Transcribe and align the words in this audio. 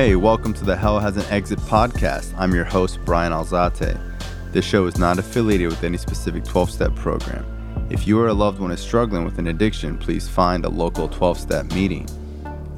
Hey, 0.00 0.16
welcome 0.16 0.54
to 0.54 0.64
the 0.64 0.74
Hell 0.74 0.98
Has 0.98 1.18
an 1.18 1.26
Exit 1.30 1.58
podcast. 1.58 2.32
I'm 2.38 2.54
your 2.54 2.64
host, 2.64 3.04
Bryan 3.04 3.32
Alzate. 3.32 4.00
This 4.50 4.64
show 4.64 4.86
is 4.86 4.96
not 4.96 5.18
affiliated 5.18 5.68
with 5.68 5.84
any 5.84 5.98
specific 5.98 6.42
12 6.42 6.70
step 6.70 6.94
program. 6.96 7.44
If 7.90 8.06
you 8.06 8.18
or 8.18 8.28
a 8.28 8.32
loved 8.32 8.60
one 8.60 8.70
is 8.70 8.80
struggling 8.80 9.26
with 9.26 9.38
an 9.38 9.48
addiction, 9.48 9.98
please 9.98 10.26
find 10.26 10.64
a 10.64 10.70
local 10.70 11.06
12 11.06 11.40
step 11.40 11.66
meeting. 11.72 12.08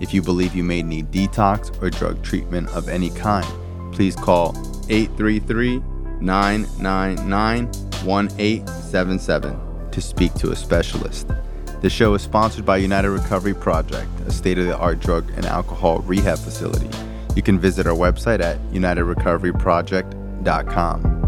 If 0.00 0.12
you 0.12 0.20
believe 0.20 0.56
you 0.56 0.64
may 0.64 0.82
need 0.82 1.12
detox 1.12 1.80
or 1.80 1.90
drug 1.90 2.24
treatment 2.24 2.68
of 2.70 2.88
any 2.88 3.10
kind, 3.10 3.46
please 3.94 4.16
call 4.16 4.56
833 4.88 5.80
999 6.20 7.66
1877 8.04 9.90
to 9.92 10.00
speak 10.00 10.34
to 10.34 10.50
a 10.50 10.56
specialist. 10.56 11.28
The 11.82 11.88
show 11.90 12.14
is 12.14 12.22
sponsored 12.22 12.66
by 12.66 12.78
United 12.78 13.10
Recovery 13.10 13.54
Project, 13.54 14.10
a 14.26 14.32
state 14.32 14.58
of 14.58 14.66
the 14.66 14.76
art 14.76 14.98
drug 14.98 15.30
and 15.36 15.46
alcohol 15.46 16.00
rehab 16.00 16.38
facility. 16.38 16.90
You 17.34 17.42
can 17.42 17.58
visit 17.58 17.86
our 17.86 17.94
website 17.94 18.40
at 18.40 18.58
unitedrecoveryproject.com. 18.72 21.18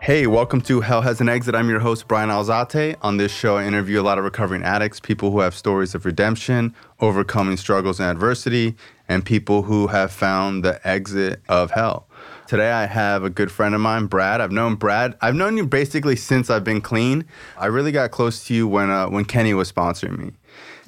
Hey, 0.00 0.26
welcome 0.26 0.60
to 0.62 0.80
Hell 0.80 1.02
Has 1.02 1.20
an 1.20 1.28
Exit. 1.28 1.54
I'm 1.54 1.68
your 1.68 1.78
host, 1.78 2.08
Bryan 2.08 2.28
Alzate. 2.28 2.96
On 3.02 3.18
this 3.18 3.30
show, 3.30 3.58
I 3.58 3.66
interview 3.66 4.00
a 4.00 4.02
lot 4.02 4.18
of 4.18 4.24
recovering 4.24 4.64
addicts, 4.64 4.98
people 4.98 5.30
who 5.30 5.38
have 5.38 5.54
stories 5.54 5.94
of 5.94 6.04
redemption, 6.04 6.74
overcoming 6.98 7.56
struggles 7.56 8.00
and 8.00 8.10
adversity, 8.10 8.74
and 9.08 9.24
people 9.24 9.62
who 9.62 9.86
have 9.86 10.10
found 10.10 10.64
the 10.64 10.84
exit 10.84 11.40
of 11.48 11.70
hell. 11.70 12.08
Today, 12.48 12.72
I 12.72 12.86
have 12.86 13.22
a 13.22 13.30
good 13.30 13.52
friend 13.52 13.76
of 13.76 13.80
mine, 13.80 14.06
Brad. 14.06 14.40
I've 14.40 14.50
known 14.50 14.74
Brad. 14.74 15.16
I've 15.20 15.36
known 15.36 15.56
you 15.56 15.64
basically 15.64 16.16
since 16.16 16.50
I've 16.50 16.64
been 16.64 16.80
clean. 16.80 17.24
I 17.56 17.66
really 17.66 17.92
got 17.92 18.10
close 18.10 18.44
to 18.46 18.54
you 18.54 18.66
when 18.66 18.90
uh, 18.90 19.06
when 19.06 19.24
Kenny 19.24 19.54
was 19.54 19.70
sponsoring 19.70 20.18
me. 20.18 20.32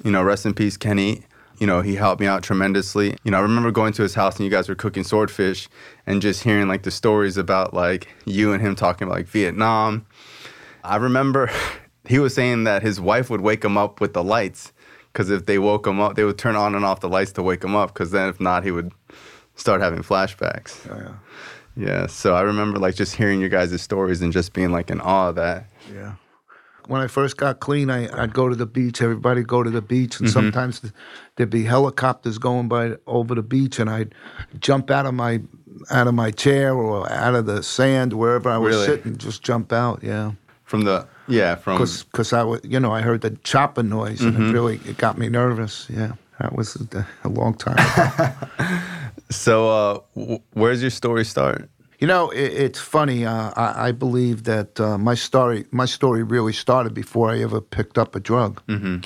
You 0.03 0.11
know, 0.11 0.21
rest 0.21 0.45
in 0.45 0.53
peace, 0.53 0.75
Kenny 0.75 1.23
you 1.59 1.67
know, 1.67 1.81
he 1.81 1.95
helped 1.95 2.19
me 2.19 2.27
out 2.27 2.43
tremendously. 2.43 3.17
You 3.23 3.31
know, 3.31 3.37
I 3.37 3.41
remember 3.41 3.71
going 3.71 3.93
to 3.93 4.01
his 4.01 4.13
house 4.13 4.35
and 4.37 4.45
you 4.45 4.51
guys 4.51 4.67
were 4.67 4.75
cooking 4.75 5.03
swordfish 5.03 5.69
and 6.05 6.21
just 6.21 6.43
hearing 6.43 6.67
like 6.67 6.83
the 6.83 6.91
stories 6.91 7.37
about 7.37 7.73
like 7.73 8.07
you 8.25 8.53
and 8.53 8.61
him 8.61 8.75
talking 8.75 9.07
about 9.07 9.17
like 9.17 9.27
Vietnam. 9.27 10.05
I 10.83 10.97
remember 10.97 11.49
he 12.05 12.19
was 12.19 12.33
saying 12.33 12.65
that 12.65 12.81
his 12.81 12.99
wife 12.99 13.29
would 13.29 13.41
wake 13.41 13.63
him 13.63 13.77
up 13.77 14.01
with 14.01 14.13
the 14.13 14.23
lights 14.23 14.73
because 15.11 15.29
if 15.29 15.45
they 15.45 15.57
woke 15.57 15.87
him 15.87 15.99
up, 15.99 16.15
they 16.15 16.23
would 16.23 16.37
turn 16.37 16.55
on 16.55 16.75
and 16.75 16.83
off 16.83 16.99
the 16.99 17.09
lights 17.09 17.31
to 17.33 17.43
wake 17.43 17.63
him 17.63 17.75
up 17.75 17.93
because 17.93 18.11
then 18.11 18.29
if 18.29 18.39
not, 18.39 18.63
he 18.63 18.71
would 18.71 18.91
start 19.55 19.81
having 19.81 19.99
flashbacks. 19.99 20.87
Oh, 20.91 20.97
yeah. 20.97 21.15
Yeah. 21.77 22.07
So 22.07 22.35
I 22.35 22.41
remember 22.41 22.79
like 22.79 22.95
just 22.95 23.15
hearing 23.15 23.39
your 23.39 23.49
guys' 23.49 23.81
stories 23.81 24.21
and 24.21 24.31
just 24.31 24.53
being 24.53 24.71
like 24.71 24.89
in 24.89 25.01
awe 25.01 25.29
of 25.29 25.35
that. 25.35 25.67
Yeah 25.93 26.15
when 26.87 27.01
I 27.01 27.07
first 27.07 27.37
got 27.37 27.59
clean, 27.59 27.89
I, 27.89 28.07
would 28.21 28.33
go 28.33 28.49
to 28.49 28.55
the 28.55 28.65
beach. 28.65 29.01
Everybody 29.01 29.43
go 29.43 29.63
to 29.63 29.69
the 29.69 29.81
beach, 29.81 30.19
and 30.19 30.27
mm-hmm. 30.27 30.33
sometimes 30.33 30.81
there'd 31.35 31.49
be 31.49 31.63
helicopters 31.63 32.37
going 32.37 32.67
by 32.67 32.95
over 33.07 33.35
the 33.35 33.43
beach, 33.43 33.79
and 33.79 33.89
I'd 33.89 34.13
jump 34.59 34.91
out 34.91 35.05
of 35.05 35.13
my 35.13 35.41
out 35.91 36.07
of 36.07 36.13
my 36.13 36.31
chair 36.31 36.73
or 36.73 37.11
out 37.11 37.35
of 37.35 37.45
the 37.45 37.61
sand 37.61 38.13
wherever 38.13 38.49
I 38.49 38.57
was 38.57 38.75
really? 38.75 38.85
sitting, 38.85 39.17
just 39.17 39.43
jump 39.43 39.73
out. 39.73 40.01
Yeah. 40.03 40.33
From 40.63 40.81
the 40.81 41.07
yeah 41.27 41.55
from 41.55 41.77
because 41.77 42.33
I 42.33 42.43
was 42.43 42.61
you 42.63 42.79
know 42.79 42.91
I 42.91 43.01
heard 43.01 43.21
the 43.21 43.31
chopping 43.43 43.89
noise 43.89 44.19
mm-hmm. 44.19 44.27
and 44.27 44.35
it 44.35 44.39
mm-hmm. 44.39 44.51
really 44.51 44.75
it 44.85 44.97
got 44.97 45.17
me 45.17 45.29
nervous. 45.29 45.87
Yeah, 45.89 46.13
that 46.39 46.55
was 46.55 46.75
a, 46.75 47.07
a 47.23 47.29
long 47.29 47.53
time. 47.53 47.77
so 49.29 49.69
uh, 49.69 49.99
w- 50.15 50.39
where's 50.53 50.81
your 50.81 50.91
story 50.91 51.23
start? 51.23 51.69
You 52.05 52.09
know, 52.09 52.29
it, 52.29 52.53
it's 52.53 52.79
funny. 52.79 53.25
Uh, 53.25 53.49
I, 53.55 53.87
I, 53.87 53.91
believe 53.91 54.43
that 54.43 54.79
uh, 54.79 54.95
my 54.95 55.15
story, 55.15 55.65
my 55.71 55.85
story, 55.85 56.21
really 56.21 56.53
started 56.53 56.93
before 56.93 57.31
I 57.31 57.41
ever 57.41 57.59
picked 57.59 57.97
up 57.97 58.15
a 58.15 58.19
drug. 58.19 58.61
Mm-hmm. 58.67 58.97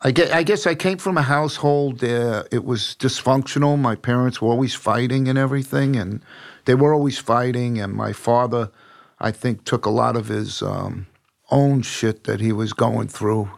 I, 0.00 0.10
get, 0.10 0.32
I 0.32 0.42
guess 0.42 0.66
I 0.66 0.74
came 0.74 0.98
from 0.98 1.16
a 1.16 1.22
household 1.22 2.02
uh, 2.02 2.42
it 2.50 2.64
was 2.64 2.96
dysfunctional. 2.98 3.78
My 3.78 3.94
parents 3.94 4.42
were 4.42 4.48
always 4.48 4.74
fighting 4.74 5.28
and 5.28 5.38
everything, 5.38 5.94
and 5.94 6.20
they 6.64 6.74
were 6.74 6.92
always 6.92 7.16
fighting. 7.16 7.78
And 7.80 7.92
my 7.92 8.12
father, 8.12 8.72
I 9.20 9.30
think, 9.30 9.62
took 9.62 9.86
a 9.86 9.90
lot 9.90 10.16
of 10.16 10.26
his 10.26 10.60
um, 10.60 11.06
own 11.52 11.82
shit 11.82 12.24
that 12.24 12.40
he 12.40 12.50
was 12.50 12.72
going 12.72 13.06
through 13.06 13.52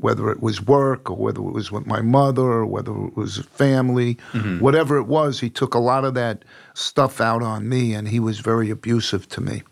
whether 0.00 0.30
it 0.30 0.40
was 0.40 0.62
work 0.62 1.10
or 1.10 1.16
whether 1.16 1.40
it 1.40 1.52
was 1.52 1.70
with 1.70 1.86
my 1.86 2.00
mother 2.00 2.42
or 2.42 2.66
whether 2.66 2.92
it 3.06 3.16
was 3.16 3.38
family, 3.52 4.16
mm-hmm. 4.32 4.58
whatever 4.58 4.96
it 4.96 5.04
was, 5.04 5.40
he 5.40 5.50
took 5.50 5.74
a 5.74 5.78
lot 5.78 6.04
of 6.04 6.14
that 6.14 6.44
stuff 6.74 7.20
out 7.20 7.42
on 7.42 7.68
me 7.68 7.94
and 7.94 8.08
he 8.08 8.18
was 8.18 8.40
very 8.40 8.70
abusive 8.70 9.28
to 9.28 9.40
me. 9.40 9.62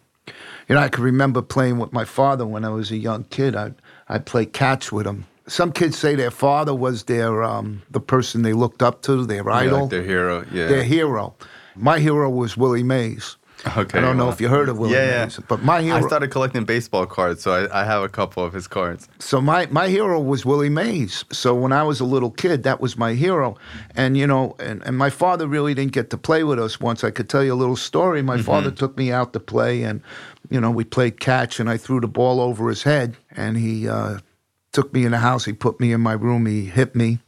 You 0.68 0.74
know, 0.74 0.80
I 0.80 0.88
can 0.88 1.02
remember 1.02 1.40
playing 1.40 1.78
with 1.78 1.92
my 1.92 2.04
father 2.04 2.46
when 2.46 2.64
I 2.64 2.68
was 2.68 2.90
a 2.90 2.96
young 2.96 3.24
kid. 3.24 3.56
I'd, 3.56 3.74
I'd 4.08 4.26
play 4.26 4.44
catch 4.44 4.92
with 4.92 5.06
him. 5.06 5.26
Some 5.46 5.72
kids 5.72 5.96
say 5.96 6.14
their 6.14 6.30
father 6.30 6.74
was 6.74 7.04
their 7.04 7.42
um, 7.42 7.80
the 7.90 8.00
person 8.00 8.42
they 8.42 8.52
looked 8.52 8.82
up 8.82 9.00
to, 9.02 9.24
their 9.24 9.48
idol, 9.48 9.72
yeah, 9.72 9.80
like 9.80 9.90
their 9.90 10.02
hero. 10.02 10.44
Yeah, 10.52 10.66
their 10.66 10.84
hero. 10.84 11.34
My 11.74 12.00
hero 12.00 12.28
was 12.28 12.54
Willie 12.58 12.82
Mays. 12.82 13.37
Okay. 13.66 13.98
I 13.98 14.00
don't 14.00 14.16
know 14.16 14.28
if 14.28 14.40
you 14.40 14.48
heard 14.48 14.68
of 14.68 14.78
Willie 14.78 14.94
yeah, 14.94 15.24
Mays, 15.24 15.38
yeah. 15.38 15.44
but 15.48 15.62
my 15.62 15.82
hero. 15.82 15.96
I 15.96 16.00
started 16.02 16.30
collecting 16.30 16.64
baseball 16.64 17.06
cards, 17.06 17.42
so 17.42 17.52
I, 17.52 17.80
I, 17.80 17.84
have 17.84 18.04
a 18.04 18.08
couple 18.08 18.44
of 18.44 18.52
his 18.52 18.68
cards. 18.68 19.08
So 19.18 19.40
my 19.40 19.66
my 19.66 19.88
hero 19.88 20.20
was 20.20 20.46
Willie 20.46 20.68
Mays. 20.68 21.24
So 21.32 21.54
when 21.54 21.72
I 21.72 21.82
was 21.82 21.98
a 21.98 22.04
little 22.04 22.30
kid, 22.30 22.62
that 22.62 22.80
was 22.80 22.96
my 22.96 23.14
hero, 23.14 23.56
and 23.96 24.16
you 24.16 24.28
know, 24.28 24.54
and, 24.60 24.82
and 24.86 24.96
my 24.96 25.10
father 25.10 25.48
really 25.48 25.74
didn't 25.74 25.92
get 25.92 26.10
to 26.10 26.16
play 26.16 26.44
with 26.44 26.60
us 26.60 26.78
once. 26.78 27.02
I 27.02 27.10
could 27.10 27.28
tell 27.28 27.42
you 27.42 27.52
a 27.52 27.56
little 27.56 27.76
story. 27.76 28.22
My 28.22 28.36
mm-hmm. 28.36 28.44
father 28.44 28.70
took 28.70 28.96
me 28.96 29.10
out 29.10 29.32
to 29.32 29.40
play, 29.40 29.82
and 29.82 30.02
you 30.50 30.60
know, 30.60 30.70
we 30.70 30.84
played 30.84 31.18
catch, 31.18 31.58
and 31.58 31.68
I 31.68 31.78
threw 31.78 32.00
the 32.00 32.08
ball 32.08 32.40
over 32.40 32.68
his 32.68 32.84
head, 32.84 33.16
and 33.32 33.56
he 33.56 33.88
uh, 33.88 34.18
took 34.72 34.92
me 34.92 35.04
in 35.04 35.10
the 35.10 35.18
house. 35.18 35.44
He 35.44 35.52
put 35.52 35.80
me 35.80 35.92
in 35.92 36.00
my 36.00 36.12
room. 36.12 36.46
He 36.46 36.66
hit 36.66 36.94
me. 36.94 37.18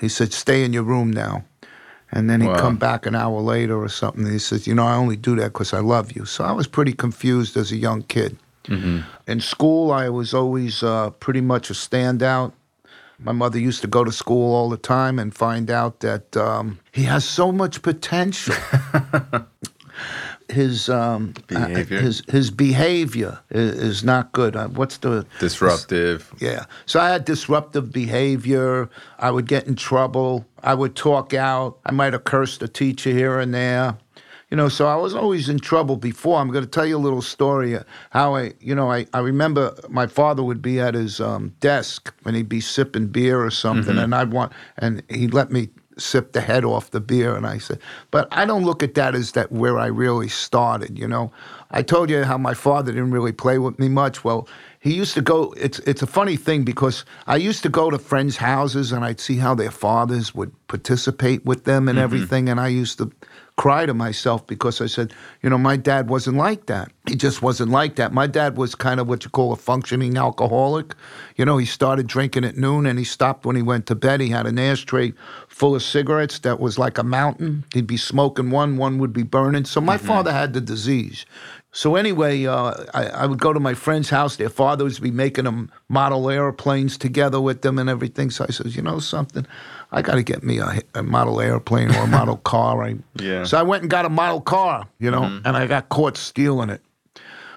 He 0.00 0.08
said, 0.08 0.32
"Stay 0.32 0.64
in 0.64 0.72
your 0.72 0.82
room 0.82 1.12
now." 1.12 1.44
And 2.14 2.30
then 2.30 2.40
he'd 2.40 2.46
wow. 2.46 2.60
come 2.60 2.76
back 2.76 3.06
an 3.06 3.16
hour 3.16 3.40
later 3.40 3.76
or 3.76 3.88
something. 3.88 4.22
And 4.22 4.32
he 4.32 4.38
says, 4.38 4.68
You 4.68 4.74
know, 4.74 4.86
I 4.86 4.94
only 4.94 5.16
do 5.16 5.34
that 5.34 5.52
because 5.52 5.74
I 5.74 5.80
love 5.80 6.12
you. 6.12 6.24
So 6.24 6.44
I 6.44 6.52
was 6.52 6.68
pretty 6.68 6.92
confused 6.92 7.56
as 7.56 7.72
a 7.72 7.76
young 7.76 8.02
kid. 8.04 8.38
Mm-hmm. 8.66 9.00
In 9.26 9.40
school, 9.40 9.90
I 9.90 10.08
was 10.08 10.32
always 10.32 10.82
uh, 10.84 11.10
pretty 11.10 11.40
much 11.40 11.70
a 11.70 11.74
standout. 11.74 12.52
My 13.18 13.32
mother 13.32 13.58
used 13.58 13.80
to 13.80 13.88
go 13.88 14.04
to 14.04 14.12
school 14.12 14.54
all 14.54 14.70
the 14.70 14.76
time 14.76 15.18
and 15.18 15.34
find 15.34 15.70
out 15.70 16.00
that 16.00 16.36
um, 16.36 16.78
he 16.92 17.02
has 17.02 17.24
so 17.24 17.50
much 17.50 17.82
potential. 17.82 18.54
his 20.48 20.88
um, 20.88 21.34
uh, 21.36 21.66
behavior. 21.66 21.98
Uh, 21.98 22.02
his 22.02 22.22
his 22.28 22.50
behavior 22.50 23.38
is, 23.50 23.78
is 23.78 24.04
not 24.04 24.32
good. 24.32 24.56
Uh, 24.56 24.68
what's 24.68 24.98
the 24.98 25.26
disruptive? 25.40 26.32
yeah. 26.38 26.64
So 26.86 27.00
I 27.00 27.10
had 27.10 27.24
disruptive 27.24 27.92
behavior. 27.92 28.88
I 29.18 29.30
would 29.30 29.46
get 29.46 29.66
in 29.66 29.76
trouble. 29.76 30.46
I 30.62 30.74
would 30.74 30.94
talk 30.96 31.34
out. 31.34 31.78
I 31.86 31.92
might 31.92 32.12
have 32.12 32.24
cursed 32.24 32.62
a 32.62 32.68
teacher 32.68 33.10
here 33.10 33.38
and 33.38 33.54
there. 33.54 33.96
You 34.50 34.56
know, 34.56 34.68
so 34.68 34.86
I 34.86 34.94
was 34.94 35.14
always 35.14 35.48
in 35.48 35.58
trouble 35.58 35.96
before. 35.96 36.38
I'm 36.38 36.50
going 36.50 36.62
to 36.62 36.70
tell 36.70 36.86
you 36.86 36.96
a 36.96 36.98
little 36.98 37.22
story 37.22 37.76
how 38.10 38.36
I, 38.36 38.52
you 38.60 38.74
know, 38.74 38.88
I, 38.88 39.06
I 39.12 39.18
remember 39.18 39.74
my 39.88 40.06
father 40.06 40.44
would 40.44 40.62
be 40.62 40.78
at 40.78 40.94
his 40.94 41.20
um, 41.20 41.54
desk 41.58 42.14
and 42.24 42.36
he'd 42.36 42.48
be 42.48 42.60
sipping 42.60 43.08
beer 43.08 43.42
or 43.42 43.50
something, 43.50 43.94
mm-hmm. 43.94 44.04
and 44.04 44.14
I'd 44.14 44.32
want, 44.32 44.52
and 44.78 45.02
he'd 45.08 45.34
let 45.34 45.50
me 45.50 45.70
sip 45.98 46.32
the 46.32 46.40
head 46.40 46.64
off 46.64 46.90
the 46.90 47.00
beer. 47.00 47.36
And 47.36 47.46
I 47.46 47.58
said, 47.58 47.78
but 48.10 48.28
I 48.30 48.44
don't 48.44 48.64
look 48.64 48.82
at 48.82 48.94
that 48.94 49.14
as 49.14 49.32
that 49.32 49.52
where 49.52 49.78
I 49.78 49.86
really 49.86 50.28
started, 50.28 50.98
you 50.98 51.08
know. 51.08 51.32
I 51.70 51.82
told 51.82 52.10
you 52.10 52.22
how 52.24 52.38
my 52.38 52.54
father 52.54 52.92
didn't 52.92 53.10
really 53.10 53.32
play 53.32 53.58
with 53.58 53.78
me 53.78 53.88
much. 53.88 54.24
Well, 54.24 54.48
he 54.84 54.94
used 54.94 55.14
to 55.14 55.22
go 55.22 55.54
it's 55.56 55.78
it's 55.80 56.02
a 56.02 56.06
funny 56.06 56.36
thing 56.36 56.62
because 56.62 57.04
I 57.26 57.36
used 57.36 57.62
to 57.62 57.70
go 57.70 57.90
to 57.90 57.98
friends' 57.98 58.36
houses 58.36 58.92
and 58.92 59.02
I'd 59.02 59.18
see 59.18 59.38
how 59.38 59.54
their 59.54 59.70
fathers 59.70 60.34
would 60.34 60.52
participate 60.68 61.44
with 61.44 61.64
them 61.64 61.88
and 61.88 61.96
mm-hmm. 61.96 62.04
everything 62.04 62.48
and 62.50 62.60
I 62.60 62.68
used 62.68 62.98
to 62.98 63.10
cry 63.56 63.86
to 63.86 63.94
myself 63.94 64.44
because 64.46 64.80
I 64.80 64.86
said, 64.86 65.14
you 65.42 65.48
know, 65.48 65.58
my 65.58 65.76
dad 65.76 66.08
wasn't 66.08 66.36
like 66.36 66.66
that. 66.66 66.90
He 67.08 67.14
just 67.14 67.40
wasn't 67.40 67.70
like 67.70 67.96
that. 67.96 68.12
My 68.12 68.26
dad 68.26 68.56
was 68.56 68.74
kind 68.74 68.98
of 68.98 69.08
what 69.08 69.24
you 69.24 69.30
call 69.30 69.52
a 69.52 69.56
functioning 69.56 70.16
alcoholic. 70.16 70.94
You 71.36 71.44
know, 71.44 71.56
he 71.56 71.66
started 71.66 72.08
drinking 72.08 72.44
at 72.44 72.56
noon 72.56 72.84
and 72.84 72.98
he 72.98 73.04
stopped 73.04 73.46
when 73.46 73.54
he 73.54 73.62
went 73.62 73.86
to 73.86 73.94
bed. 73.94 74.20
He 74.20 74.30
had 74.30 74.46
an 74.46 74.58
ashtray 74.58 75.12
full 75.48 75.76
of 75.76 75.82
cigarettes 75.82 76.40
that 76.40 76.58
was 76.58 76.78
like 76.78 76.98
a 76.98 77.04
mountain. 77.04 77.64
He'd 77.72 77.86
be 77.86 77.96
smoking 77.96 78.50
one, 78.50 78.76
one 78.76 78.98
would 78.98 79.12
be 79.12 79.22
burning. 79.22 79.66
So 79.66 79.80
my 79.80 79.98
mm-hmm. 79.98 80.06
father 80.06 80.32
had 80.32 80.52
the 80.52 80.60
disease. 80.60 81.24
So 81.74 81.96
anyway, 81.96 82.46
uh, 82.46 82.72
I, 82.94 83.06
I, 83.06 83.26
would 83.26 83.40
go 83.40 83.52
to 83.52 83.58
my 83.58 83.74
friend's 83.74 84.08
house. 84.08 84.36
Their 84.36 84.48
fathers 84.48 85.00
would 85.00 85.04
be 85.04 85.10
making 85.10 85.42
them 85.42 85.72
model 85.88 86.30
airplanes 86.30 86.96
together 86.96 87.40
with 87.40 87.62
them 87.62 87.80
and 87.80 87.90
everything. 87.90 88.30
So 88.30 88.46
I 88.48 88.52
says, 88.52 88.76
you 88.76 88.82
know 88.82 89.00
something, 89.00 89.44
I 89.94 90.02
got 90.02 90.16
to 90.16 90.24
get 90.24 90.42
me 90.42 90.58
a, 90.58 90.80
a, 90.94 91.02
model 91.04 91.40
airplane 91.40 91.90
or 91.94 92.02
a 92.02 92.06
model 92.08 92.36
car. 92.52 92.82
I, 92.82 92.96
yeah. 93.14 93.44
So 93.44 93.56
I 93.56 93.62
went 93.62 93.82
and 93.82 93.90
got 93.90 94.04
a 94.04 94.08
model 94.08 94.40
car, 94.40 94.88
you 94.98 95.08
know, 95.08 95.22
mm-hmm. 95.22 95.46
and 95.46 95.56
I 95.56 95.68
got 95.68 95.88
caught 95.88 96.16
stealing 96.16 96.68
it. 96.68 96.82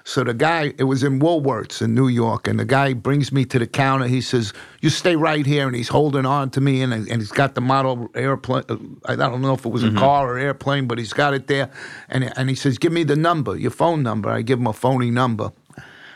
So 0.04 0.24
the 0.24 0.32
guy, 0.32 0.72
it 0.78 0.84
was 0.84 1.02
in 1.02 1.20
Woolworths 1.20 1.82
in 1.82 1.94
New 1.94 2.08
York, 2.08 2.46
and 2.48 2.58
the 2.58 2.64
guy 2.64 2.94
brings 2.94 3.30
me 3.30 3.44
to 3.44 3.58
the 3.58 3.66
counter. 3.66 4.06
He 4.06 4.22
says, 4.22 4.54
"You 4.80 4.88
stay 4.88 5.16
right 5.16 5.44
here," 5.44 5.66
and 5.66 5.76
he's 5.76 5.88
holding 5.88 6.24
on 6.24 6.48
to 6.50 6.62
me, 6.62 6.80
and, 6.80 6.94
and 6.94 7.06
he's 7.06 7.30
got 7.30 7.54
the 7.54 7.60
model 7.60 8.08
airplane. 8.14 8.64
Uh, 8.70 8.76
I 9.04 9.16
don't 9.16 9.42
know 9.42 9.52
if 9.52 9.66
it 9.66 9.68
was 9.68 9.82
a 9.82 9.88
mm-hmm. 9.88 9.98
car 9.98 10.32
or 10.32 10.38
airplane, 10.38 10.86
but 10.86 10.96
he's 10.96 11.12
got 11.12 11.34
it 11.34 11.46
there, 11.46 11.70
and 12.08 12.32
and 12.38 12.48
he 12.48 12.54
says, 12.54 12.78
"Give 12.78 12.90
me 12.90 13.04
the 13.04 13.16
number, 13.16 13.54
your 13.54 13.70
phone 13.70 14.02
number." 14.02 14.30
I 14.30 14.40
give 14.40 14.58
him 14.58 14.66
a 14.66 14.72
phony 14.72 15.10
number. 15.10 15.52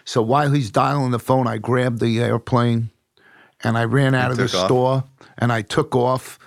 So 0.07 0.23
while 0.23 0.53
he's 0.53 0.71
dialing 0.71 1.11
the 1.11 1.19
phone, 1.19 1.47
I 1.47 1.59
grabbed 1.59 2.01
the 2.01 2.19
airplane, 2.21 2.89
and 3.63 3.77
I 3.77 3.85
ran 3.85 4.15
out 4.15 4.31
of 4.31 4.39
the 4.39 4.45
off. 4.45 4.65
store 4.65 5.05
and 5.39 5.53
I 5.53 5.63
took 5.63 5.95
off, 5.97 6.39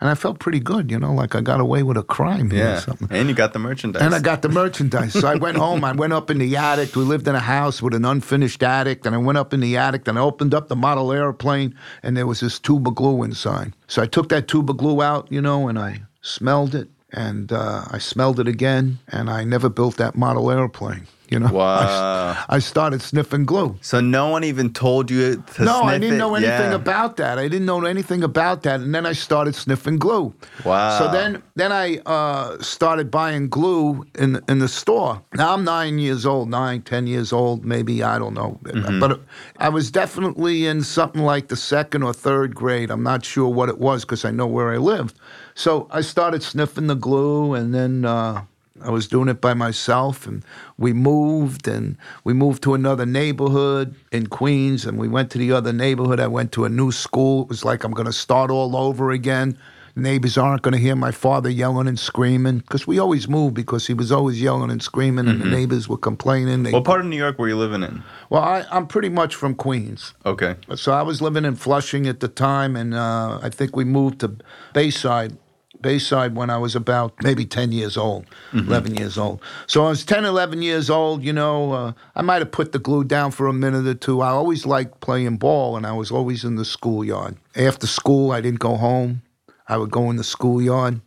and 0.00 0.10
I 0.10 0.14
felt 0.14 0.40
pretty 0.40 0.58
good, 0.58 0.90
you 0.90 0.98
know, 0.98 1.12
like 1.14 1.36
I 1.36 1.40
got 1.40 1.60
away 1.60 1.84
with 1.84 1.96
a 1.96 2.02
crime 2.02 2.50
here 2.50 2.64
or 2.64 2.68
Yeah. 2.70 2.80
something. 2.80 3.08
And 3.10 3.28
you 3.28 3.34
got 3.36 3.52
the 3.52 3.60
merchandise. 3.60 4.02
And 4.02 4.14
I 4.14 4.18
got 4.18 4.42
the 4.42 4.48
merchandise. 4.48 5.12
So 5.12 5.28
I 5.28 5.36
went 5.36 5.56
home. 5.58 5.84
I 5.84 5.92
went 5.92 6.12
up 6.12 6.28
in 6.28 6.38
the 6.38 6.56
attic. 6.56 6.96
We 6.96 7.04
lived 7.04 7.28
in 7.28 7.36
a 7.36 7.40
house 7.40 7.80
with 7.80 7.94
an 7.94 8.04
unfinished 8.04 8.64
attic. 8.64 9.06
And 9.06 9.14
I 9.14 9.18
went 9.18 9.38
up 9.38 9.54
in 9.54 9.60
the 9.60 9.76
attic 9.76 10.08
and 10.08 10.18
I 10.18 10.22
opened 10.22 10.54
up 10.54 10.66
the 10.66 10.74
model 10.74 11.12
airplane 11.12 11.76
and 12.02 12.16
there 12.16 12.26
was 12.26 12.40
this 12.40 12.58
tube 12.58 12.88
of 12.88 12.96
glue 12.96 13.22
inside. 13.22 13.74
So 13.86 14.02
I 14.02 14.06
took 14.06 14.28
that 14.30 14.48
tube 14.48 14.68
of 14.70 14.76
glue 14.76 15.02
out, 15.02 15.30
you 15.30 15.40
know, 15.40 15.68
and 15.68 15.78
I 15.78 16.02
smelled 16.20 16.74
it. 16.74 16.88
And 17.12 17.52
uh, 17.52 17.84
I 17.90 17.98
smelled 17.98 18.40
it 18.40 18.48
again. 18.48 18.98
And 19.06 19.30
I 19.30 19.44
never 19.44 19.68
built 19.68 19.98
that 19.98 20.16
model 20.16 20.50
airplane, 20.50 21.06
you 21.32 21.38
know. 21.40 21.50
Wow. 21.62 22.36
I, 22.48 22.56
I 22.56 22.58
started 22.60 23.00
sniffing 23.02 23.44
glue. 23.44 23.76
So 23.80 24.00
no 24.00 24.28
one 24.28 24.44
even 24.44 24.72
told 24.72 25.10
you 25.10 25.42
to 25.54 25.64
No, 25.64 25.82
I 25.82 25.98
didn't 25.98 26.14
it? 26.16 26.18
know 26.18 26.34
anything 26.34 26.70
Yeah. 26.70 26.82
about 26.84 27.16
that. 27.16 27.38
I 27.38 27.48
didn't 27.48 27.66
know 27.66 27.84
anything 27.84 28.22
about 28.22 28.62
that, 28.62 28.80
and 28.80 28.94
then 28.94 29.06
I 29.06 29.14
started 29.14 29.54
sniffing 29.54 29.98
glue. 29.98 30.32
Wow. 30.64 30.98
So 30.98 31.10
then, 31.10 31.42
then 31.56 31.72
I 31.72 31.98
uh, 32.06 32.58
started 32.62 33.10
buying 33.10 33.48
glue 33.48 34.04
in 34.22 34.40
in 34.48 34.58
the 34.60 34.68
store. 34.68 35.20
Now 35.34 35.54
I'm 35.54 35.64
nine 35.64 35.98
years 35.98 36.24
old, 36.26 36.48
nine, 36.50 36.82
ten 36.82 37.06
years 37.06 37.32
old, 37.32 37.64
maybe 37.64 37.94
I 38.02 38.18
don't 38.18 38.34
know, 38.34 38.58
Mm-hmm. 38.64 39.00
but 39.00 39.20
I 39.58 39.68
was 39.68 39.90
definitely 39.90 40.66
in 40.66 40.82
something 40.84 41.22
like 41.34 41.48
the 41.48 41.56
second 41.56 42.02
or 42.02 42.12
third 42.14 42.54
grade. 42.54 42.90
I'm 42.92 43.02
not 43.02 43.24
sure 43.24 43.48
what 43.58 43.68
it 43.68 43.78
was 43.78 44.04
because 44.04 44.28
I 44.28 44.30
know 44.30 44.46
where 44.56 44.70
I 44.74 44.78
lived. 44.78 45.14
So 45.54 45.86
I 45.98 46.02
started 46.02 46.42
sniffing 46.42 46.86
the 46.88 46.96
glue, 46.96 47.54
and 47.54 47.72
then. 47.74 48.04
Uh, 48.04 48.42
I 48.84 48.90
was 48.90 49.06
doing 49.08 49.28
it 49.28 49.40
by 49.40 49.54
myself, 49.54 50.26
and 50.26 50.44
we 50.78 50.92
moved, 50.92 51.68
and 51.68 51.96
we 52.24 52.32
moved 52.32 52.62
to 52.64 52.74
another 52.74 53.06
neighborhood 53.06 53.94
in 54.10 54.26
Queens, 54.26 54.84
and 54.86 54.98
we 54.98 55.08
went 55.08 55.30
to 55.32 55.38
the 55.38 55.52
other 55.52 55.72
neighborhood. 55.72 56.20
I 56.20 56.26
went 56.26 56.52
to 56.52 56.64
a 56.64 56.68
new 56.68 56.92
school. 56.92 57.42
It 57.42 57.48
was 57.48 57.64
like 57.64 57.84
I'm 57.84 57.92
going 57.92 58.06
to 58.06 58.12
start 58.12 58.50
all 58.50 58.76
over 58.76 59.10
again. 59.10 59.56
Neighbors 59.94 60.38
aren't 60.38 60.62
going 60.62 60.72
to 60.72 60.78
hear 60.80 60.96
my 60.96 61.10
father 61.10 61.50
yelling 61.50 61.86
and 61.86 61.98
screaming 61.98 62.58
because 62.60 62.86
we 62.86 62.98
always 62.98 63.28
moved 63.28 63.54
because 63.54 63.86
he 63.86 63.92
was 63.92 64.10
always 64.10 64.40
yelling 64.40 64.70
and 64.70 64.82
screaming, 64.82 65.28
and 65.28 65.38
the 65.42 65.44
neighbors 65.44 65.86
were 65.86 65.98
complaining. 65.98 66.62
They, 66.62 66.72
What 66.72 66.84
part 66.84 67.00
of 67.00 67.06
New 67.06 67.16
York 67.18 67.38
were 67.38 67.46
you 67.48 67.56
living 67.58 67.82
in? 67.82 68.02
well, 68.30 68.42
I, 68.42 68.64
I'm 68.70 68.86
pretty 68.86 69.10
much 69.10 69.34
from 69.34 69.54
Queens. 69.54 70.14
Okay. 70.24 70.56
So 70.76 70.92
I 70.92 71.02
was 71.02 71.20
living 71.20 71.44
in 71.44 71.56
Flushing 71.56 72.06
at 72.08 72.20
the 72.20 72.28
time, 72.28 72.74
and 72.74 72.94
uh, 72.94 73.38
I 73.42 73.50
think 73.50 73.76
we 73.76 73.84
moved 73.84 74.20
to 74.20 74.34
Bayside. 74.72 75.36
Bayside 75.82 76.34
when 76.34 76.48
I 76.50 76.58
was 76.58 76.74
about 76.74 77.12
maybe 77.22 77.44
10 77.44 77.72
years 77.72 77.96
old, 77.96 78.26
11 78.52 78.94
years 78.94 79.18
old. 79.18 79.40
So 79.66 79.84
I 79.84 79.88
was 79.88 80.04
10, 80.04 80.24
11 80.24 80.62
years 80.62 80.88
old, 80.88 81.22
you 81.22 81.32
know, 81.32 81.72
uh, 81.72 81.92
I 82.14 82.22
might 82.22 82.40
have 82.40 82.52
put 82.52 82.72
the 82.72 82.78
glue 82.78 83.04
down 83.04 83.30
for 83.32 83.46
a 83.48 83.52
minute 83.52 83.86
or 83.86 83.94
two. 83.94 84.20
I 84.20 84.28
always 84.30 84.64
liked 84.64 85.00
playing 85.00 85.36
ball, 85.38 85.76
and 85.76 85.86
I 85.86 85.92
was 85.92 86.10
always 86.10 86.44
in 86.44 86.56
the 86.56 86.64
schoolyard. 86.64 87.36
After 87.56 87.86
school, 87.86 88.30
I 88.30 88.40
didn't 88.40 88.60
go 88.60 88.76
home. 88.76 89.22
I 89.68 89.76
would 89.76 89.90
go 89.90 90.10
in 90.10 90.16
the 90.16 90.24
schoolyard. 90.24 91.00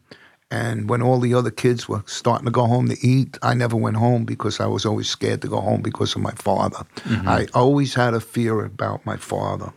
And 0.51 0.87
when 0.89 1.01
all 1.01 1.19
the 1.19 1.33
other 1.33 1.49
kids 1.51 1.89
were 1.89 2.03
starting 2.05 2.45
to 2.45 2.51
go 2.51 2.65
home 2.65 2.87
to 2.89 2.97
eat, 3.05 3.37
I 3.41 3.55
never 3.55 3.75
went 3.75 3.97
home 3.97 4.25
because 4.25 4.59
I 4.59 4.67
was 4.67 4.85
always 4.85 5.09
scared 5.09 5.41
to 5.41 5.47
go 5.47 5.59
home 5.59 5.81
because 5.81 6.15
of 6.15 6.21
my 6.21 6.31
father. 6.31 6.85
I 7.27 7.47
always 7.53 7.95
had 7.95 8.13
a 8.13 8.19
fear 8.21 8.63
about 8.63 9.05
my 9.05 9.17
father. 9.17 9.73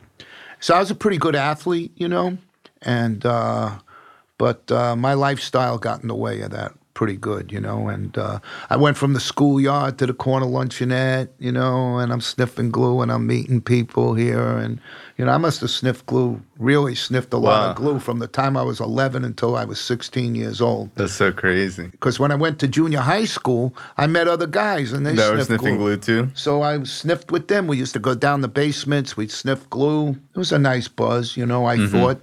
So 0.60 0.74
I 0.74 0.78
was 0.78 0.90
a 0.90 0.94
pretty 0.94 1.16
good 1.18 1.34
athlete, 1.34 1.92
you 1.96 2.06
know, 2.08 2.36
and 2.82 3.24
uh, 3.24 3.78
but 4.38 4.70
uh, 4.72 4.96
my 4.96 5.14
lifestyle 5.14 5.78
got 5.78 6.00
in 6.02 6.08
the 6.08 6.14
way 6.14 6.40
of 6.40 6.50
that 6.52 6.72
pretty 6.94 7.16
good, 7.16 7.52
you 7.52 7.60
know. 7.60 7.86
And 7.86 8.18
uh, 8.18 8.40
I 8.70 8.76
went 8.76 8.96
from 8.96 9.12
the 9.12 9.20
schoolyard 9.20 9.98
to 9.98 10.06
the 10.06 10.12
corner 10.12 10.46
luncheonette, 10.46 11.28
you 11.38 11.52
know, 11.52 11.98
and 11.98 12.12
I'm 12.12 12.20
sniffing 12.20 12.72
glue 12.72 13.02
and 13.02 13.12
I'm 13.12 13.24
meeting 13.24 13.60
people 13.60 14.14
here, 14.14 14.56
and 14.58 14.80
you 15.16 15.24
know, 15.24 15.30
I 15.30 15.38
must 15.38 15.60
have 15.60 15.70
sniffed 15.70 16.06
glue, 16.06 16.40
really 16.58 16.96
sniffed 16.96 17.32
a 17.32 17.36
lot 17.36 17.62
Wow. 17.62 17.70
of 17.70 17.76
glue 17.76 17.98
from 18.00 18.18
the 18.18 18.26
time 18.26 18.56
I 18.56 18.62
was 18.62 18.80
11 18.80 19.24
until 19.24 19.54
I 19.56 19.64
was 19.64 19.80
16 19.80 20.34
years 20.34 20.60
old. 20.60 20.90
That's 20.96 21.12
so 21.12 21.30
crazy. 21.32 21.86
Because 21.86 22.18
when 22.18 22.32
I 22.32 22.36
went 22.36 22.58
to 22.60 22.68
junior 22.68 23.00
high 23.00 23.26
school, 23.26 23.74
I 23.96 24.06
met 24.08 24.26
other 24.26 24.46
guys 24.48 24.92
and 24.92 25.06
they 25.06 25.14
That 25.14 25.30
were 25.30 25.36
sniffed 25.44 25.60
sniffing 25.62 25.76
glue 25.78 25.96
too? 25.98 26.30
so 26.34 26.62
I 26.62 26.82
sniffed 26.84 27.30
with 27.30 27.46
them. 27.48 27.66
We 27.68 27.76
used 27.76 27.92
to 27.94 28.00
go 28.00 28.14
down 28.16 28.40
the 28.40 28.48
basements. 28.48 29.16
We'd 29.16 29.30
sniff 29.30 29.68
glue. 29.70 30.10
It 30.10 30.38
was 30.38 30.50
a 30.52 30.58
nice 30.58 30.88
buzz, 30.88 31.36
you 31.36 31.46
know. 31.46 31.64
I 31.66 31.76
Mm-hmm. 31.78 31.96
thought, 31.96 32.20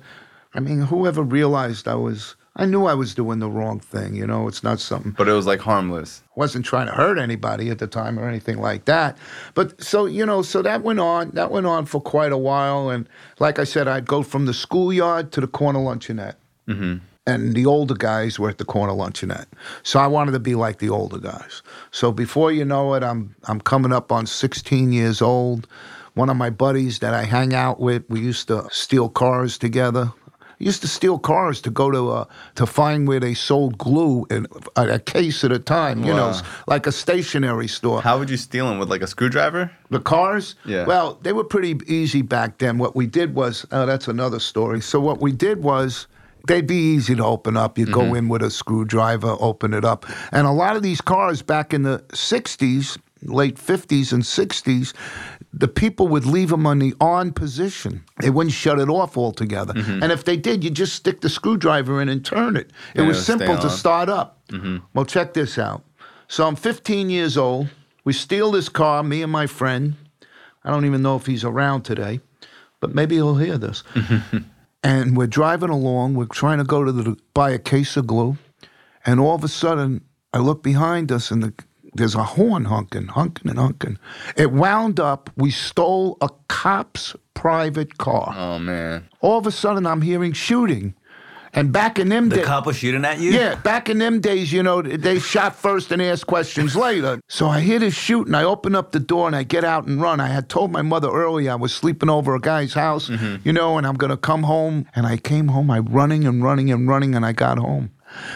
I 0.55 0.59
mean, 0.61 0.79
whoever 0.81 1.21
realized 1.21 1.87
I 1.87 1.95
was, 1.95 2.35
I 2.55 2.65
knew 2.65 2.85
I 2.85 2.93
was 2.93 3.13
doing 3.13 3.39
the 3.39 3.49
wrong 3.49 3.79
thing, 3.81 4.15
you 4.15 4.25
know. 4.25 4.47
It's 4.47 4.63
not 4.63 4.79
something, 4.79 5.11
But 5.17 5.27
it 5.27 5.33
was 5.33 5.45
like 5.45 5.59
harmless. 5.59 6.23
wasn't 6.35 6.65
trying 6.65 6.87
to 6.87 6.93
hurt 6.93 7.19
anybody 7.19 7.69
at 7.69 7.79
the 7.79 7.87
time 7.87 8.17
or 8.17 8.27
anything 8.27 8.59
like 8.59 8.85
that. 8.85 9.17
But 9.53 9.83
so, 9.83 10.05
you 10.05 10.25
know, 10.25 10.41
so 10.41 10.61
that 10.61 10.81
went 10.81 10.99
on. 11.01 11.31
That 11.31 11.51
went 11.51 11.65
on 11.65 11.85
for 11.85 11.99
quite 11.99 12.31
a 12.31 12.37
while. 12.37 12.89
And 12.89 13.07
like 13.39 13.59
I 13.59 13.65
said, 13.65 13.89
I'd 13.89 14.07
go 14.07 14.23
from 14.23 14.45
the 14.45 14.53
schoolyard 14.53 15.33
to 15.33 15.41
the 15.41 15.47
corner 15.47 15.79
luncheonette. 15.79 16.35
Mm-hmm. 16.69 16.97
And 17.27 17.55
the 17.55 17.65
older 17.65 17.95
guys 17.95 18.39
were 18.39 18.49
at 18.49 18.59
the 18.59 18.65
corner 18.65 18.93
luncheonette. 18.93 19.47
So 19.83 19.99
I 19.99 20.07
wanted 20.07 20.31
to 20.33 20.39
be 20.39 20.55
like 20.55 20.77
the 20.79 20.89
older 20.89 21.17
guys. 21.17 21.63
So 21.91 22.11
before 22.11 22.51
you 22.51 22.63
know 22.63 22.93
it, 22.93 23.03
I'm 23.03 23.35
I'm 23.45 23.59
coming 23.59 23.91
up 23.91 24.11
on 24.11 24.25
16 24.25 24.93
years 24.93 25.21
old. 25.21 25.67
One 26.13 26.29
of 26.29 26.37
my 26.37 26.49
buddies 26.49 26.99
that 26.99 27.13
I 27.13 27.23
hang 27.23 27.53
out 27.53 27.81
with, 27.81 28.03
we 28.07 28.21
used 28.21 28.47
to 28.47 28.67
steal 28.71 29.09
cars 29.09 29.57
together. 29.57 30.13
I 30.59 30.63
used 30.63 30.81
to 30.81 30.87
steal 30.87 31.19
cars 31.19 31.61
to 31.61 31.69
go 31.69 31.91
to 31.91 32.11
uh, 32.11 32.25
to 32.55 32.65
find 32.65 33.07
where 33.07 33.19
they 33.19 33.33
sold 33.33 33.77
glue 33.77 34.25
in 34.29 34.47
a, 34.75 34.87
a 34.95 34.99
case 34.99 35.43
at 35.43 35.51
a 35.51 35.59
time. 35.59 36.03
You 36.03 36.13
know, 36.13 36.39
like 36.67 36.87
a 36.87 36.91
stationery 36.91 37.67
store. 37.67 38.01
How 38.01 38.17
would 38.17 38.29
you 38.29 38.37
steal 38.37 38.69
them 38.69 38.79
with 38.79 38.89
like 38.89 39.01
a 39.01 39.07
screwdriver? 39.07 39.69
The 39.89 39.99
cars? 39.99 40.55
Yeah. 40.65 40.85
Well, 40.85 41.19
they 41.21 41.33
were 41.33 41.43
pretty 41.43 41.79
easy 41.87 42.21
back 42.21 42.57
then. 42.59 42.77
What 42.77 42.95
we 42.95 43.05
did 43.05 43.35
was, 43.35 43.65
oh, 43.71 43.85
that's 43.85 44.07
another 44.07 44.39
story. 44.39 44.81
So 44.81 44.99
what 44.99 45.19
we 45.21 45.31
did 45.31 45.61
was, 45.61 46.07
they'd 46.47 46.67
be 46.67 46.75
easy 46.95 47.15
to 47.15 47.25
open 47.25 47.57
up. 47.57 47.77
You 47.77 47.85
go 47.85 48.13
in 48.13 48.29
with 48.29 48.41
a 48.41 48.49
screwdriver, 48.49 49.35
open 49.39 49.73
it 49.73 49.83
up. 49.83 50.05
And 50.31 50.47
a 50.47 50.51
lot 50.51 50.75
of 50.75 50.83
these 50.83 51.01
cars 51.01 51.41
back 51.41 51.73
in 51.73 51.83
the 51.83 51.99
60s, 52.09 52.97
late 53.23 53.55
50s 53.57 54.13
and 54.13 54.23
60s, 54.23 54.93
the 55.57 55.67
people 55.69 56.07
would 56.09 56.25
leave 56.25 56.49
them 56.49 56.67
on 56.67 56.79
the 56.79 56.93
on 56.99 57.31
position. 57.31 58.03
They 58.19 58.29
wouldn't 58.29 58.53
shut 58.53 58.77
it 58.79 58.89
off 58.89 59.17
altogether. 59.17 59.73
Mm-hmm. 59.73 60.03
And 60.03 60.11
if 60.11 60.25
they 60.25 60.35
did, 60.35 60.63
you 60.63 60.69
just 60.69 60.93
stick 60.93 61.21
the 61.21 61.29
screwdriver 61.29 62.01
in 62.01 62.09
and 62.09 62.25
turn 62.25 62.57
it. 62.57 62.71
It 62.93 63.01
Yeah, 63.01 63.07
was 63.07 63.25
simple 63.25 63.57
to 63.57 63.69
start 63.69 64.09
up. 64.09 64.41
Mm-hmm. 64.49 64.77
Well, 64.93 65.05
check 65.05 65.33
this 65.33 65.57
out. 65.57 65.83
So 66.27 66.45
I'm 66.45 66.55
15 66.57 67.09
years 67.09 67.37
old. 67.37 67.69
We 68.03 68.11
steal 68.13 68.51
this 68.51 68.67
car, 68.67 69.01
me 69.01 69.21
and 69.21 69.31
my 69.31 69.47
friend. 69.47 69.95
I 70.63 70.71
don't 70.71 70.85
even 70.85 71.01
know 71.01 71.15
if 71.15 71.25
he's 71.25 71.43
around 71.45 71.83
today, 71.83 72.19
but 72.81 72.93
maybe 72.93 73.15
he'll 73.15 73.35
hear 73.37 73.57
this. 73.57 73.83
and 74.83 75.15
we're 75.15 75.27
driving 75.27 75.69
along. 75.69 76.15
We're 76.15 76.25
trying 76.25 76.57
to 76.57 76.63
go 76.63 76.83
to 76.83 76.91
the 76.91 77.17
buy 77.33 77.51
a 77.51 77.59
case 77.59 77.95
of 77.97 78.07
glue, 78.07 78.37
and 79.05 79.19
all 79.19 79.35
of 79.35 79.43
a 79.43 79.47
sudden, 79.47 80.03
I 80.33 80.39
look 80.39 80.63
behind 80.63 81.11
us, 81.11 81.31
and 81.31 81.43
the, 81.43 81.53
there's 81.95 82.15
a 82.15 82.23
horn 82.23 82.65
honking, 82.65 83.07
honking, 83.07 83.49
and 83.49 83.59
honking. 83.59 83.97
It 84.35 84.51
wound 84.51 84.99
up. 84.99 85.29
We 85.35 85.51
stole 85.51 86.17
a 86.21 86.29
cop's 86.47 87.15
private 87.33 87.97
car. 87.97 88.33
Oh 88.37 88.59
man. 88.59 89.07
All 89.21 89.37
of 89.37 89.47
a 89.47 89.51
sudden, 89.51 89.85
I'm 89.87 90.01
hearing 90.01 90.33
shooting, 90.33 90.93
and 91.55 91.71
back 91.71 91.97
in 91.97 92.09
them 92.09 92.27
The 92.27 92.37
days. 92.37 92.45
cop 92.45 92.65
was 92.65 92.75
shooting 92.75 93.05
at 93.05 93.19
you? 93.19 93.31
Yeah, 93.31 93.55
back 93.55 93.89
in 93.89 93.97
them 93.97 94.19
days, 94.19 94.51
you 94.51 94.61
know, 94.61 94.81
they 94.81 95.19
shot 95.19 95.55
first 95.55 95.89
and 95.91 96.01
asked 96.01 96.27
questions 96.27 96.75
later. 96.87 97.21
So 97.29 97.47
I 97.47 97.61
hear 97.61 97.79
this 97.79 97.95
shooting. 97.95 98.35
I 98.35 98.43
open 98.43 98.75
up 98.75 98.91
the 98.91 98.99
door 98.99 99.25
and 99.25 99.35
I 99.35 99.43
get 99.43 99.63
out 99.63 99.87
and 99.87 100.01
run. 100.01 100.19
I 100.19 100.27
had 100.27 100.49
told 100.49 100.71
my 100.71 100.81
mother 100.81 101.09
earlier 101.09 101.51
I 101.51 101.55
was 101.55 101.73
sleeping 101.73 102.09
over 102.09 102.35
a 102.35 102.41
guy's 102.41 102.73
house, 102.73 103.07
mm-hmm. 103.07 103.37
you 103.47 103.53
know, 103.53 103.77
and 103.77 103.87
I'm 103.87 103.95
going 103.95 104.11
to 104.11 104.17
come 104.17 104.43
home. 104.43 104.85
And 104.95 105.07
I 105.07 105.15
came 105.15 105.47
home. 105.47 105.71
I 105.71 105.79
running 105.79 106.25
and 106.25 106.43
running 106.43 106.71
and 106.71 106.89
running, 106.89 107.15
and 107.15 107.25
I 107.25 107.31
got 107.31 107.57
home. 107.57 107.91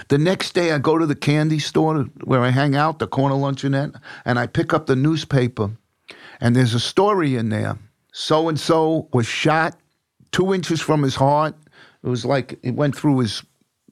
The 0.10 0.18
next 0.18 0.54
day, 0.54 0.72
I 0.72 0.78
go 0.78 0.98
to 0.98 1.06
the 1.06 1.16
candy 1.16 1.60
store 1.60 2.04
where 2.24 2.42
I 2.42 2.50
hang 2.50 2.76
out, 2.76 3.00
the 3.00 3.08
corner 3.08 3.36
luncheonette, 3.36 4.00
and 4.26 4.40
I 4.40 4.48
pick 4.48 4.74
up 4.74 4.86
the 4.86 4.96
newspaper, 4.96 5.72
and 6.42 6.56
there's 6.56 6.74
a 6.74 6.80
story 6.80 7.36
in 7.36 7.50
there. 7.50 7.78
So 8.12 8.50
and 8.50 8.60
so 8.60 9.08
was 9.14 9.26
shot 9.26 9.78
two 10.32 10.54
inches 10.54 10.82
from 10.82 11.04
his 11.04 11.16
heart. 11.16 11.56
It 12.04 12.10
was 12.10 12.26
like 12.26 12.58
it 12.64 12.76
went 12.76 12.96
through 12.96 13.20
his 13.20 13.44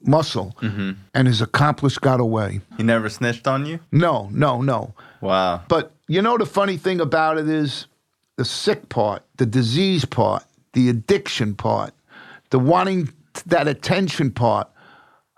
muscle, 0.03 0.55
mm-hmm. 0.61 0.91
and 1.13 1.27
his 1.27 1.41
accomplice 1.41 1.97
got 1.97 2.19
away. 2.19 2.61
He 2.77 2.83
never 2.83 3.09
snitched 3.09 3.47
on 3.47 3.65
you? 3.65 3.79
No, 3.91 4.29
no, 4.31 4.61
no. 4.61 4.93
Wow. 5.21 5.63
But 5.67 5.91
you 6.07 6.21
know 6.21 6.37
the 6.37 6.45
funny 6.45 6.77
thing 6.77 7.01
about 7.01 7.37
it 7.37 7.49
is 7.49 7.87
the 8.37 8.45
sick 8.45 8.89
part, 8.89 9.23
the 9.37 9.45
disease 9.45 10.05
part, 10.05 10.43
the 10.73 10.89
addiction 10.89 11.55
part, 11.55 11.93
the 12.51 12.59
wanting 12.59 13.11
that 13.45 13.67
attention 13.67 14.31
part. 14.31 14.69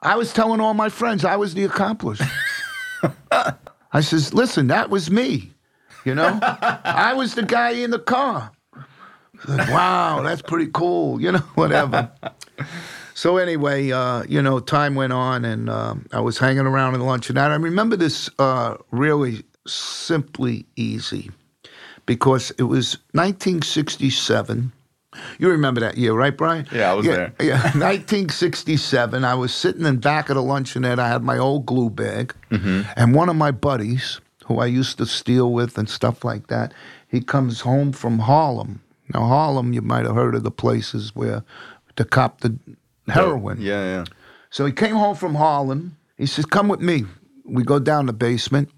I 0.01 0.15
was 0.15 0.33
telling 0.33 0.61
all 0.61 0.73
my 0.73 0.89
friends 0.89 1.25
I 1.25 1.35
was 1.35 1.53
the 1.53 1.65
accomplice. 1.65 2.21
I 3.91 4.01
says, 4.01 4.33
listen, 4.33 4.67
that 4.67 4.89
was 4.89 5.09
me. 5.09 5.51
You 6.05 6.15
know, 6.15 6.39
I 6.41 7.13
was 7.13 7.35
the 7.35 7.43
guy 7.43 7.71
in 7.71 7.91
the 7.91 7.99
car. 7.99 8.51
Like, 9.47 9.69
wow, 9.69 10.21
that's 10.21 10.41
pretty 10.41 10.69
cool. 10.71 11.21
You 11.21 11.33
know, 11.33 11.39
whatever. 11.55 12.11
So 13.19 13.35
anyway, 13.35 13.91
uh, 13.91 14.23
you 14.29 14.41
know, 14.41 14.61
time 14.61 14.95
went 14.95 15.11
on, 15.11 15.43
and 15.43 15.69
um, 15.69 16.05
I 16.13 16.21
was 16.21 16.37
hanging 16.37 16.65
around 16.65 16.95
in 16.95 17.01
lunch, 17.01 17.29
and 17.29 17.37
I 17.37 17.53
remember 17.53 17.97
this 17.97 18.29
uh, 18.39 18.77
really 18.91 19.43
simply 19.67 20.65
easy 20.77 21.29
because 22.05 22.51
it 22.51 22.63
was 22.63 22.93
1967, 23.11 24.71
You 25.39 25.49
remember 25.49 25.81
that 25.81 25.97
year, 25.97 26.13
right, 26.13 26.35
Bryan? 26.35 26.67
Yeah, 26.71 26.91
I 26.91 26.93
was 26.93 27.05
yeah, 27.05 27.15
there. 27.15 27.33
Yeah, 27.39 27.61
1967. 27.73 29.23
I 29.23 29.33
was 29.35 29.53
sitting 29.53 29.85
in 29.85 29.97
back 29.97 30.29
of 30.29 30.35
the 30.35 30.41
luncheonette. 30.41 30.99
I 30.99 31.07
had 31.07 31.23
my 31.23 31.37
old 31.37 31.65
glue 31.65 31.89
bag, 31.89 32.33
Mm-hmm. 32.51 32.81
and 32.95 33.15
one 33.15 33.29
of 33.29 33.35
my 33.35 33.51
buddies, 33.51 34.21
who 34.45 34.59
I 34.59 34.65
used 34.67 34.97
to 34.99 35.05
steal 35.05 35.51
with 35.51 35.77
and 35.77 35.89
stuff 35.89 36.23
like 36.23 36.47
that, 36.47 36.73
he 37.07 37.21
comes 37.21 37.61
home 37.61 37.91
from 37.91 38.19
Harlem. 38.19 38.81
Now, 39.13 39.25
Harlem, 39.25 39.73
you 39.73 39.81
might 39.81 40.05
have 40.05 40.15
heard 40.15 40.35
of 40.35 40.43
the 40.43 40.51
places 40.51 41.15
where 41.15 41.43
to 41.95 42.05
cop 42.05 42.41
the 42.41 42.57
heroin. 43.07 43.59
Yeah, 43.59 43.83
yeah. 43.83 44.05
So 44.51 44.65
he 44.65 44.71
came 44.71 44.95
home 44.95 45.15
from 45.15 45.35
Harlem. 45.35 45.97
He 46.17 46.25
says, 46.27 46.45
"Come 46.45 46.67
with 46.67 46.81
me." 46.81 47.05
We 47.45 47.63
go 47.63 47.79
down 47.79 48.05
the 48.05 48.13
basement. 48.13 48.69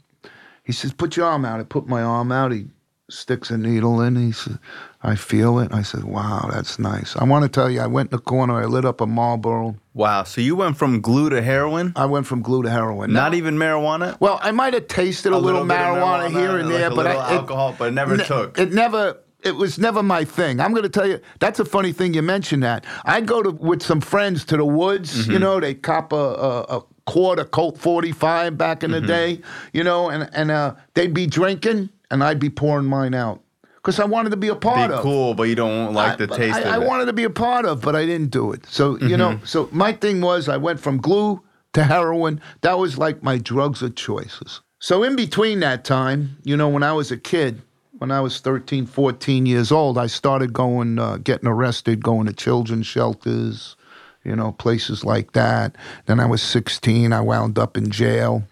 He 0.63 0.71
says, 0.71 0.93
"Put 0.93 1.17
your 1.17 1.25
arm 1.27 1.43
out." 1.45 1.59
I 1.59 1.63
put 1.63 1.87
my 1.87 2.01
arm 2.01 2.31
out. 2.31 2.51
He 2.51 2.67
sticks 3.09 3.49
a 3.51 3.57
needle 3.57 3.99
in. 4.01 4.15
He 4.15 4.31
says, 4.31 4.57
"I 5.03 5.15
feel 5.15 5.59
it." 5.59 5.73
I 5.73 5.81
said, 5.81 6.03
"Wow, 6.03 6.49
that's 6.51 6.79
nice." 6.79 7.15
I 7.17 7.23
want 7.23 7.43
to 7.43 7.49
tell 7.49 7.69
you, 7.69 7.81
I 7.81 7.87
went 7.87 8.11
in 8.11 8.17
the 8.17 8.21
corner. 8.23 8.61
I 8.61 8.65
lit 8.65 8.85
up 8.85 9.01
a 9.01 9.05
Marlboro. 9.07 9.75
Wow. 9.93 10.23
So 10.23 10.41
you 10.41 10.55
went 10.55 10.77
from 10.77 11.01
glue 11.01 11.29
to 11.29 11.41
heroin? 11.41 11.93
I 11.95 12.05
went 12.05 12.25
from 12.27 12.41
glue 12.41 12.63
to 12.63 12.69
heroin. 12.69 13.11
Not 13.13 13.33
even 13.33 13.55
marijuana? 13.57 14.15
Well, 14.19 14.39
I 14.41 14.51
might 14.51 14.73
have 14.73 14.87
tasted 14.87 15.33
a, 15.33 15.37
little, 15.37 15.65
bit 15.65 15.75
of 15.77 15.97
marijuana, 15.97 16.29
here 16.29 16.57
and 16.57 16.69
like 16.69 16.77
there, 16.77 16.87
a 16.87 16.95
but 16.95 17.05
little 17.05 17.21
I, 17.21 17.33
it, 17.33 17.37
alcohol, 17.37 17.75
but 17.77 17.89
it 17.89 17.91
never 17.91 18.17
ne- 18.17 18.23
took. 18.25 18.57
It 18.59 18.71
never. 18.73 19.17
It 19.43 19.55
was 19.55 19.79
never 19.79 20.03
my 20.03 20.23
thing. 20.23 20.59
I'm 20.59 20.69
going 20.71 20.83
to 20.83 20.89
tell 20.89 21.07
you. 21.07 21.19
That's 21.39 21.59
a 21.59 21.65
funny 21.65 21.91
thing 21.93 22.13
you 22.13 22.21
mentioned 22.21 22.61
that. 22.61 22.85
I'd 23.05 23.25
go 23.25 23.41
to 23.41 23.49
with 23.49 23.81
some 23.81 23.99
friends 23.99 24.45
to 24.45 24.55
the 24.57 24.63
woods. 24.65 25.23
Mm-hmm. 25.23 25.31
You 25.31 25.39
know, 25.39 25.59
they 25.59 25.73
cop 25.73 26.13
a, 26.13 26.15
a, 26.15 26.61
a 26.77 26.81
quarter 27.07 27.43
Colt 27.43 27.79
45 27.79 28.55
back 28.55 28.83
in 28.83 28.91
Mm-hmm. 28.91 29.01
the 29.01 29.07
day. 29.07 29.41
You 29.73 29.83
know, 29.83 30.09
and 30.11 30.29
and 30.33 30.51
uh, 30.51 30.75
they'd 30.93 31.13
be 31.13 31.25
drinking, 31.25 31.89
and 32.11 32.23
I'd 32.23 32.39
be 32.39 32.51
pouring 32.51 32.85
mine 32.85 33.15
out 33.15 33.41
because 33.81 33.99
I 33.99 34.05
wanted 34.05 34.29
to 34.29 34.37
be 34.37 34.49
a 34.49 34.55
part 34.55 34.89
Be 34.89 34.95
of. 34.95 35.01
cool, 35.01 35.33
but 35.33 35.43
you 35.43 35.55
don't 35.55 35.93
like 35.93 36.17
the 36.17 36.25
I, 36.25 36.27
but 36.27 36.37
taste 36.37 36.55
I, 36.55 36.59
of 36.61 36.65
I 36.65 36.69
it. 36.69 36.79
Mm-hmm. 36.79 36.87
wanted 36.87 37.05
to 37.05 37.13
be 37.13 37.23
a 37.23 37.29
part 37.29 37.65
of, 37.65 37.81
but 37.81 37.95
I 37.95 38.05
didn't 38.05 38.31
do 38.31 38.51
it. 38.51 38.65
So 38.67 38.97
you 38.99 39.17
know, 39.17 39.39
so 39.43 39.69
my 39.71 39.93
thing 39.93 40.21
was 40.21 40.47
I 40.47 40.57
went 40.57 40.79
from 40.79 40.97
glue 40.97 41.41
to 41.73 41.83
heroin. 41.83 42.41
That 42.61 42.77
was 42.77 42.97
like 42.97 43.23
my 43.23 43.37
drugs 43.37 43.81
of 43.81 43.95
choices. 43.95 44.61
So 44.79 45.03
in 45.03 45.15
between 45.15 45.59
that 45.61 45.85
time, 45.85 46.37
you 46.43 46.57
know, 46.57 46.69
when 46.69 46.83
I 46.83 46.93
was 46.93 47.11
a 47.11 47.17
kid, 47.17 47.61
when 47.99 48.11
I 48.11 48.19
was 48.19 48.39
13, 48.39 48.87
14 48.87 49.45
years 49.45 49.71
old, 49.71 49.97
I 49.97 50.07
started 50.07 50.53
going, 50.53 50.97
uh, 50.97 51.17
getting 51.17 51.47
arrested, 51.47 52.03
going 52.03 52.25
to 52.25 52.33
children's 52.33 52.87
shelters, 52.87 53.75
you 54.23 54.35
know, 54.35 54.51
places 54.53 55.03
like 55.03 55.31
that. 55.33 55.75
Then 56.05 56.19
I 56.19 56.25
was 56.25 56.41
16, 56.41 57.11
I 57.11 57.21
wound 57.21 57.57
up 57.57 57.75
in 57.75 57.89
jail. 57.89 58.43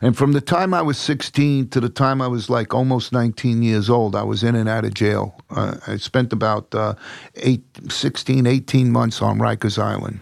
And 0.00 0.16
from 0.16 0.32
the 0.32 0.40
time 0.40 0.74
I 0.74 0.82
was 0.82 0.98
16 0.98 1.68
to 1.68 1.80
the 1.80 1.88
time 1.88 2.20
I 2.20 2.26
was 2.26 2.50
like 2.50 2.74
almost 2.74 3.12
19 3.12 3.62
years 3.62 3.88
old, 3.88 4.16
I 4.16 4.24
was 4.24 4.42
in 4.42 4.54
and 4.56 4.68
out 4.68 4.84
of 4.84 4.94
jail. 4.94 5.36
Uh, 5.50 5.76
I 5.86 5.96
spent 5.96 6.32
about 6.32 6.74
uh, 6.74 6.94
eight, 7.36 7.62
16, 7.88 8.46
18 8.46 8.90
months 8.90 9.22
on 9.22 9.38
Rikers 9.38 9.80
Island. 9.80 10.20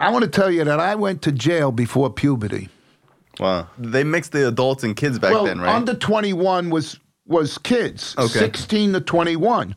I 0.00 0.10
want 0.10 0.24
to 0.24 0.30
tell 0.30 0.50
you 0.50 0.64
that 0.64 0.80
I 0.80 0.94
went 0.94 1.22
to 1.22 1.32
jail 1.32 1.72
before 1.72 2.10
puberty. 2.10 2.68
Wow. 3.38 3.68
They 3.76 4.04
mixed 4.04 4.32
the 4.32 4.48
adults 4.48 4.84
and 4.84 4.96
kids 4.96 5.18
back 5.18 5.32
well, 5.32 5.44
then, 5.44 5.60
right? 5.60 5.74
under 5.74 5.94
21 5.94 6.70
was 6.70 6.98
was 7.26 7.58
kids, 7.58 8.14
Okay. 8.16 8.38
16 8.38 8.92
to 8.92 9.00
21. 9.00 9.74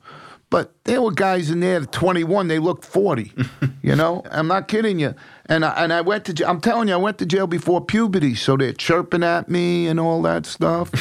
But 0.50 0.74
there 0.86 1.02
were 1.02 1.12
guys 1.12 1.52
in 1.52 1.60
there 1.60 1.82
at 1.82 1.92
21, 1.92 2.48
they 2.48 2.58
looked 2.58 2.84
40. 2.84 3.32
you 3.84 3.96
know, 3.96 4.24
I'm 4.32 4.48
not 4.48 4.68
kidding 4.68 5.00
you. 5.00 5.14
And 5.46 5.64
I, 5.64 5.84
and 5.84 5.94
I 5.94 6.02
went 6.02 6.26
to 6.26 6.34
jail. 6.34 6.50
I'm 6.50 6.62
telling 6.62 6.88
you, 6.88 6.96
I 6.96 6.98
went 6.98 7.20
to 7.20 7.26
jail 7.26 7.46
before 7.46 7.82
puberty, 7.82 8.34
so 8.36 8.58
they're 8.58 8.74
chirping 8.74 9.24
at 9.24 9.50
me 9.50 9.88
and 9.88 10.00
all 10.00 10.22
that 10.24 10.46
stuff. 10.46 10.92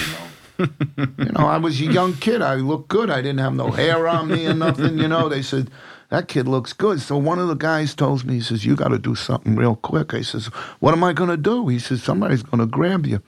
You 0.58 0.66
know, 0.66 1.08
you 1.18 1.32
know 1.32 1.46
I 1.46 1.56
was 1.56 1.80
a 1.80 1.84
young 1.84 2.14
kid. 2.14 2.42
I 2.42 2.56
looked 2.56 2.88
good. 2.88 3.10
I 3.10 3.22
didn't 3.22 3.38
have 3.38 3.54
no 3.54 3.70
hair 3.70 4.06
on 4.08 4.28
me 4.28 4.46
or 4.46 4.54
nothing. 4.54 4.98
You 4.98 5.08
know, 5.08 5.28
they 5.28 5.42
said 5.42 5.70
that 6.10 6.28
kid 6.28 6.48
looks 6.48 6.72
good. 6.72 7.00
So 7.00 7.16
one 7.16 7.38
of 7.38 7.48
the 7.48 7.54
guys 7.54 7.94
tells 7.94 8.24
me, 8.24 8.34
he 8.34 8.40
says, 8.40 8.64
"You 8.64 8.74
got 8.74 8.88
to 8.88 8.98
do 8.98 9.14
something 9.14 9.56
real 9.56 9.76
quick." 9.76 10.14
I 10.14 10.22
says, 10.22 10.46
"What 10.80 10.92
am 10.92 11.04
I 11.04 11.12
going 11.12 11.30
to 11.30 11.36
do?" 11.36 11.68
He 11.68 11.78
says, 11.78 12.02
"Somebody's 12.02 12.42
going 12.42 12.60
to 12.60 12.66
grab 12.66 13.06
you." 13.06 13.22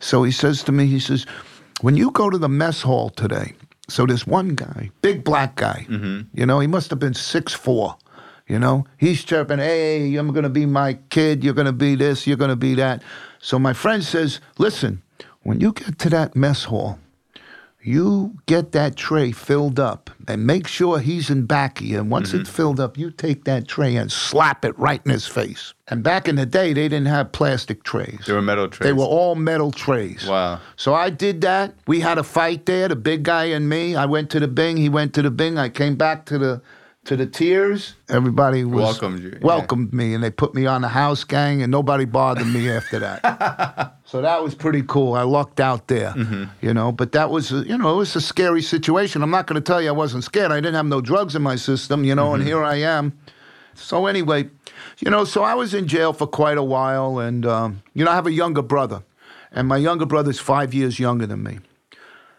So 0.00 0.22
he 0.22 0.32
says 0.32 0.62
to 0.64 0.72
me, 0.72 0.86
he 0.86 0.98
says, 0.98 1.24
"When 1.82 1.96
you 1.96 2.10
go 2.10 2.30
to 2.30 2.38
the 2.38 2.48
mess 2.48 2.82
hall 2.82 3.10
today." 3.10 3.54
So 3.92 4.06
this 4.06 4.26
one 4.26 4.54
guy, 4.54 4.90
big 5.02 5.22
black 5.22 5.56
guy. 5.56 5.84
Mm-hmm. 5.86 6.22
You 6.32 6.46
know, 6.46 6.60
he 6.60 6.66
must 6.66 6.88
have 6.88 6.98
been 6.98 7.12
six 7.12 7.52
four. 7.52 7.98
You 8.48 8.58
know, 8.58 8.86
he's 8.96 9.22
chirping, 9.22 9.58
"Hey, 9.58 10.06
you're 10.06 10.24
going 10.24 10.44
to 10.44 10.48
be 10.48 10.64
my 10.64 10.94
kid. 11.10 11.44
You're 11.44 11.52
going 11.52 11.66
to 11.66 11.74
be 11.74 11.94
this. 11.94 12.26
You're 12.26 12.38
going 12.38 12.48
to 12.48 12.56
be 12.56 12.74
that." 12.76 13.02
So 13.38 13.58
my 13.58 13.74
friend 13.74 14.02
says, 14.02 14.40
"Listen, 14.56 15.02
when 15.42 15.60
you 15.60 15.74
get 15.74 15.98
to 15.98 16.08
that 16.08 16.34
mess 16.34 16.64
hall, 16.64 16.98
you 17.84 18.36
get 18.46 18.72
that 18.72 18.96
tray 18.96 19.32
filled 19.32 19.80
up 19.80 20.10
and 20.28 20.46
make 20.46 20.66
sure 20.66 21.00
he's 21.00 21.30
in 21.30 21.46
back 21.46 21.80
of 21.80 21.86
you. 21.86 21.98
And 21.98 22.10
once 22.10 22.32
it's 22.32 22.48
mm-hmm. 22.48 22.56
filled 22.56 22.80
up, 22.80 22.96
you 22.96 23.10
take 23.10 23.44
that 23.44 23.66
tray 23.66 23.96
and 23.96 24.10
slap 24.10 24.64
it 24.64 24.78
right 24.78 25.00
in 25.04 25.10
his 25.10 25.26
face. 25.26 25.74
And 25.88 26.02
back 26.02 26.28
in 26.28 26.36
the 26.36 26.46
day, 26.46 26.72
they 26.72 26.88
didn't 26.88 27.06
have 27.06 27.32
plastic 27.32 27.82
trays. 27.82 28.20
they 28.26 28.32
were 28.32 28.42
metal 28.42 28.68
trays. 28.68 28.86
They 28.86 28.92
were 28.92 29.04
all 29.04 29.34
metal 29.34 29.72
trays. 29.72 30.26
Wow. 30.26 30.60
So 30.76 30.94
I 30.94 31.10
did 31.10 31.40
that. 31.40 31.74
We 31.86 32.00
had 32.00 32.18
a 32.18 32.22
fight 32.22 32.66
there, 32.66 32.88
the 32.88 32.96
big 32.96 33.24
guy 33.24 33.46
and 33.46 33.68
me. 33.68 33.96
I 33.96 34.06
went 34.06 34.30
to 34.30 34.40
the 34.40 34.48
Bing. 34.48 34.76
He 34.76 34.88
went 34.88 35.12
to 35.14 35.22
the 35.22 35.30
Bing. 35.30 35.58
I 35.58 35.68
came 35.68 35.96
back 35.96 36.24
to 36.26 36.38
the 36.38 36.62
to 37.04 37.16
the 37.16 37.26
tiers. 37.26 37.94
Everybody 38.08 38.64
was 38.64 39.00
Welcomed 39.00 39.22
you, 39.22 39.30
yeah. 39.30 39.38
Welcomed 39.46 39.92
me, 39.92 40.14
and 40.14 40.22
they 40.22 40.30
put 40.30 40.54
me 40.54 40.66
on 40.66 40.82
the 40.82 40.88
house 40.88 41.24
gang, 41.24 41.60
and 41.62 41.70
nobody 41.70 42.04
bothered 42.04 42.46
me 42.46 42.70
after 42.70 43.00
that. 43.00 43.96
so 44.04 44.22
that 44.22 44.42
was 44.42 44.54
pretty 44.54 44.82
cool. 44.86 45.14
I 45.14 45.22
lucked 45.22 45.58
out 45.60 45.88
there, 45.88 46.12
Mm-hmm. 46.12 46.44
you 46.60 46.72
know. 46.72 46.92
But 46.92 47.12
that 47.12 47.30
was, 47.30 47.50
you 47.50 47.76
know, 47.76 47.94
it 47.94 47.96
was 47.96 48.14
a 48.14 48.20
scary 48.20 48.62
situation. 48.62 49.22
I'm 49.22 49.30
not 49.30 49.46
going 49.46 49.60
to 49.60 49.66
tell 49.66 49.82
you 49.82 49.88
I 49.88 49.92
wasn't 49.92 50.22
scared. 50.24 50.52
I 50.52 50.56
didn't 50.56 50.74
have 50.74 50.86
no 50.86 51.00
drugs 51.00 51.34
in 51.34 51.42
my 51.42 51.56
system, 51.56 52.04
you 52.04 52.14
know, 52.14 52.26
Mm-hmm. 52.30 52.34
and 52.40 52.44
here 52.44 52.62
I 52.62 52.76
am. 52.76 53.18
So 53.74 54.06
anyway, 54.06 54.48
you 55.00 55.10
know, 55.10 55.24
so 55.24 55.42
I 55.42 55.54
was 55.54 55.74
in 55.74 55.88
jail 55.88 56.12
for 56.12 56.26
quite 56.26 56.58
a 56.58 56.62
while, 56.62 57.18
and 57.18 57.44
um, 57.46 57.82
you 57.94 58.04
know, 58.04 58.10
I 58.10 58.14
have 58.14 58.26
a 58.26 58.32
younger 58.32 58.62
brother, 58.62 59.02
and 59.50 59.66
my 59.66 59.76
younger 59.78 60.06
brother's 60.06 60.38
five 60.38 60.72
years 60.72 61.00
younger 61.00 61.26
than 61.26 61.42
me. 61.42 61.58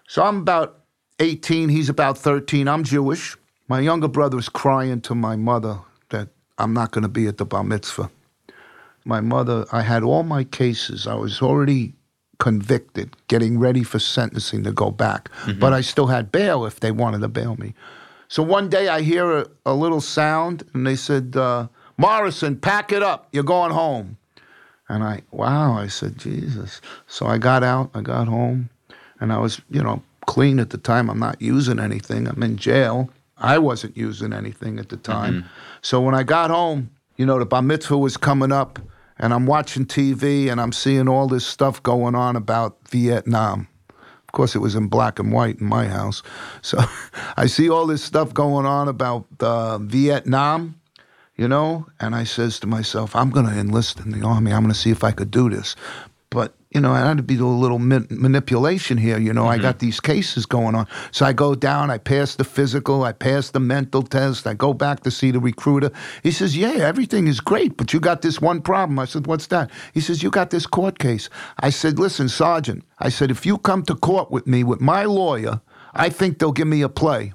So 0.08 0.24
I'm 0.24 0.38
about 0.38 0.80
18. 1.20 1.70
He's 1.70 1.90
about 1.90 2.18
13. 2.18 2.68
I'm 2.68 2.84
Jewish. 2.84 3.36
My 3.74 3.80
younger 3.80 4.08
brother's 4.08 4.50
crying 4.50 5.02
to 5.02 5.16
my 5.16 5.36
mother 5.36 5.80
that 6.10 6.28
I'm 6.60 6.76
not 6.76 6.92
going 6.92 7.02
to 7.02 7.08
be 7.10 7.26
at 7.26 7.40
the 7.40 7.46
bar 7.46 7.64
mitzvah. 7.64 8.12
My 9.04 9.20
mother, 9.20 9.66
I 9.72 9.82
had 9.82 10.04
all 10.04 10.22
my 10.22 10.44
cases. 10.44 11.08
I 11.08 11.16
was 11.16 11.42
already 11.42 11.94
convicted, 12.38 13.16
getting 13.30 13.58
ready 13.58 13.82
for 13.82 13.98
sentencing 13.98 14.64
to 14.66 14.72
go 14.72 14.92
back, 14.92 15.32
but 15.60 15.74
I 15.74 15.82
still 15.82 16.06
had 16.06 16.32
bail 16.32 16.68
if 16.68 16.82
they 16.82 16.92
wanted 16.92 17.22
to 17.22 17.28
bail 17.28 17.56
me. 17.56 17.74
So 18.28 18.44
one 18.44 18.70
day 18.70 18.90
I 18.90 19.02
hear 19.02 19.40
a, 19.40 19.48
a 19.66 19.74
little 19.74 20.02
sound, 20.02 20.62
and 20.76 20.86
they 20.86 20.96
said, 20.96 21.36
uh, 21.36 21.68
Morrison, 21.98 22.58
pack 22.58 22.92
it 22.92 23.02
up. 23.02 23.28
You're 23.32 23.44
going 23.44 23.72
home. 23.72 24.18
And 24.88 25.04
I, 25.04 25.24
wow, 25.32 25.74
I 25.74 25.88
said, 25.88 26.20
Jesus. 26.20 26.80
So 27.08 27.26
I 27.26 27.40
got 27.40 27.64
out, 27.64 27.90
I 27.96 28.02
got 28.02 28.28
home, 28.28 28.70
and 29.20 29.34
I 29.34 29.40
was, 29.40 29.60
you 29.72 29.82
know, 29.82 30.04
clean 30.28 30.60
at 30.60 30.70
the 30.70 30.78
time. 30.78 31.10
I'm 31.10 31.18
not 31.18 31.42
using 31.42 31.80
anything. 31.80 32.28
I'm 32.28 32.44
in 32.44 32.58
jail. 32.58 33.10
I 33.44 33.60
wasn't 33.60 33.96
using 33.96 34.34
anything 34.34 34.80
at 34.80 34.90
the 34.90 34.98
time. 34.98 35.46
So 35.82 36.02
when 36.02 36.16
I 36.16 36.24
got 36.24 36.50
home, 36.50 36.90
you 37.18 37.26
know, 37.26 37.38
the 37.38 37.46
bar 37.46 37.62
mitzvah 37.62 37.98
was 37.98 38.18
coming 38.18 38.52
up, 38.52 38.80
and 39.20 39.34
I'm 39.34 39.46
watching 39.46 39.86
TV 39.86 40.52
and 40.52 40.60
I'm 40.60 40.72
seeing 40.72 41.08
all 41.08 41.28
this 41.28 41.46
stuff 41.46 41.84
going 41.84 42.16
on 42.16 42.36
about 42.36 42.78
Vietnam. 42.90 43.68
Of 43.90 44.32
course, 44.32 44.56
it 44.56 44.60
was 44.60 44.74
in 44.74 44.88
black 44.88 45.20
and 45.20 45.32
white 45.32 45.60
in 45.60 45.68
my 45.68 45.88
house. 45.88 46.24
So 46.64 46.80
I 47.38 47.46
see 47.46 47.70
all 47.70 47.86
this 47.86 48.04
stuff 48.04 48.34
going 48.34 48.66
on 48.66 48.88
about 48.88 49.28
uh, 49.40 49.78
Vietnam 49.78 50.80
you 51.36 51.48
know? 51.48 51.88
And 52.00 52.16
I 52.16 52.24
says 52.24 52.60
to 52.60 52.68
myself, 52.68 53.16
I'm 53.16 53.30
going 53.30 53.46
to 53.48 53.58
enlist 53.58 54.00
in 54.00 54.12
the 54.12 54.26
army. 54.26 54.52
I'm 54.52 54.64
going 54.64 54.74
to 54.74 54.80
see 54.80 54.92
if 54.92 55.04
I 55.04 55.12
could 55.12 55.32
do 55.32 55.50
this. 55.50 55.76
But, 56.30 56.54
you 56.74 56.82
know, 56.82 56.92
I 56.92 57.00
had 57.00 57.18
to 57.18 57.24
be 57.24 57.38
a 57.38 57.46
little 57.46 57.80
man- 57.80 58.08
manipulation 58.10 58.98
here. 58.98 59.20
You 59.20 59.32
know, 59.32 59.48
I 59.48 59.56
mm-hmm. 59.56 59.64
got 59.64 59.80
these 59.80 60.00
cases 60.00 60.46
going 60.46 60.76
on. 60.76 60.88
So 61.12 61.26
I 61.26 61.34
go 61.34 61.56
down, 61.56 61.92
I 61.92 61.98
pass 61.98 62.36
the 62.36 62.44
physical, 62.44 63.04
I 63.04 63.12
pass 63.12 63.52
the 63.52 63.60
mental 63.60 64.02
test, 64.02 64.48
I 64.48 64.54
go 64.54 64.74
back 64.74 65.02
to 65.02 65.12
see 65.12 65.32
the 65.32 65.40
recruiter. 65.40 65.92
He 66.24 66.32
says, 66.32 66.58
Yeah, 66.58 66.72
everything 66.72 67.28
is 67.28 67.40
great, 67.40 67.78
but 67.78 67.94
you 67.94 68.00
got 68.00 68.22
this 68.22 68.42
one 68.42 68.62
problem. 68.62 68.98
I 69.00 69.06
said, 69.06 69.28
What's 69.28 69.48
that? 69.48 69.70
He 69.94 70.02
says, 70.02 70.24
You 70.24 70.32
got 70.32 70.50
this 70.50 70.66
court 70.66 71.00
case. 71.00 71.30
I 71.60 71.70
said, 71.70 72.00
Listen, 72.00 72.28
Sergeant, 72.28 72.84
I 73.00 73.10
said, 73.10 73.32
if 73.32 73.46
you 73.46 73.58
come 73.58 73.84
to 73.84 73.96
court 73.96 74.32
with 74.32 74.48
me 74.48 74.64
with 74.64 74.82
my 74.82 75.04
lawyer, 75.04 75.62
I 75.94 76.10
think 76.10 76.40
they'll 76.40 76.52
give 76.52 76.68
me 76.68 76.82
a 76.82 76.90
play. 76.90 77.34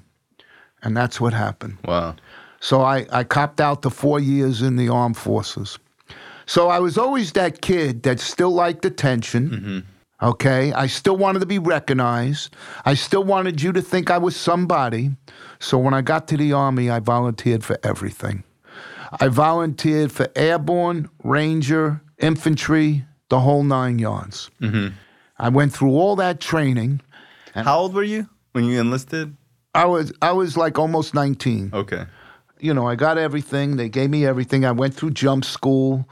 And 0.81 0.97
that's 0.97 1.21
what 1.21 1.33
happened. 1.33 1.77
Wow. 1.85 2.15
So 2.59 2.81
I, 2.81 3.05
I 3.11 3.23
copped 3.23 3.61
out 3.61 3.83
to 3.83 3.89
four 3.89 4.19
years 4.19 4.61
in 4.61 4.75
the 4.75 4.89
armed 4.89 5.17
forces. 5.17 5.77
So 6.49 6.69
I 6.69 6.79
was 6.79 6.97
always 6.97 7.33
that 7.33 7.61
kid 7.61 8.01
that 8.03 8.19
still 8.19 8.49
liked 8.49 8.83
attention. 8.83 9.49
Mm-hmm. 9.49 10.25
Okay. 10.29 10.73
I 10.73 10.87
still 10.87 11.15
wanted 11.15 11.41
to 11.41 11.45
be 11.45 11.59
recognized. 11.59 12.55
I 12.85 12.95
still 12.95 13.23
wanted 13.23 13.61
you 13.61 13.71
to 13.71 13.83
think 13.83 14.09
I 14.09 14.17
was 14.17 14.35
somebody. 14.35 15.11
So 15.59 15.77
when 15.77 15.93
I 15.93 16.01
got 16.01 16.27
to 16.29 16.37
the 16.37 16.51
army, 16.53 16.89
I 16.89 17.01
volunteered 17.01 17.63
for 17.63 17.77
everything. 17.83 18.43
I 19.19 19.27
volunteered 19.27 20.11
for 20.11 20.27
airborne, 20.35 21.11
ranger, 21.23 22.01
infantry, 22.17 23.05
the 23.29 23.41
whole 23.41 23.63
nine 23.63 23.99
yards. 23.99 24.49
Mm-hmm. 24.59 24.95
I 25.37 25.49
went 25.49 25.71
through 25.71 25.91
all 25.91 26.15
that 26.15 26.39
training. 26.39 27.01
How 27.53 27.77
old 27.77 27.93
were 27.93 28.01
you 28.01 28.27
when 28.53 28.65
you 28.65 28.79
enlisted? 28.79 29.37
I 29.75 29.85
was 29.85 30.11
I 30.19 30.31
was 30.31 30.57
like 30.57 30.79
almost 30.79 31.13
19. 31.13 31.69
Okay. 31.73 32.05
You 32.59 32.73
know, 32.73 32.87
I 32.87 32.95
got 32.95 33.19
everything. 33.19 33.77
They 33.77 33.87
gave 33.87 34.09
me 34.09 34.25
everything. 34.25 34.65
I 34.65 34.71
went 34.71 34.95
through 34.95 35.11
jump 35.11 35.45
school. 35.45 36.09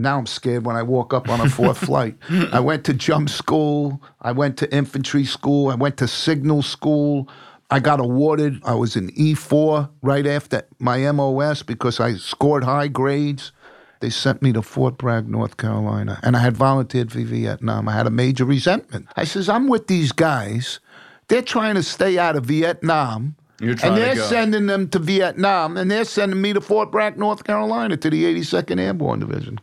Now 0.00 0.18
I'm 0.18 0.26
scared 0.26 0.64
when 0.64 0.76
I 0.76 0.82
walk 0.82 1.12
up 1.14 1.28
on 1.28 1.40
a 1.40 1.48
fourth 1.48 1.78
flight. 1.86 2.16
I 2.52 2.60
went 2.60 2.84
to 2.84 2.94
jump 2.94 3.28
school. 3.28 4.02
I 4.20 4.32
went 4.32 4.56
to 4.58 4.74
infantry 4.74 5.24
school. 5.24 5.68
I 5.68 5.74
went 5.74 5.96
to 5.98 6.08
signal 6.08 6.62
school. 6.62 7.28
I 7.70 7.78
got 7.78 8.00
awarded. 8.00 8.60
I 8.64 8.74
was 8.74 8.96
in 8.96 9.10
E4 9.12 9.88
right 10.02 10.26
after 10.26 10.62
my 10.78 11.10
MOS 11.12 11.62
because 11.62 12.00
I 12.00 12.14
scored 12.14 12.64
high 12.64 12.88
grades. 12.88 13.52
They 14.00 14.10
sent 14.10 14.40
me 14.40 14.52
to 14.54 14.62
Fort 14.62 14.96
Bragg, 14.96 15.28
North 15.28 15.58
Carolina, 15.58 16.18
and 16.22 16.34
I 16.34 16.40
had 16.40 16.56
volunteered 16.56 17.12
for 17.12 17.20
Vietnam. 17.20 17.86
I 17.86 17.92
had 17.92 18.06
a 18.06 18.10
major 18.10 18.46
resentment. 18.46 19.06
I 19.14 19.24
says, 19.24 19.48
I'm 19.48 19.68
with 19.68 19.88
these 19.88 20.10
guys. 20.10 20.80
They're 21.28 21.42
trying 21.42 21.74
to 21.74 21.82
stay 21.82 22.18
out 22.18 22.34
of 22.34 22.46
Vietnam. 22.46 23.36
You're 23.60 23.74
trying 23.74 23.92
and 23.92 24.02
they're 24.02 24.16
sending 24.24 24.66
them 24.66 24.88
to 24.88 24.98
Vietnam, 24.98 25.76
and 25.76 25.90
they're 25.90 26.06
sending 26.06 26.40
me 26.40 26.54
to 26.54 26.62
Fort 26.62 26.90
Bragg, 26.90 27.18
North 27.18 27.44
Carolina, 27.44 27.98
to 27.98 28.08
the 28.10 28.24
82nd 28.24 28.80
Airborne 28.80 29.20
Division. 29.20 29.60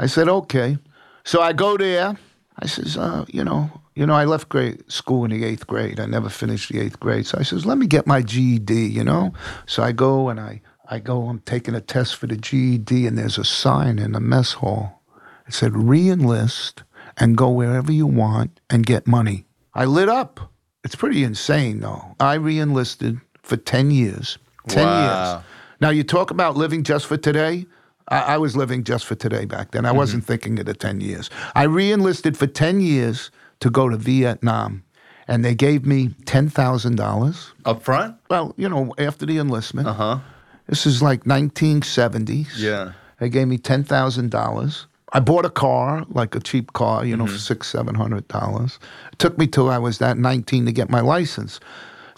I 0.00 0.06
said, 0.06 0.28
okay. 0.28 0.78
So 1.24 1.42
I 1.42 1.52
go 1.52 1.76
there. 1.76 2.16
I 2.58 2.66
says, 2.66 2.96
uh, 2.96 3.24
you 3.28 3.44
know, 3.44 3.70
you 3.94 4.06
know, 4.06 4.14
I 4.14 4.24
left 4.24 4.48
grade 4.48 4.90
school 4.90 5.24
in 5.24 5.30
the 5.30 5.44
eighth 5.44 5.66
grade. 5.66 6.00
I 6.00 6.06
never 6.06 6.28
finished 6.30 6.70
the 6.72 6.80
eighth 6.80 6.98
grade. 6.98 7.26
So 7.26 7.38
I 7.38 7.42
says, 7.42 7.66
let 7.66 7.76
me 7.78 7.86
get 7.86 8.06
my 8.06 8.22
GED, 8.22 8.72
you 8.74 9.04
know. 9.04 9.32
So 9.66 9.82
I 9.82 9.92
go 9.92 10.28
and 10.30 10.40
I, 10.40 10.62
I 10.90 10.98
go. 11.00 11.28
I'm 11.28 11.40
taking 11.40 11.74
a 11.74 11.80
test 11.80 12.16
for 12.16 12.26
the 12.26 12.36
GED, 12.36 13.06
and 13.06 13.16
there's 13.18 13.38
a 13.38 13.44
sign 13.44 13.98
in 13.98 14.12
the 14.12 14.20
mess 14.20 14.54
hall. 14.54 15.02
It 15.46 15.52
said, 15.54 15.76
re-enlist 15.76 16.82
and 17.18 17.36
go 17.36 17.50
wherever 17.50 17.92
you 17.92 18.06
want 18.06 18.58
and 18.70 18.86
get 18.86 19.06
money. 19.06 19.44
I 19.74 19.84
lit 19.84 20.08
up. 20.08 20.50
It's 20.82 20.94
pretty 20.94 21.22
insane, 21.24 21.80
though. 21.80 22.16
I 22.18 22.34
re-enlisted 22.34 23.20
for 23.42 23.56
ten 23.58 23.90
years. 23.90 24.38
Ten 24.68 24.86
Wow. 24.86 25.00
years. 25.34 25.44
Now 25.80 25.90
you 25.90 26.04
talk 26.04 26.30
about 26.30 26.56
living 26.56 26.82
just 26.84 27.06
for 27.06 27.16
today. 27.18 27.66
I, 28.10 28.34
I 28.34 28.38
was 28.38 28.56
living 28.56 28.84
just 28.84 29.06
for 29.06 29.14
today 29.14 29.44
back 29.44 29.70
then. 29.70 29.86
I 29.86 29.92
wasn't 29.92 30.24
thinking 30.24 30.58
of 30.58 30.66
the 30.66 30.74
ten 30.74 31.00
years. 31.00 31.30
I 31.54 31.64
re-enlisted 31.64 32.36
for 32.36 32.46
ten 32.46 32.80
years 32.80 33.30
to 33.60 33.70
go 33.70 33.88
to 33.88 33.96
Vietnam, 33.96 34.82
and 35.28 35.44
they 35.44 35.54
gave 35.54 35.86
me 35.86 36.10
ten 36.26 36.48
thousand 36.48 36.96
dollars. 36.96 37.52
Up 37.64 37.82
front? 37.82 38.16
Well, 38.28 38.54
you 38.56 38.68
know, 38.68 38.94
after 38.98 39.26
the 39.26 39.38
enlistment. 39.38 39.88
Uh 39.88 39.92
huh. 39.94 40.18
This 40.66 40.86
is 40.86 41.02
like 41.02 41.24
1970s. 41.24 42.50
Yeah. 42.56 42.92
They 43.18 43.28
gave 43.28 43.48
me 43.48 43.58
ten 43.58 43.82
thousand 43.84 44.30
dollars. 44.30 44.86
I 45.12 45.18
bought 45.18 45.44
a 45.44 45.50
car, 45.50 46.06
like 46.10 46.36
a 46.36 46.40
cheap 46.40 46.72
car, 46.72 47.04
you 47.04 47.16
know, 47.16 47.26
for 47.26 47.38
six, 47.38 47.66
seven 47.66 47.96
hundred 47.96 48.28
dollars. 48.28 48.78
It 49.12 49.18
took 49.18 49.36
me 49.36 49.46
till 49.48 49.68
I 49.68 49.78
was 49.78 49.98
that 49.98 50.16
nineteen 50.16 50.64
to 50.66 50.72
get 50.72 50.88
my 50.88 51.00
license. 51.00 51.58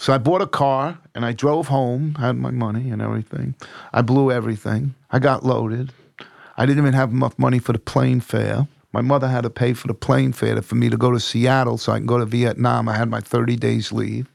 So 0.03 0.13
I 0.13 0.19
bought 0.19 0.43
a 0.43 0.49
car 0.49 0.99
and 1.15 1.25
I 1.25 1.31
drove 1.31 1.69
home, 1.69 2.17
had 2.17 2.33
my 2.33 2.51
money 2.51 2.91
and 2.91 3.01
everything. 3.01 3.55
I 3.93 4.03
blew 4.03 4.33
everything. 4.33 4.97
I 5.13 5.21
got 5.21 5.45
loaded. 5.45 5.93
I 6.57 6.67
didn't 6.67 6.83
even 6.83 6.95
have 6.95 7.13
enough 7.13 7.39
money 7.39 7.61
for 7.61 7.73
the 7.73 7.79
plane 7.79 8.19
fare. 8.19 8.67
My 8.93 9.01
mother 9.01 9.29
had 9.29 9.43
to 9.43 9.51
pay 9.51 9.75
for 9.75 9.87
the 9.87 9.95
plane 9.95 10.33
fare 10.33 10.61
for 10.61 10.75
me 10.75 10.91
to 10.91 10.97
go 10.97 11.13
to 11.13 11.21
Seattle 11.21 11.79
so 11.79 11.93
I 11.93 11.99
can 11.99 12.07
go 12.07 12.19
to 12.19 12.25
Vietnam. 12.25 12.89
I 12.89 12.97
had 12.97 13.11
my 13.11 13.21
30 13.21 13.55
days 13.55 13.93
leave. 13.93 14.29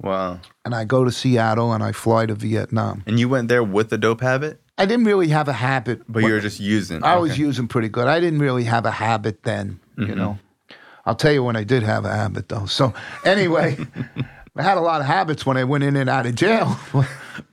Wow. 0.00 0.38
And 0.64 0.72
I 0.72 0.84
go 0.84 1.04
to 1.04 1.10
Seattle 1.10 1.72
and 1.72 1.82
I 1.82 1.90
fly 1.90 2.26
to 2.26 2.36
Vietnam. 2.36 3.02
And 3.08 3.18
you 3.18 3.28
went 3.28 3.48
there 3.48 3.64
with 3.64 3.90
the 3.90 3.98
dope 3.98 4.20
habit, 4.20 4.60
I 4.78 4.86
didn't 4.86 5.06
really 5.06 5.28
have 5.30 5.48
a 5.48 5.52
habit. 5.52 6.02
but 6.08 6.22
you 6.22 6.30
were 6.30 6.38
just 6.38 6.60
using. 6.60 7.02
I 7.02 7.16
was 7.16 7.36
using 7.36 7.66
pretty 7.66 7.88
good. 7.88 8.06
I 8.06 8.20
didn't 8.20 8.38
really 8.38 8.62
have 8.62 8.86
a 8.86 8.92
habit 8.92 9.42
then, 9.42 9.80
you 9.98 10.04
mm-hmm. 10.04 10.16
know. 10.16 10.38
I'll 11.04 11.16
tell 11.16 11.32
you 11.32 11.42
when 11.42 11.56
I 11.56 11.64
did 11.64 11.82
have 11.82 12.04
a 12.04 12.14
habit 12.14 12.48
though. 12.48 12.66
So 12.66 12.94
anyway, 13.24 13.78
I 14.56 14.62
had 14.62 14.78
a 14.78 14.80
lot 14.80 15.00
of 15.00 15.06
habits 15.06 15.44
when 15.44 15.56
I 15.56 15.64
went 15.64 15.84
in 15.84 15.96
and 15.96 16.08
out 16.08 16.26
of 16.26 16.34
jail. 16.34 16.78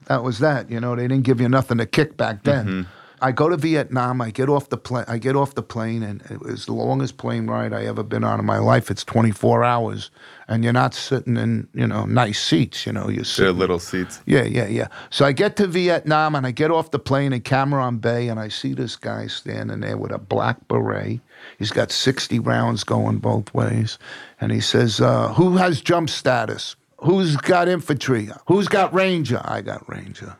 that 0.06 0.24
was 0.24 0.40
that, 0.40 0.70
you 0.70 0.80
know. 0.80 0.96
They 0.96 1.04
didn't 1.08 1.24
give 1.24 1.42
you 1.42 1.50
nothing 1.50 1.78
to 1.80 1.86
kick 1.86 2.18
back 2.18 2.44
then. 2.44 2.88
I 3.22 3.32
go 3.32 3.48
to 3.48 3.56
Vietnam. 3.56 4.20
I 4.22 4.32
get 4.32 4.50
off 4.50 4.68
the 4.68 4.78
plane. 4.78 5.06
I 5.08 5.18
get 5.18 5.38
off 5.38 5.56
the 5.56 5.64
plane, 5.64 6.04
and 6.04 6.22
it 6.30 6.42
was 6.42 6.66
the 6.66 6.74
longest 6.74 7.16
plane 7.16 7.48
ride 7.48 7.72
I 7.72 7.86
ever 7.86 8.04
been 8.04 8.26
on 8.26 8.38
in 8.38 8.46
my 8.46 8.58
life. 8.58 8.92
It's 8.92 9.06
24 9.06 9.64
hours, 9.64 10.12
and 10.50 10.62
you're 10.62 10.74
not 10.74 10.94
sitting 10.94 11.38
in, 11.38 11.70
you 11.74 11.88
know, 11.88 12.04
nice 12.04 12.42
seats. 12.44 12.86
You 12.86 12.92
know, 12.92 13.08
you're 13.08 13.18
They're 13.18 13.24
sitting 13.24 13.58
little 13.58 13.80
seats. 13.80 14.20
yeah, 14.26 14.44
yeah, 14.44 14.68
yeah. 14.68 14.88
So 15.10 15.24
I 15.24 15.32
get 15.32 15.56
to 15.58 15.68
Vietnam 15.68 16.36
and 16.36 16.46
I 16.46 16.52
get 16.52 16.70
off 16.70 16.92
the 16.92 17.00
plane 17.00 17.32
in 17.32 17.40
Cam 17.42 17.72
Ranh 17.72 18.02
Bay 18.02 18.28
and 18.28 18.42
I 18.42 18.50
see 18.50 18.74
this 18.74 18.98
guy 18.98 19.28
standing 19.28 19.80
there 19.80 19.98
with 19.98 20.12
a 20.12 20.20
black 20.20 20.68
beret. 20.68 21.22
He's 21.58 21.72
got 21.72 21.92
60 21.92 22.40
rounds 22.40 22.84
going 22.84 23.20
both 23.20 23.54
ways. 23.54 23.98
And 24.42 24.52
he 24.52 24.60
says, 24.60 25.00
uh, 25.00 25.30
Who 25.36 25.56
has 25.56 25.80
jump 25.80 26.10
status? 26.10 26.76
Who's 27.04 27.36
got 27.36 27.68
infantry? 27.68 28.30
Who's 28.48 28.68
got 28.68 28.94
ranger? 28.94 29.42
I 29.44 29.62
got 29.62 29.88
ranger. 29.90 30.38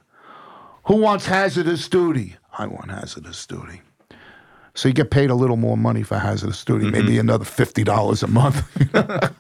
Who 0.86 0.98
wants 0.98 1.26
hazardous 1.26 1.88
duty? 1.88 2.38
I 2.58 2.68
want 2.68 2.92
hazardous 2.92 3.46
duty. 3.46 3.82
So 4.76 4.88
you 4.88 4.94
get 4.94 5.12
paid 5.12 5.30
a 5.30 5.36
little 5.36 5.58
more 5.58 5.78
money 5.78 6.04
for 6.04 6.18
hazardous 6.18 6.64
duty, 6.66 6.90
maybe 6.90 7.20
another 7.20 7.46
$50 7.46 8.24
a 8.24 8.28
month. 8.28 8.94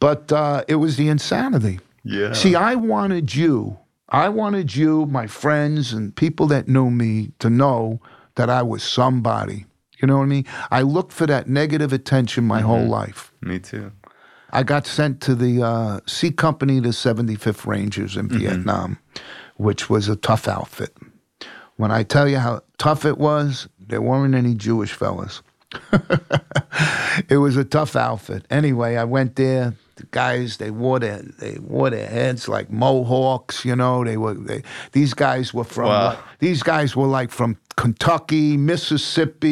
but 0.00 0.32
uh, 0.32 0.64
it 0.66 0.76
was 0.76 0.96
the 0.96 1.08
insanity. 1.08 1.78
Yeah. 2.02 2.32
See, 2.32 2.54
I 2.54 2.74
wanted 2.74 3.34
you, 3.34 3.78
I 4.08 4.30
wanted 4.30 4.74
you, 4.74 5.06
my 5.06 5.26
friends, 5.26 5.92
and 5.92 6.16
people 6.16 6.46
that 6.46 6.66
knew 6.66 6.90
me 6.90 7.32
to 7.38 7.50
know 7.50 8.00
that 8.34 8.50
I 8.50 8.62
was 8.62 8.82
somebody. 8.82 9.66
You 10.00 10.08
know 10.08 10.18
what 10.18 10.24
I 10.24 10.26
mean? 10.26 10.46
I 10.70 10.82
looked 10.82 11.12
for 11.12 11.26
that 11.26 11.48
negative 11.48 11.92
attention 11.92 12.44
my 12.44 12.60
whole 12.60 12.86
life. 12.86 13.32
Me 13.42 13.58
too. 13.58 13.92
I 14.50 14.62
got 14.62 14.86
sent 14.86 15.20
to 15.22 15.34
the 15.34 15.62
uh, 15.62 16.00
C 16.06 16.30
Company, 16.30 16.80
the 16.80 16.88
75th 16.88 17.66
Rangers 17.66 18.16
in 18.16 18.28
Vietnam, 18.28 18.98
which 19.56 19.90
was 19.90 20.08
a 20.08 20.16
tough 20.16 20.48
outfit. 20.48 20.96
When 21.76 21.90
I 21.90 22.02
tell 22.02 22.28
you 22.28 22.38
how 22.38 22.62
tough 22.78 23.04
it 23.04 23.18
was, 23.18 23.68
there 23.78 24.02
weren't 24.02 24.34
any 24.34 24.54
Jewish 24.54 24.92
fellas. 24.92 25.42
it 27.28 27.38
was 27.38 27.56
a 27.56 27.64
tough 27.64 27.94
outfit. 27.94 28.46
Anyway, 28.50 28.96
I 28.96 29.04
went 29.04 29.36
there. 29.36 29.74
The 29.98 30.06
guys 30.10 30.56
they 30.56 30.70
wore 30.70 30.98
their 30.98 31.20
they 31.40 31.58
wore 31.60 31.90
their 31.90 32.06
heads 32.08 32.48
like 32.48 32.70
mohawks. 32.70 33.64
You 33.64 33.76
know, 33.76 34.04
they 34.04 34.16
were 34.16 34.34
they, 34.34 34.62
these 34.92 35.12
guys 35.14 35.52
were 35.52 35.64
from 35.64 35.88
Wow. 35.88 36.04
like- 36.10 36.18
these 36.40 36.62
guys 36.62 36.94
were 36.96 37.06
like 37.20 37.30
from 37.30 37.56
Kentucky, 37.76 38.56
Mississippi, 38.56 39.48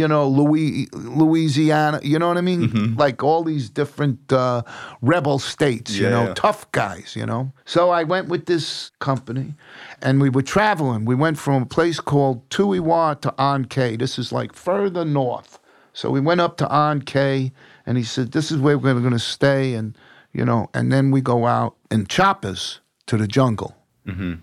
you 0.00 0.08
know, 0.08 0.26
Louis, 0.28 0.88
Louisiana. 0.92 2.00
You 2.02 2.18
know 2.18 2.28
what 2.28 2.38
I 2.38 2.40
mean? 2.40 2.94
Like 2.96 3.22
all 3.22 3.42
these 3.44 3.68
different 3.70 4.32
uh, 4.32 4.62
rebel 5.02 5.38
states. 5.38 5.92
you 5.96 6.04
Yeah, 6.04 6.10
know, 6.10 6.24
yeah. 6.28 6.34
tough 6.34 6.70
guys. 6.72 7.14
You 7.16 7.26
know. 7.26 7.52
So 7.64 7.90
I 7.90 8.04
went 8.04 8.28
with 8.28 8.46
this 8.46 8.90
company, 9.00 9.54
and 10.02 10.20
we 10.20 10.30
were 10.30 10.42
traveling. 10.42 11.04
We 11.04 11.14
went 11.14 11.38
from 11.38 11.62
a 11.62 11.66
place 11.66 12.00
called 12.00 12.48
Tuy 12.50 12.78
Hoa 12.78 13.16
to 13.22 13.34
An 13.38 13.64
Khe. 13.66 13.96
This 13.96 14.18
is 14.18 14.32
like 14.32 14.54
further 14.54 15.04
north. 15.04 15.58
So 15.92 16.10
we 16.10 16.20
went 16.20 16.40
up 16.40 16.56
to 16.58 16.66
An 16.70 17.00
Khe, 17.02 17.52
and 17.86 17.96
he 17.96 18.04
said, 18.04 18.32
"This 18.32 18.50
is 18.50 18.58
where 18.58 18.76
we're 18.78 18.94
going 19.00 19.12
to 19.12 19.18
stay," 19.18 19.74
and 19.74 19.96
you 20.32 20.44
know, 20.44 20.68
and 20.74 20.92
then 20.92 21.10
we 21.10 21.20
go 21.20 21.46
out 21.46 21.76
in 21.90 22.06
choppers 22.06 22.80
to 23.06 23.16
the 23.16 23.26
jungle. 23.26 23.76
Mm-hmm. 24.06 24.34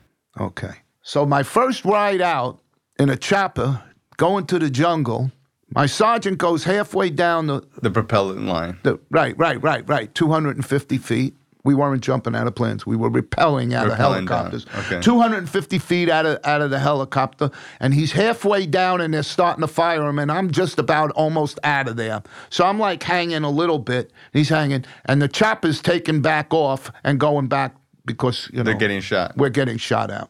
Okay. 0.41 0.75
So 1.01 1.25
my 1.25 1.43
first 1.43 1.83
ride 1.85 2.21
out 2.21 2.59
in 2.97 3.09
a 3.09 3.17
chopper 3.17 3.83
going 4.17 4.45
to 4.47 4.57
the 4.59 4.69
jungle, 4.69 5.31
my 5.75 5.85
sergeant 5.85 6.37
goes 6.37 6.63
halfway 6.63 7.09
down 7.09 7.47
the, 7.47 7.61
The 7.81 7.91
propellant 7.91 8.45
line. 8.45 8.77
the 8.83 8.99
right, 9.09 9.37
right, 9.37 9.61
right, 9.61 9.87
right, 9.89 10.13
250 10.15 10.97
feet. 10.97 11.35
We 11.65 11.75
weren't 11.75 12.03
jumping 12.03 12.35
out 12.35 12.45
of 12.45 12.55
planes. 12.55 12.85
We 12.85 12.97
were 12.97 13.09
repelling 13.09 13.73
out 13.73 13.87
Rappelling 13.87 13.91
of 13.91 13.97
helicopters. 13.97 14.65
Okay. 14.79 15.01
250 15.01 15.79
feet 15.79 16.09
out 16.09 16.25
of 16.25 16.39
out 16.43 16.61
of 16.61 16.71
the 16.71 16.79
helicopter, 16.79 17.51
and 17.79 17.93
he's 17.93 18.11
halfway 18.11 18.65
down, 18.65 18.99
and 18.99 19.13
they're 19.13 19.23
starting 19.23 19.61
to 19.61 19.67
fire 19.67 20.05
him, 20.05 20.19
and 20.19 20.31
I'm 20.31 20.51
just 20.51 20.77
about 20.77 21.11
almost 21.11 21.59
out 21.63 21.87
of 21.87 21.95
there. 21.95 22.21
So 22.49 22.65
I'm 22.65 22.79
like 22.79 23.01
hanging 23.01 23.43
a 23.43 23.49
little 23.49 23.79
bit. 23.79 24.11
He's 24.33 24.49
hanging, 24.49 24.83
and 25.05 25.21
the 25.21 25.29
chopper's 25.29 25.81
taking 25.81 26.21
back 26.21 26.53
off 26.53 26.91
and 27.03 27.19
going 27.19 27.47
back 27.47 27.75
because 28.05 28.49
you 28.51 28.57
know 28.57 28.63
They're 28.63 28.73
getting 28.75 29.01
shot. 29.01 29.37
we're 29.37 29.49
getting 29.49 29.77
shot 29.77 30.11
out. 30.11 30.29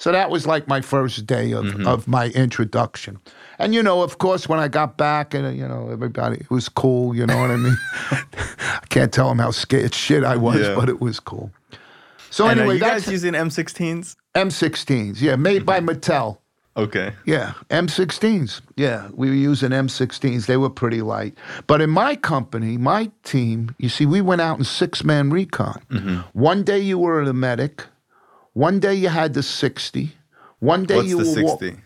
So 0.00 0.12
that 0.12 0.30
was 0.30 0.46
like 0.46 0.66
my 0.66 0.80
first 0.80 1.26
day 1.26 1.52
of, 1.52 1.66
mm-hmm. 1.66 1.86
of 1.86 2.08
my 2.08 2.28
introduction. 2.28 3.18
And, 3.60 3.74
you 3.74 3.82
know, 3.82 4.02
of 4.02 4.18
course, 4.18 4.48
when 4.48 4.58
I 4.58 4.68
got 4.68 4.96
back, 4.96 5.34
and, 5.34 5.56
you 5.56 5.68
know, 5.68 5.90
everybody, 5.90 6.38
it 6.38 6.50
was 6.50 6.68
cool, 6.68 7.14
you 7.14 7.26
know 7.26 7.36
what 7.38 7.50
I 7.50 7.56
mean? 7.56 7.76
I 8.10 8.80
can't 8.88 9.12
tell 9.12 9.28
them 9.28 9.38
how 9.38 9.50
scared 9.50 9.94
shit 9.94 10.24
I 10.24 10.36
was, 10.36 10.60
Yeah. 10.60 10.74
but 10.74 10.88
it 10.88 11.00
was 11.00 11.20
cool. 11.20 11.50
So, 12.30 12.46
And 12.46 12.58
are 12.58 12.62
anyway, 12.62 12.74
you 12.74 12.80
that's 12.80 13.04
guys 13.04 13.12
using 13.12 13.34
M16s? 13.34 14.16
M16s. 14.34 15.20
Yeah, 15.20 15.36
made 15.36 15.66
by 15.66 15.80
Mattel. 15.80 16.38
Okay. 16.76 17.12
Yeah, 17.26 17.54
M16s. 17.68 18.60
Yeah, 18.76 19.08
we 19.12 19.28
were 19.28 19.34
using 19.34 19.70
M16s. 19.70 20.46
They 20.46 20.56
were 20.56 20.70
pretty 20.70 21.02
light. 21.02 21.36
But 21.66 21.82
in 21.82 21.90
my 21.90 22.14
company, 22.16 22.78
my 22.78 23.10
team, 23.24 23.74
you 23.78 23.88
see, 23.88 24.06
we 24.06 24.20
went 24.20 24.40
out 24.40 24.58
in 24.58 24.64
six 24.64 25.02
man 25.04 25.30
recon. 25.30 25.82
Mm-hmm. 25.90 26.16
One 26.32 26.62
day 26.62 26.78
you 26.78 26.96
were 26.98 27.24
the 27.24 27.34
medic. 27.34 27.84
One 28.54 28.78
day 28.80 28.94
you 28.94 29.08
had 29.08 29.34
the 29.34 29.42
60. 29.42 30.12
One 30.60 30.84
day 30.84 30.96
What's 30.96 31.08
you 31.08 31.18
were 31.18 31.24
wa- 31.42 31.56
60? 31.58 31.76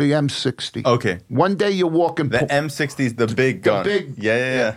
The 0.00 0.12
M60. 0.12 0.84
Okay. 0.84 1.18
One 1.28 1.54
day 1.56 1.70
you're 1.70 1.86
walking. 1.86 2.28
The 2.30 2.40
po- 2.40 2.46
M60 2.46 3.00
is 3.00 3.14
the 3.14 3.26
big 3.26 3.62
gun. 3.62 3.84
The 3.84 3.88
big- 3.90 4.14
yeah, 4.18 4.36
yeah, 4.36 4.54
yeah. 4.56 4.74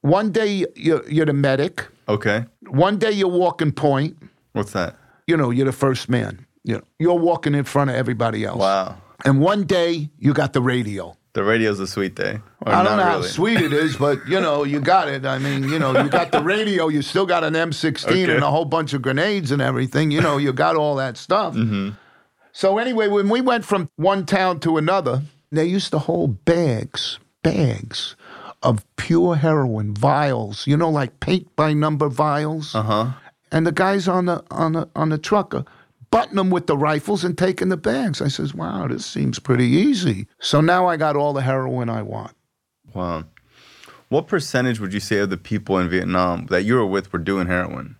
one 0.00 0.32
day 0.32 0.64
you're, 0.74 1.06
you're 1.08 1.26
the 1.26 1.32
medic. 1.32 1.86
Okay. 2.08 2.44
One 2.68 2.98
day 2.98 3.12
you're 3.12 3.28
walking 3.28 3.72
point. 3.72 4.16
What's 4.52 4.72
that? 4.72 4.96
You 5.26 5.36
know, 5.36 5.50
you're 5.50 5.66
the 5.66 5.72
first 5.72 6.08
man. 6.08 6.46
You 6.64 6.76
know, 6.76 6.82
you're 6.98 7.14
walking 7.18 7.54
in 7.54 7.64
front 7.64 7.90
of 7.90 7.96
everybody 7.96 8.44
else. 8.44 8.58
Wow. 8.58 8.96
And 9.24 9.40
one 9.40 9.64
day 9.64 10.10
you 10.18 10.32
got 10.32 10.52
the 10.52 10.60
radio. 10.62 11.16
The 11.34 11.42
radio's 11.44 11.80
a 11.80 11.86
sweet 11.86 12.14
day. 12.14 12.40
I 12.66 12.70
don't 12.82 12.84
know 12.84 12.96
not 12.96 13.02
how 13.06 13.22
sweet 13.22 13.58
it 13.60 13.72
is, 13.72 13.96
but 13.96 14.18
you 14.28 14.38
know, 14.38 14.64
you 14.64 14.80
got 14.80 15.08
it. 15.08 15.24
I 15.24 15.38
mean, 15.38 15.62
you 15.64 15.78
know, 15.78 15.98
you 16.02 16.10
got 16.10 16.30
the 16.30 16.42
radio, 16.42 16.88
you 16.88 17.00
still 17.00 17.24
got 17.24 17.42
an 17.42 17.54
M16 17.54 18.04
Okay. 18.08 18.34
and 18.34 18.44
a 18.44 18.50
whole 18.50 18.66
bunch 18.66 18.92
of 18.92 19.00
grenades 19.00 19.50
and 19.50 19.62
everything. 19.62 20.10
You 20.10 20.20
know, 20.20 20.36
you 20.36 20.52
got 20.52 20.76
all 20.76 20.96
that 20.96 21.16
stuff. 21.16 21.54
Mm-hmm. 21.54 21.90
So 22.52 22.78
anyway, 22.78 23.08
when 23.08 23.28
we 23.28 23.40
went 23.40 23.64
from 23.64 23.90
one 23.96 24.26
town 24.26 24.60
to 24.60 24.76
another, 24.76 25.22
they 25.50 25.64
used 25.64 25.90
to 25.92 25.98
hold 25.98 26.44
bags, 26.44 27.18
bags 27.42 28.14
of 28.62 28.84
pure 28.96 29.36
heroin, 29.36 29.94
vials, 29.94 30.66
you 30.66 30.76
know, 30.76 30.90
like 30.90 31.18
paint 31.20 31.54
by 31.56 31.72
number 31.72 32.08
vials. 32.08 32.74
Uh 32.74 32.82
huh. 32.82 33.10
And 33.50 33.66
the 33.66 33.72
guys 33.72 34.08
on 34.08 34.26
the 34.26 34.44
on 34.50 34.72
the 34.72 34.88
on 34.94 35.08
the 35.08 35.18
truck 35.18 35.54
are 35.54 35.64
butting 36.10 36.36
them 36.36 36.50
with 36.50 36.66
the 36.66 36.76
rifles 36.76 37.24
and 37.24 37.36
taking 37.36 37.68
the 37.68 37.76
bags. 37.76 38.22
I 38.22 38.28
says, 38.28 38.54
"Wow, 38.54 38.86
this 38.88 39.04
seems 39.04 39.38
pretty 39.38 39.66
easy." 39.66 40.26
So 40.38 40.60
now 40.60 40.86
I 40.86 40.96
got 40.96 41.16
all 41.16 41.32
the 41.32 41.42
heroin 41.42 41.88
I 41.88 42.02
want. 42.02 42.34
Wow. 42.94 43.24
What 44.08 44.26
percentage 44.26 44.78
would 44.78 44.92
you 44.92 45.00
say 45.00 45.18
of 45.18 45.30
the 45.30 45.38
people 45.38 45.78
in 45.78 45.88
Vietnam 45.88 46.46
that 46.46 46.64
you 46.64 46.74
were 46.74 46.86
with 46.86 47.12
were 47.12 47.18
doing 47.18 47.46
heroin? 47.46 47.96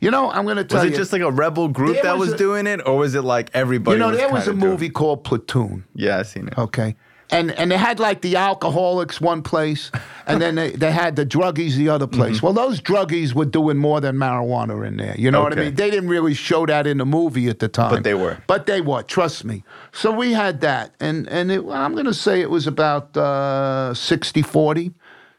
You 0.00 0.10
know, 0.10 0.30
I'm 0.30 0.44
going 0.44 0.56
to 0.56 0.64
tell 0.64 0.84
you. 0.84 0.90
Was 0.90 0.98
it 0.98 1.00
just 1.00 1.12
like 1.12 1.22
a 1.22 1.30
rebel 1.30 1.68
group 1.68 2.02
that 2.02 2.18
was 2.18 2.30
was, 2.30 2.34
a- 2.34 2.38
doing 2.38 2.66
it, 2.66 2.80
or 2.86 2.96
was 2.96 3.14
it 3.14 3.22
like 3.22 3.50
everybody? 3.54 3.96
you 3.96 3.98
know, 3.98 4.10
there 4.10 4.30
was 4.30 4.48
a 4.48 4.52
doing 4.52 4.58
movie 4.58 4.90
called 4.90 5.24
Platoon. 5.24 5.84
Yeah, 5.94 6.18
I 6.18 6.22
seen 6.22 6.48
it. 6.48 6.58
Okay. 6.58 6.96
And 7.32 7.52
and 7.52 7.70
they 7.70 7.76
had 7.76 8.00
like 8.00 8.22
the 8.22 8.34
alcoholics 8.36 9.20
one 9.20 9.42
place, 9.42 9.92
and 10.26 10.42
then 10.42 10.56
they, 10.56 10.72
they 10.72 10.90
had 10.90 11.14
the 11.14 11.24
druggies 11.24 11.74
the 11.76 11.88
other 11.88 12.08
place. 12.08 12.38
Mm-hmm. 12.38 12.46
Well, 12.46 12.54
those 12.54 12.80
druggies 12.80 13.34
were 13.34 13.44
doing 13.44 13.76
more 13.76 14.00
than 14.00 14.16
marijuana 14.16 14.84
in 14.84 14.96
there. 14.96 15.14
You 15.16 15.30
know 15.30 15.42
what 15.42 15.52
I 15.52 15.62
mean? 15.62 15.74
They 15.76 15.90
didn't 15.90 16.08
really 16.08 16.34
show 16.34 16.66
that 16.66 16.88
in 16.88 16.98
the 16.98 17.06
movie 17.06 17.48
at 17.48 17.60
the 17.60 17.68
time. 17.68 17.94
But 17.94 18.02
they 18.02 18.14
were. 18.14 18.38
But 18.48 18.66
they 18.66 18.80
were. 18.80 19.04
Trust 19.04 19.44
me. 19.44 19.62
So 19.92 20.10
we 20.10 20.32
had 20.32 20.60
that, 20.62 20.94
and 20.98 21.28
and 21.28 21.52
it, 21.52 21.64
I'm 21.68 21.92
going 21.92 22.06
to 22.06 22.14
say 22.14 22.40
it 22.40 22.50
was 22.50 22.66
about 22.66 23.16
uh, 23.16 23.94
60 23.94 24.42
40, 24.42 24.90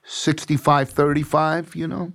65 0.06 0.90
35. 0.90 1.76
You 1.76 1.88
know, 1.88 2.14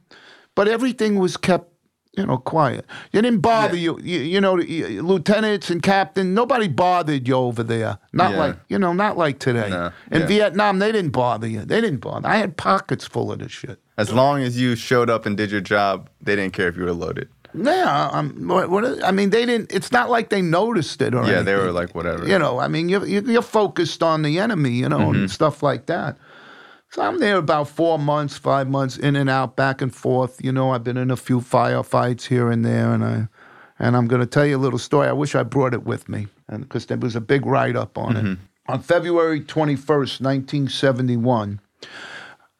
but 0.54 0.68
everything 0.68 1.18
was 1.18 1.36
kept. 1.36 1.70
You 2.16 2.24
know, 2.26 2.38
quiet. 2.38 2.86
You 3.12 3.20
didn't 3.20 3.40
bother 3.40 3.76
you, 3.76 3.98
you. 4.02 4.20
You 4.20 4.40
know, 4.40 4.58
you- 4.58 5.02
lieutenants 5.02 5.68
and 5.70 5.82
captain. 5.82 6.32
Nobody 6.34 6.66
bothered 6.66 7.28
you 7.28 7.34
over 7.34 7.62
there. 7.62 7.98
Not 8.12 8.32
Yeah. 8.32 8.38
like 8.38 8.56
you 8.68 8.78
know, 8.78 8.92
not 8.94 9.18
like 9.18 9.38
today. 9.38 9.68
No, 9.68 9.90
In 10.10 10.22
yeah. 10.22 10.26
Vietnam, 10.26 10.78
they 10.78 10.92
didn't 10.92 11.10
bother 11.12 11.46
you. 11.46 11.60
They 11.64 11.80
didn't 11.80 12.00
bother. 12.00 12.26
I 12.26 12.36
had 12.36 12.56
pockets 12.56 13.06
full 13.06 13.30
of 13.32 13.40
this 13.40 13.52
shit. 13.52 13.78
As 13.98 14.12
long 14.12 14.42
as 14.42 14.58
you 14.60 14.76
showed 14.76 15.10
up 15.10 15.26
and 15.26 15.36
did 15.36 15.50
your 15.50 15.60
job, 15.60 16.08
they 16.22 16.36
didn't 16.36 16.52
care 16.54 16.68
if 16.68 16.76
you 16.76 16.84
were 16.84 16.92
loaded. 16.92 17.28
Yeah, 17.58 18.10
um, 18.12 18.48
what, 18.48 18.68
what, 18.68 19.02
I 19.02 19.10
mean, 19.12 19.30
they 19.30 19.46
didn't. 19.46 19.72
It's 19.72 19.90
not 19.90 20.10
like 20.10 20.28
they 20.28 20.42
noticed 20.42 21.00
it 21.00 21.14
or 21.14 21.26
Yeah, 21.26 21.40
they 21.40 21.54
were 21.54 21.72
like 21.72 21.94
whatever. 21.94 22.28
You 22.28 22.38
know, 22.38 22.58
I 22.58 22.68
mean, 22.68 22.90
you're, 22.90 23.06
you're 23.06 23.22
you're 23.22 23.40
focused 23.40 24.02
on 24.02 24.20
the 24.22 24.38
enemy, 24.38 24.70
you 24.72 24.88
know, 24.90 24.98
Mm-hmm. 24.98 25.20
and 25.20 25.30
stuff 25.30 25.62
like 25.62 25.86
that. 25.86 26.18
So 26.96 27.02
I'm 27.02 27.18
there 27.18 27.36
about 27.36 27.68
four 27.68 27.98
months, 27.98 28.38
five 28.38 28.70
months, 28.70 28.96
in 28.96 29.16
and 29.16 29.28
out, 29.28 29.54
back 29.54 29.82
and 29.82 29.94
forth. 29.94 30.42
You 30.42 30.50
know, 30.50 30.70
I've 30.70 30.82
been 30.82 30.96
in 30.96 31.10
a 31.10 31.16
few 31.16 31.40
firefights 31.42 32.22
here 32.28 32.50
and 32.50 32.64
there, 32.64 32.90
and 32.90 33.04
I, 33.04 33.28
and 33.78 33.94
I'm 33.94 34.06
going 34.08 34.22
to 34.22 34.26
tell 34.26 34.46
you 34.46 34.56
a 34.56 34.64
little 34.64 34.78
story. 34.78 35.06
I 35.06 35.12
wish 35.12 35.34
I 35.34 35.42
brought 35.42 35.74
it 35.74 35.84
with 35.84 36.08
me, 36.08 36.28
and 36.48 36.62
because 36.62 36.86
there 36.86 36.96
was 36.96 37.14
a 37.14 37.20
big 37.20 37.44
write 37.44 37.76
up 37.76 37.98
on 37.98 38.14
Mm-hmm. 38.14 38.26
it. 38.32 38.38
On 38.68 38.80
February 38.80 39.42
21st, 39.42 40.22
1971, 40.22 41.60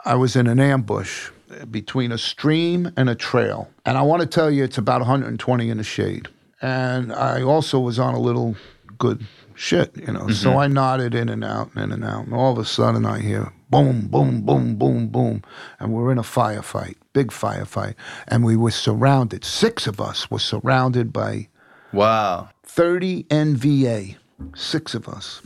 I 0.04 0.14
was 0.16 0.36
in 0.36 0.46
an 0.48 0.60
ambush 0.60 1.30
between 1.70 2.12
a 2.12 2.18
stream 2.18 2.92
and 2.94 3.08
a 3.08 3.14
trail. 3.14 3.70
And 3.86 3.96
I 3.96 4.02
want 4.02 4.20
to 4.20 4.28
tell 4.28 4.50
you, 4.50 4.64
it's 4.64 4.76
about 4.76 5.00
120 5.00 5.70
in 5.70 5.78
the 5.78 5.82
shade. 5.82 6.28
And 6.60 7.10
I 7.10 7.40
also 7.40 7.80
was 7.80 7.98
on 7.98 8.12
a 8.12 8.20
little 8.20 8.54
good 8.98 9.24
shit, 9.54 9.96
you 9.96 10.12
know. 10.12 10.28
So 10.28 10.58
I 10.58 10.66
nodded 10.66 11.14
in 11.14 11.30
and 11.30 11.42
out, 11.42 11.70
and 11.74 11.84
in 11.84 11.92
and 11.92 12.04
out. 12.04 12.26
And 12.26 12.34
all 12.34 12.52
of 12.52 12.58
a 12.58 12.66
sudden 12.66 13.06
I 13.06 13.20
hear 13.20 13.50
boom, 13.70 14.06
boom, 14.08 14.42
boom, 14.42 14.76
boom, 14.76 15.08
boom. 15.08 15.42
And 15.80 15.92
we're 15.92 16.12
in 16.12 16.18
a 16.18 16.22
firefight, 16.22 16.94
big 17.12 17.28
firefight. 17.28 17.94
And 18.28 18.44
we 18.44 18.56
were 18.56 18.70
surrounded, 18.70 19.44
six 19.44 19.86
of 19.86 20.00
us 20.00 20.30
were 20.30 20.38
surrounded 20.38 21.12
by 21.12 21.48
Wow. 21.92 22.50
30 22.64 23.24
NVA, 23.24 24.16
six 24.54 24.94
of 24.94 25.08
us. 25.08 25.40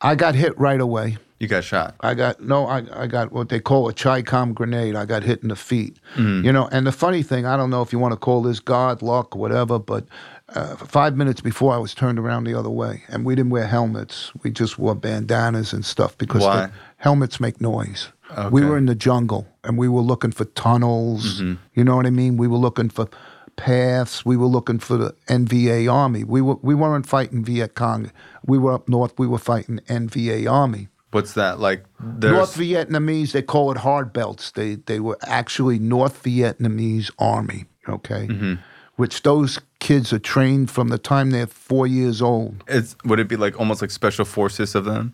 I 0.00 0.14
got 0.14 0.34
hit 0.34 0.58
right 0.58 0.80
away. 0.80 1.16
You 1.40 1.48
got 1.48 1.64
shot. 1.64 1.96
I 2.00 2.14
got 2.14 2.40
no, 2.40 2.66
I, 2.68 2.84
I 3.02 3.06
got 3.08 3.32
what 3.32 3.48
they 3.48 3.58
call 3.58 3.88
a 3.88 3.92
Chicom 3.92 4.54
grenade. 4.54 4.94
I 4.94 5.04
got 5.06 5.24
hit 5.24 5.42
in 5.42 5.48
the 5.48 5.56
feet. 5.56 5.96
You 6.16 6.52
know, 6.52 6.68
and 6.70 6.86
the 6.86 6.92
funny 6.92 7.24
thing, 7.24 7.46
I 7.46 7.56
don't 7.56 7.68
know 7.70 7.82
if 7.82 7.92
you 7.92 7.98
want 7.98 8.12
to 8.12 8.16
call 8.16 8.42
this 8.42 8.60
God, 8.60 9.02
luck, 9.02 9.34
or 9.34 9.40
whatever, 9.40 9.80
but 9.80 10.06
uh, 10.50 10.76
five 10.76 11.16
minutes 11.16 11.40
before 11.40 11.74
I 11.74 11.78
was 11.78 11.94
turned 11.94 12.18
around 12.20 12.44
the 12.44 12.54
other 12.56 12.70
way, 12.70 13.02
and 13.08 13.24
we 13.24 13.34
didn't 13.34 13.50
wear 13.50 13.66
helmets. 13.66 14.30
We 14.44 14.52
just 14.52 14.78
wore 14.78 14.94
bandanas 14.94 15.72
and 15.72 15.84
stuff 15.84 16.16
because 16.16 16.42
Why? 16.42 16.68
Helmets 17.02 17.40
make 17.40 17.60
noise. 17.60 18.08
We 18.50 18.64
were 18.64 18.78
in 18.78 18.86
the 18.86 18.94
jungle 18.94 19.46
and 19.62 19.76
we 19.76 19.88
were 19.88 20.00
looking 20.00 20.32
for 20.32 20.46
tunnels. 20.46 21.40
You 21.40 21.84
know 21.84 21.96
what 21.96 22.06
I 22.06 22.10
mean? 22.10 22.36
We 22.36 22.48
were 22.48 22.56
looking 22.56 22.88
for 22.88 23.08
paths. 23.56 24.24
We 24.24 24.36
were 24.36 24.46
looking 24.46 24.78
for 24.78 24.96
the 24.96 25.14
NVA 25.28 25.92
army. 25.92 26.24
We 26.24 26.40
were 26.40 26.56
we 26.62 26.74
weren't 26.74 27.06
fighting 27.06 27.44
Viet 27.44 27.74
Cong. 27.74 28.10
We 28.46 28.56
were 28.56 28.72
up 28.72 28.88
north. 28.88 29.18
We 29.18 29.26
were 29.26 29.38
fighting 29.38 29.80
NVA 29.88 30.50
army. 30.50 30.88
What's 31.10 31.34
that 31.34 31.60
like? 31.60 31.84
There's 32.00 32.32
North 32.32 32.56
Vietnamese, 32.56 33.32
they 33.32 33.42
call 33.42 33.70
it 33.70 33.78
hard 33.78 34.12
belts. 34.12 34.52
They 34.52 34.76
they 34.76 35.00
were 35.00 35.18
actually 35.26 35.78
North 35.78 36.22
Vietnamese 36.22 37.10
army, 37.18 37.66
okay? 37.86 38.28
Mm-hmm. 38.28 38.54
Which 38.96 39.22
those 39.22 39.58
kids 39.80 40.12
are 40.12 40.18
trained 40.18 40.70
from 40.70 40.88
the 40.88 40.98
time 40.98 41.30
they're 41.30 41.46
four 41.46 41.86
years 41.86 42.22
old. 42.22 42.64
it's 42.66 42.96
would 43.04 43.20
it 43.20 43.28
be 43.28 43.36
like 43.36 43.58
almost 43.60 43.82
like 43.82 43.90
special 43.90 44.24
forces 44.24 44.74
of 44.74 44.86
them? 44.86 45.12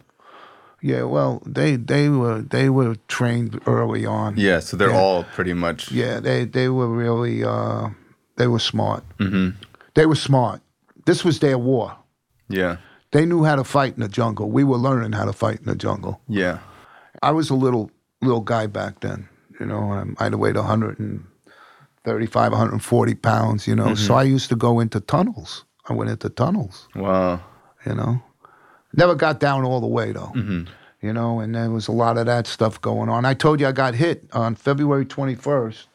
Yeah, 0.80 1.02
well, 1.04 1.42
they 1.44 1.76
they 1.76 2.08
were 2.08 2.40
they 2.42 2.68
were 2.70 2.94
trained 3.08 3.60
early 3.66 4.06
on. 4.06 4.36
Yeah, 4.36 4.60
so 4.60 4.76
they're 4.76 4.90
Yeah. 4.90 5.00
all 5.00 5.24
pretty 5.24 5.52
much. 5.54 5.90
Yeah, 5.90 6.20
they 6.20 6.44
they 6.44 6.68
were 6.68 6.88
really 6.88 7.42
uh, 7.44 7.88
they 8.36 8.46
were 8.46 8.60
smart. 8.60 9.02
Mm-hmm. 9.18 9.56
They 9.94 10.06
were 10.06 10.14
smart. 10.16 10.60
This 11.04 11.24
was 11.24 11.38
their 11.40 11.58
war. 11.58 11.96
Yeah, 12.48 12.76
They 13.10 13.26
knew 13.26 13.44
how 13.44 13.56
to 13.56 13.64
fight 13.64 13.94
in 13.96 14.00
the 14.02 14.08
jungle. 14.08 14.50
We 14.50 14.64
were 14.64 14.78
learning 14.78 15.12
how 15.12 15.24
to 15.26 15.32
fight 15.32 15.58
in 15.60 15.66
the 15.66 15.74
jungle. 15.74 16.20
yeah. 16.28 16.58
I 17.22 17.32
was 17.32 17.50
a 17.50 17.54
little 17.54 17.90
little 18.22 18.40
guy 18.44 18.66
back 18.68 19.00
then. 19.00 19.28
You 19.60 19.66
know, 19.66 19.92
I 19.92 20.04
might 20.04 20.30
have 20.32 20.38
weighed 20.38 20.56
135, 20.56 22.52
140 22.52 23.14
pounds. 23.16 23.66
You 23.66 23.74
know, 23.74 23.94
so 23.94 24.14
I 24.14 24.22
used 24.22 24.48
to 24.50 24.56
go 24.56 24.80
into 24.80 25.00
tunnels. 25.00 25.64
I 25.88 25.92
went 25.94 26.10
into 26.10 26.28
tunnels. 26.28 26.88
Wow. 26.94 27.40
You 27.86 27.94
know, 27.94 28.22
never 28.94 29.14
got 29.14 29.40
down 29.40 29.64
all 29.64 29.80
the 29.80 29.86
way 29.86 30.12
though. 30.12 30.32
Mm-hmm. 30.34 30.64
You 31.00 31.12
know, 31.12 31.38
and 31.38 31.54
there 31.54 31.70
was 31.70 31.86
a 31.86 31.92
lot 31.92 32.18
of 32.18 32.26
that 32.26 32.46
stuff 32.46 32.80
going 32.80 33.08
on. 33.08 33.24
I 33.24 33.34
told 33.34 33.60
you 33.60 33.68
I 33.68 33.72
got 33.72 33.94
hit 33.94 34.24
on 34.32 34.56
February 34.56 35.06
21st, 35.06 35.86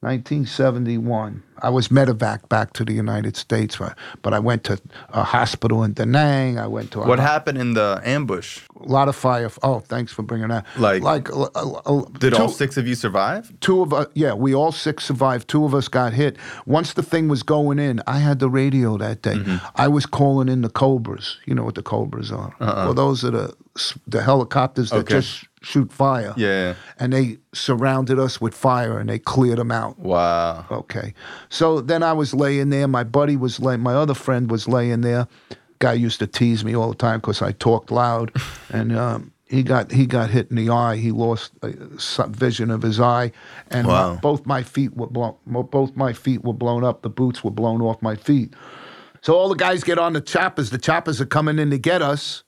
1971. 0.00 1.42
I 1.62 1.70
was 1.70 1.88
medevac 1.88 2.48
back 2.48 2.72
to 2.74 2.84
the 2.84 2.92
United 2.92 3.36
States, 3.36 3.78
but- 4.22 4.34
I 4.34 4.38
went 4.38 4.64
to 4.64 4.80
a 5.10 5.22
hospital 5.22 5.84
in 5.84 5.92
Da 5.92 6.04
Nang. 6.04 6.58
I 6.58 6.66
went 6.66 6.90
to 6.92 7.02
a 7.02 7.06
What 7.06 7.18
happened 7.20 7.58
in 7.58 7.74
the 7.74 8.00
ambush? 8.04 8.60
a 8.80 8.88
lot 8.88 9.08
of 9.08 9.14
fire. 9.14 9.48
Oh, 9.62 9.78
thanks 9.80 10.12
for 10.12 10.22
bringing 10.22 10.48
that. 10.48 10.64
Like- 10.76 11.02
like 11.02 11.30
uh, 11.30 11.42
uh, 11.54 11.80
uh, 11.86 12.04
Did 12.18 12.34
all 12.34 12.48
six 12.48 12.76
of 12.76 12.88
you 12.88 12.94
survive? 12.96 13.52
two 13.60 13.80
of 13.82 13.92
us 13.92 14.06
yeah 14.14 14.32
we 14.34 14.54
all 14.54 14.72
six 14.72 15.04
survived 15.04 15.46
two 15.48 15.64
of 15.64 15.72
us 15.74 15.86
got 15.88 16.12
hit 16.12 16.36
once 16.66 16.94
the 16.94 17.02
thing 17.02 17.28
was 17.28 17.42
going 17.44 17.78
in 17.78 18.00
i 18.06 18.18
had 18.18 18.38
the 18.40 18.48
radio 18.50 18.96
that 18.98 19.22
day 19.22 19.34
Mm-hmm. 19.36 19.56
i 19.76 19.86
was 19.88 20.04
calling 20.06 20.48
in 20.48 20.62
the 20.62 20.68
cobras 20.70 21.36
you 21.46 21.54
know 21.54 21.64
what 21.64 21.74
the 21.76 21.82
cobras 21.82 22.32
are 22.32 22.52
well 22.60 22.94
those 22.94 23.24
are 23.24 23.30
the 23.30 23.54
the 24.06 24.22
helicopters 24.22 24.90
that 24.90 24.96
Uh-uh. 24.96 25.02
Okay. 25.02 25.14
just 25.20 25.44
shoot 25.62 25.92
fire 25.92 26.34
Yeah. 26.36 26.74
and 26.98 27.12
they 27.12 27.38
surrounded 27.54 28.18
us 28.18 28.40
with 28.40 28.54
fire 28.54 28.98
and 28.98 29.08
they 29.08 29.18
cleared 29.20 29.58
them 29.58 29.70
out 29.70 29.98
Wow. 29.98 30.64
Okay. 30.70 31.14
So 31.52 31.82
then 31.82 32.02
I 32.02 32.14
was 32.14 32.32
laying 32.32 32.70
there. 32.70 32.88
My 32.88 33.04
buddy 33.04 33.36
was 33.36 33.60
laying, 33.60 33.80
my 33.80 33.94
other 33.94 34.14
friend 34.14 34.50
was 34.50 34.66
laying 34.66 35.02
there. 35.02 35.28
Guy 35.80 35.92
used 35.92 36.18
to 36.20 36.26
tease 36.26 36.64
me 36.64 36.74
all 36.74 36.88
the 36.88 36.94
time 36.96 37.20
because 37.20 37.42
I 37.42 37.52
talked 37.52 37.90
loud. 37.90 38.32
and 38.70 38.96
um, 38.96 39.32
he 39.48 39.62
got 39.62 39.92
he 39.92 40.06
got 40.06 40.30
hit 40.30 40.48
in 40.48 40.56
the 40.56 40.70
eye. 40.70 40.96
He 40.96 41.10
lost 41.10 41.52
uh, 41.62 42.26
vision 42.28 42.70
of 42.70 42.80
his 42.80 42.98
eye. 42.98 43.32
And 43.70 43.86
my- 43.86 44.14
both 44.22 44.46
my 44.46 44.62
feet 44.62 44.96
were 44.96 45.08
blown, 45.08 45.36
both 45.46 45.94
my 45.94 46.14
feet 46.14 46.42
were 46.42 46.54
blown 46.54 46.84
up. 46.84 47.02
The 47.02 47.10
boots 47.10 47.44
were 47.44 47.50
blown 47.50 47.82
off 47.82 48.00
my 48.00 48.16
feet. 48.16 48.54
So 49.20 49.34
all 49.36 49.50
the 49.50 49.54
guys 49.54 49.84
get 49.84 49.98
on 49.98 50.14
the 50.14 50.22
choppers. 50.22 50.70
The 50.70 50.78
choppers 50.78 51.20
are 51.20 51.26
coming 51.26 51.58
in 51.58 51.68
to 51.70 51.78
get 51.78 52.00
us. 52.00 52.44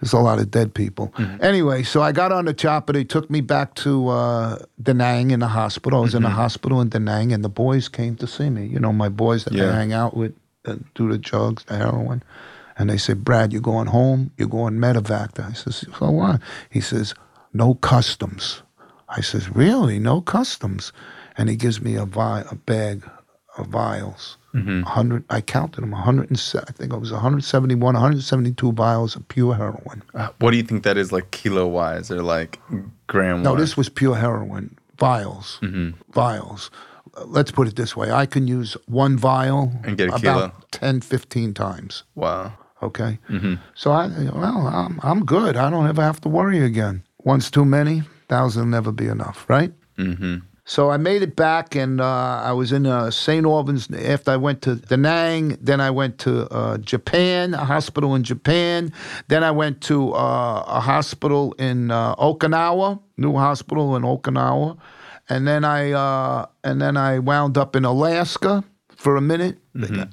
There's 0.00 0.12
a 0.12 0.18
lot 0.18 0.38
of 0.38 0.50
dead 0.50 0.74
people. 0.74 1.12
Anyway, 1.40 1.82
so 1.82 2.02
I 2.02 2.12
got 2.12 2.30
on 2.32 2.44
the 2.44 2.52
chopper. 2.54 2.92
They 2.92 3.04
took 3.04 3.30
me 3.30 3.40
back 3.40 3.74
to 3.76 4.08
uh, 4.08 4.58
Da 4.82 4.92
Nang 4.92 5.30
in 5.30 5.40
the 5.40 5.48
hospital. 5.48 6.00
I 6.00 6.02
was 6.02 6.14
in 6.14 6.22
the 6.22 6.28
hospital 6.30 6.80
in 6.80 6.88
Da 6.90 6.98
Nang, 6.98 7.32
and 7.32 7.42
the 7.44 7.48
boys 7.48 7.88
came 7.88 8.16
to 8.16 8.26
see 8.26 8.50
me. 8.50 8.66
You 8.66 8.80
know, 8.80 8.92
my 8.92 9.08
boys 9.08 9.44
that 9.44 9.54
I 9.54 9.74
hang 9.74 9.92
out 9.92 10.16
with, 10.16 10.34
uh, 10.66 10.76
do 10.94 11.10
the 11.10 11.18
drugs, 11.18 11.64
the 11.64 11.76
heroin. 11.76 12.22
And 12.76 12.90
they 12.90 12.98
said, 12.98 13.24
Brad, 13.24 13.52
you're 13.52 13.62
going 13.62 13.86
home. 13.86 14.30
You're 14.36 14.48
going 14.48 14.74
medevac. 14.74 15.38
I 15.38 15.52
says, 15.52 15.84
so 15.98 16.10
what? 16.10 16.40
He 16.70 16.80
says, 16.80 17.14
no 17.52 17.74
customs. 17.74 18.62
I 19.08 19.20
says, 19.20 19.48
really? 19.50 19.98
No 19.98 20.20
customs? 20.20 20.92
and 21.36 21.48
he 21.48 21.56
gives 21.56 21.80
me 21.80 21.96
a, 21.96 22.04
vi- 22.04 22.44
a 22.48 22.54
bag 22.54 23.02
of 23.58 23.66
vials. 23.66 24.38
Mm-hmm. 24.54 24.82
100, 24.82 25.24
I 25.30 25.40
counted 25.40 25.80
them, 25.82 25.90
107, 25.90 26.64
I 26.68 26.72
think 26.72 26.92
it 26.92 27.00
was 27.00 27.10
171, 27.10 27.94
172 27.94 28.72
vials 28.72 29.16
of 29.16 29.26
pure 29.28 29.54
heroin. 29.54 30.02
Uh, 30.14 30.28
what 30.38 30.52
do 30.52 30.56
you 30.56 30.62
think 30.62 30.84
that 30.84 30.96
is 30.96 31.10
like 31.10 31.30
kilo 31.32 31.66
wise 31.66 32.10
or 32.10 32.22
like 32.22 32.60
gram 33.08 33.38
wise? 33.38 33.44
No, 33.44 33.56
this 33.56 33.76
was 33.76 33.88
pure 33.88 34.14
heroin, 34.14 34.76
vials, 34.98 35.58
Mm-hmm. 35.62 35.90
vials. 36.12 36.70
Uh, 37.16 37.24
Let's 37.26 37.50
put 37.50 37.66
it 37.68 37.74
this 37.76 37.96
way 37.96 38.10
I 38.12 38.26
can 38.26 38.46
use 38.46 38.76
one 38.86 39.16
vial 39.16 39.72
And 39.84 39.96
get 39.98 40.08
a 40.10 40.14
about 40.14 40.22
kilo. 40.22 40.52
10, 40.70 41.00
15 41.00 41.54
times. 41.54 42.04
Wow. 42.14 42.52
Okay. 42.82 43.18
Mm-hmm. 43.30 43.54
So 43.74 43.90
I, 43.92 44.06
well, 44.34 44.66
I'm, 44.68 45.00
I'm 45.02 45.24
good. 45.24 45.56
I 45.56 45.68
don't 45.70 45.86
ever 45.88 46.02
have 46.02 46.20
to 46.22 46.28
worry 46.28 46.60
again. 46.64 47.02
Once 47.24 47.50
too 47.50 47.64
many, 47.64 48.02
thousand 48.28 48.62
will 48.64 48.70
never 48.70 48.92
be 48.92 49.06
enough, 49.08 49.46
right? 49.48 49.72
Mm-hmm. 49.98 50.36
So 50.66 50.90
I 50.90 50.96
made 50.96 51.20
it 51.20 51.36
back, 51.36 51.74
and 51.74 52.00
uh, 52.00 52.40
I 52.42 52.52
was 52.52 52.72
in 52.72 52.86
uh, 52.86 53.10
St. 53.10 53.44
Albans. 53.44 53.90
After 53.90 54.30
I 54.30 54.36
went 54.38 54.62
to 54.62 54.76
Da 54.76 54.96
Nang, 54.96 55.58
then 55.60 55.78
I 55.78 55.90
went 55.90 56.18
to 56.20 56.48
uh, 56.50 56.78
Japan, 56.78 57.52
a 57.52 57.66
hospital 57.66 58.14
in 58.14 58.22
Japan. 58.22 58.90
Then 59.28 59.44
I 59.44 59.50
went 59.50 59.82
to 59.82 60.14
uh, 60.14 60.64
a 60.66 60.80
hospital 60.80 61.52
in 61.58 61.90
uh, 61.90 62.14
Okinawa, 62.16 62.98
new 63.18 63.34
hospital 63.34 63.94
in 63.94 64.04
Okinawa, 64.04 64.78
and 65.28 65.46
then 65.46 65.64
I 65.64 65.92
uh, 65.92 66.46
and 66.62 66.80
then 66.80 66.96
I 66.96 67.18
wound 67.18 67.58
up 67.58 67.76
in 67.76 67.84
Alaska 67.84 68.64
for 68.96 69.16
a 69.16 69.20
minute. 69.20 69.58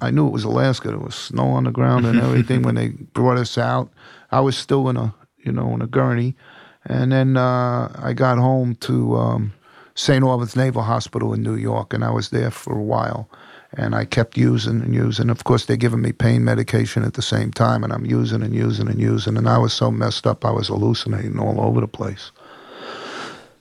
I 0.01 0.11
knew 0.11 0.27
it 0.27 0.31
was 0.31 0.43
Alaska. 0.43 0.89
There 0.89 0.97
was 0.97 1.15
snow 1.15 1.47
on 1.47 1.63
the 1.63 1.71
ground 1.71 2.05
and 2.05 2.19
everything 2.19 2.61
when 2.63 2.75
they 2.75 2.89
brought 2.89 3.37
us 3.37 3.57
out. 3.57 3.89
I 4.31 4.41
was 4.41 4.57
still 4.57 4.89
in 4.89 4.97
a 4.97 5.15
you 5.37 5.53
know 5.53 5.73
in 5.73 5.81
a 5.81 5.87
gurney, 5.87 6.35
and 6.83 7.09
then 7.09 7.37
uh, 7.37 7.89
I 7.95 8.11
got 8.11 8.37
home 8.37 8.75
to. 8.81 9.15
Um, 9.15 9.53
St. 9.95 10.23
Albans 10.23 10.55
Naval 10.55 10.83
Hospital 10.83 11.33
in 11.33 11.43
New 11.43 11.55
York, 11.55 11.93
and 11.93 12.03
I 12.03 12.11
was 12.11 12.29
there 12.29 12.51
for 12.51 12.77
a 12.77 12.81
while. 12.81 13.29
And 13.73 13.95
I 13.95 14.03
kept 14.03 14.35
using 14.37 14.81
and 14.81 14.93
using. 14.93 15.29
Of 15.29 15.45
course, 15.45 15.65
they're 15.65 15.77
giving 15.77 16.01
me 16.01 16.11
pain 16.11 16.43
medication 16.43 17.03
at 17.03 17.13
the 17.13 17.21
same 17.21 17.51
time, 17.51 17.85
and 17.85 17.93
I'm 17.93 18.05
using 18.05 18.43
and 18.43 18.53
using 18.53 18.89
and 18.89 18.99
using. 18.99 19.37
And 19.37 19.47
I 19.47 19.57
was 19.57 19.71
so 19.73 19.89
messed 19.89 20.27
up, 20.27 20.43
I 20.43 20.51
was 20.51 20.67
hallucinating 20.67 21.39
all 21.39 21.61
over 21.61 21.79
the 21.79 21.87
place. 21.87 22.31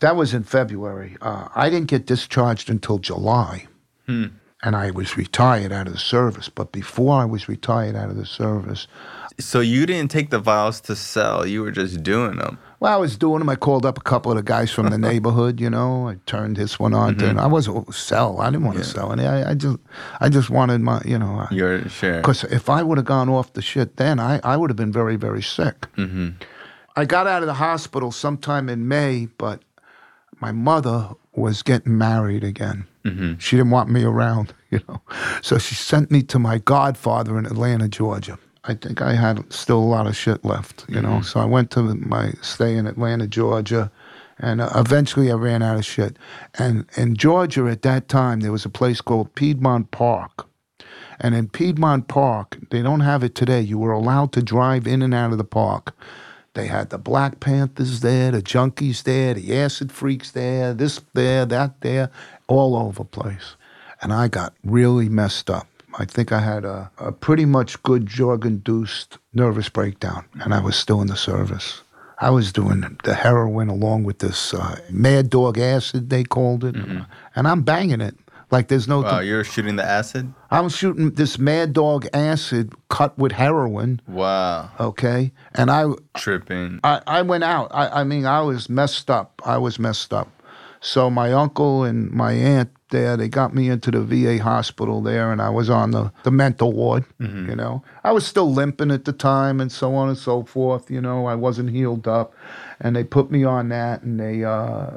That 0.01 0.17
was 0.17 0.35
in 0.35 0.43
February. 0.43 1.17
Uh, 1.21 1.49
I 1.55 1.71
didn't 1.71 1.89
get 1.89 2.07
discharged 2.07 2.71
until 2.71 2.99
July, 2.99 3.67
and 4.63 4.75
I 4.75 4.91
was 4.91 5.17
retired 5.17 5.73
out 5.73 5.87
of 5.87 5.93
the 5.93 5.99
service. 5.99 6.49
But 6.49 6.73
before 6.73 7.21
I 7.21 7.25
was 7.25 7.49
retired 7.49 7.95
out 7.95 8.11
of 8.11 8.17
the 8.17 8.27
service, 8.27 8.89
So 9.39 9.61
you 9.61 9.87
didn't 9.87 10.11
take 10.11 10.31
the 10.31 10.41
vials 10.41 10.81
to 10.83 10.97
sell; 10.97 11.47
you 11.47 11.63
were 11.63 11.71
just 11.71 12.03
doing 12.03 12.37
them. 12.39 12.59
Well, 12.81 12.95
I 12.95 12.97
was 12.97 13.19
doing 13.19 13.41
them. 13.41 13.49
I 13.51 13.57
called 13.57 13.85
up 13.85 13.99
a 13.99 14.01
couple 14.01 14.33
of 14.33 14.37
the 14.37 14.43
guys 14.43 14.71
from 14.71 14.89
the 14.89 14.97
neighborhood. 15.11 15.61
You 15.61 15.69
know, 15.69 16.09
I 16.09 16.17
turned 16.25 16.57
this 16.57 16.79
one 16.79 16.95
on. 16.95 17.17
To, 17.19 17.29
I 17.39 17.47
wasn't 17.47 17.95
sell. 17.95 18.41
I 18.41 18.51
didn't 18.51 18.65
want 18.65 18.79
to 18.79 18.85
sell 18.85 19.13
any. 19.13 19.27
I, 19.27 19.51
I 19.51 19.55
just, 19.55 19.77
I 20.19 20.31
just 20.31 20.49
wanted 20.49 20.81
my, 20.81 21.03
you 21.05 21.19
know, 21.19 21.47
Your 21.51 21.87
share. 21.91 22.17
because 22.17 22.45
if 22.45 22.71
I 22.71 22.83
would 22.83 22.97
have 22.97 23.05
gone 23.05 23.29
off 23.29 23.53
the 23.53 23.61
shit 23.61 23.97
then, 23.99 24.19
I, 24.19 24.41
I 24.43 24.57
would 24.57 24.71
have 24.71 24.79
been 24.79 24.93
very, 24.93 25.17
very 25.17 25.43
sick. 25.43 25.83
Mm-hmm. 25.97 26.31
I 26.97 27.05
got 27.05 27.27
out 27.27 27.43
of 27.43 27.47
the 27.47 27.55
hospital 27.55 28.11
sometime 28.13 28.69
in 28.71 28.89
May, 28.89 29.29
but 29.37 29.63
my 30.41 30.51
mother 30.51 31.11
was 31.35 31.63
getting 31.63 31.99
married 31.99 32.43
again. 32.45 32.87
Mm-hmm. 33.05 33.39
She 33.39 33.57
didn't 33.57 33.71
want 33.71 33.91
me 33.91 34.05
around, 34.05 34.55
you 34.71 34.81
know, 34.89 35.03
so 35.43 35.59
she 35.59 35.75
sent 35.75 36.11
me 36.11 36.23
to 36.25 36.39
my 36.39 36.59
godfather 36.59 37.39
in 37.39 37.45
Atlanta, 37.45 37.89
Georgia. 37.89 38.39
I 38.65 38.75
think 38.75 39.01
I 39.01 39.15
had 39.15 39.51
still 39.53 39.79
a 39.79 39.85
lot 39.85 40.07
of 40.07 40.17
shit 40.17 40.45
left, 40.45 40.85
you 40.89 41.01
know. 41.01 41.23
So 41.23 41.41
I 41.41 41.47
went 41.47 41.71
to 41.73 41.83
my 41.83 42.33
stay 42.43 42.77
in 42.77 42.87
Atlanta, 42.87 43.27
Georgia, 43.27 43.91
and 44.39 44.61
uh, 44.61 44.71
eventually 44.75 45.31
I 45.31 45.35
ran 45.35 45.63
out 45.63 45.79
of 45.79 45.85
shit. 45.85 46.17
And 46.59 46.87
in 46.97 47.17
Georgia 47.17 47.67
at 47.67 47.83
that 47.83 48.09
time, 48.09 48.41
there 48.41 48.53
was 48.53 48.65
a 48.65 48.71
place 48.71 49.01
called 49.01 49.35
Piedmont 49.35 49.91
Park. 49.91 50.47
And 51.21 51.35
in 51.35 51.49
Piedmont 51.49 52.09
Park, 52.09 52.59
they 52.71 52.83
don't 52.83 53.01
have 53.01 53.23
it 53.23 53.35
today. 53.35 53.61
You 53.61 53.79
were 53.79 53.93
allowed 53.93 54.33
to 54.33 54.43
drive 54.43 54.87
in 54.87 55.03
and 55.03 55.15
out 55.15 55.33
of 55.33 55.39
the 55.39 55.45
park. 55.45 55.95
They 56.55 56.67
had 56.67 56.91
the 56.91 56.99
Black 56.99 57.41
Panthers 57.41 58.01
there, 58.01 58.33
the 58.33 58.43
junkies 58.43 59.05
there, 59.05 59.35
the 59.35 59.57
acid 59.57 59.93
freaks 59.93 60.31
there, 60.33 60.75
this 60.75 61.01
there, 61.15 61.47
that 61.47 61.81
there, 61.83 62.11
all 62.49 62.77
over 62.77 63.03
the 63.03 63.05
place. 63.05 63.57
And 64.03 64.13
I 64.13 64.29
got 64.29 64.55
really 64.65 65.09
messed 65.09 65.51
up. 65.51 65.69
I 65.99 66.05
think 66.05 66.33
I 66.33 66.41
had 66.41 66.65
a, 66.65 66.91
a 66.99 67.13
pretty 67.13 67.45
much 67.45 67.83
good 67.83 68.05
drug 68.05 68.47
induced 68.47 69.19
nervous 69.33 69.69
breakdown, 69.69 70.25
and 70.41 70.55
I 70.55 70.61
was 70.61 70.77
still 70.77 71.01
in 71.01 71.09
the 71.09 71.17
service. 71.17 71.83
I 72.19 72.31
was 72.31 72.53
doing 72.53 72.99
the 73.05 73.15
heroin 73.15 73.69
along 73.69 74.05
with 74.05 74.19
this 74.19 74.53
uh, 74.53 74.79
mad 74.91 75.31
dog 75.31 75.59
acid, 75.59 76.11
they 76.11 76.23
called 76.23 76.65
it. 76.65 76.77
And 77.35 77.49
I'm 77.49 77.63
banging 77.63 78.03
it 78.03 78.15
like 78.51 78.69
there's 78.69 78.89
no. 78.89 79.01
Wow, 79.01 79.21
you're 79.21 79.45
shooting 79.45 79.77
the 79.77 79.85
acid. 79.85 80.33
I'm 80.51 80.69
shooting 80.69 81.13
this 81.13 81.39
mad 81.39 81.73
dog 81.73 82.07
acid 82.13 82.75
cut 82.89 83.17
with 83.17 83.33
heroin, 83.33 84.01
Wow, 84.07 84.71
okay? 84.79 85.33
And 85.55 85.71
I, 85.71 85.87
tripping. 86.17 86.81
I, 86.85 87.01
I 87.07 87.23
went 87.23 87.45
out. 87.45 87.71
I, 87.73 88.01
I 88.01 88.05
mean, 88.05 88.27
I 88.27 88.43
was 88.43 88.69
messed 88.69 89.11
up. 89.11 89.41
I 89.45 89.59
was 89.59 89.79
messed 89.79 90.13
up. 90.13 90.29
So 90.81 91.11
my 91.11 91.33
uncle 91.33 91.85
and 91.85 92.11
my 92.11 92.33
aunt 92.33 92.71
there, 92.91 93.17
they 93.17 93.29
got 93.29 93.55
me 93.55 93.69
into 93.69 93.91
the 93.91 94.03
VA 94.03 94.43
hospital 94.43 95.01
there, 95.01 95.33
and 95.33 95.41
I 95.41 95.49
was 95.49 95.71
on 95.71 95.91
the, 95.93 96.13
the 96.25 96.31
mental 96.31 96.73
ward, 96.73 97.05
you 97.49 97.57
know. 97.57 97.83
I 98.05 98.13
was 98.13 98.27
still 98.27 98.53
limping 98.53 98.91
at 98.91 99.05
the 99.05 99.13
time 99.13 99.61
and 99.61 99.71
so 99.71 99.95
on 99.95 100.09
and 100.09 100.19
so 100.19 100.43
forth, 100.45 100.91
you 100.91 101.01
know. 101.01 101.27
I 101.27 101.35
wasn't 101.35 101.71
healed 101.71 102.07
up. 102.07 102.35
And 102.81 102.97
they 102.97 103.05
put 103.05 103.31
me 103.31 103.45
on 103.45 103.69
that, 103.71 104.03
and 104.03 104.19
they, 104.19 104.43
uh, 104.45 104.91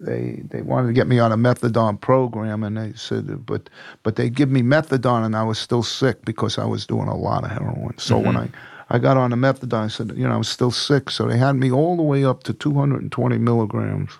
they 0.00 0.42
they 0.50 0.62
wanted 0.62 0.88
to 0.88 0.92
get 0.92 1.06
me 1.06 1.18
on 1.18 1.32
a 1.32 1.36
methadone 1.36 2.00
program, 2.00 2.62
and 2.62 2.76
they 2.76 2.92
said, 2.94 3.46
but 3.46 3.70
but 4.02 4.16
they 4.16 4.28
give 4.28 4.50
me 4.50 4.62
methadone, 4.62 5.24
and 5.24 5.34
I 5.34 5.42
was 5.42 5.58
still 5.58 5.82
sick 5.82 6.24
because 6.24 6.58
I 6.58 6.66
was 6.66 6.86
doing 6.86 7.08
a 7.08 7.16
lot 7.16 7.44
of 7.44 7.50
heroin. 7.50 7.96
So 7.98 8.18
when 8.18 8.36
I 8.36 8.50
I 8.90 8.98
got 8.98 9.16
on 9.16 9.30
the 9.30 9.36
methadone, 9.36 9.84
I 9.84 9.88
said, 9.88 10.12
you 10.16 10.28
know, 10.28 10.34
I 10.34 10.36
was 10.36 10.48
still 10.48 10.70
sick, 10.70 11.10
so 11.10 11.26
they 11.26 11.38
had 11.38 11.56
me 11.56 11.72
all 11.72 11.96
the 11.96 12.02
way 12.02 12.24
up 12.24 12.42
to 12.44 12.52
220 12.52 13.38
milligrams, 13.38 14.18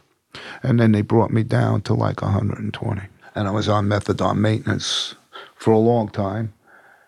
and 0.62 0.78
then 0.80 0.92
they 0.92 1.02
brought 1.02 1.30
me 1.30 1.42
down 1.42 1.82
to 1.82 1.94
like 1.94 2.22
120, 2.22 3.02
and 3.34 3.48
I 3.48 3.50
was 3.50 3.68
on 3.68 3.88
methadone 3.88 4.38
maintenance 4.38 5.14
for 5.56 5.72
a 5.72 5.78
long 5.78 6.08
time. 6.08 6.52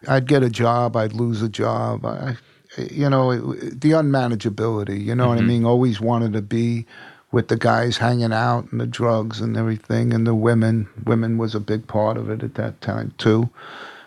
I'd 0.08 0.26
get 0.26 0.42
a 0.42 0.50
job, 0.50 0.96
I'd 0.96 1.12
lose 1.12 1.42
a 1.42 1.48
job. 1.48 2.04
I, 2.04 2.36
you 2.78 3.08
know, 3.08 3.30
it, 3.30 3.80
the 3.80 3.92
unmanageability. 3.92 5.02
You 5.02 5.14
know 5.14 5.28
what 5.28 5.38
I 5.38 5.42
mean? 5.42 5.64
Always 5.64 6.00
wanted 6.00 6.32
to 6.34 6.42
be 6.42 6.86
with 7.32 7.48
the 7.48 7.56
guys 7.56 7.96
hanging 7.96 8.32
out 8.32 8.70
and 8.70 8.80
the 8.80 8.86
drugs 8.86 9.40
and 9.40 9.56
everything, 9.56 10.12
and 10.12 10.26
the 10.26 10.34
women. 10.34 10.88
Women 11.04 11.38
was 11.38 11.54
a 11.54 11.60
big 11.60 11.86
part 11.86 12.16
of 12.16 12.30
it 12.30 12.42
at 12.42 12.54
that 12.54 12.80
time 12.80 13.14
too. 13.18 13.50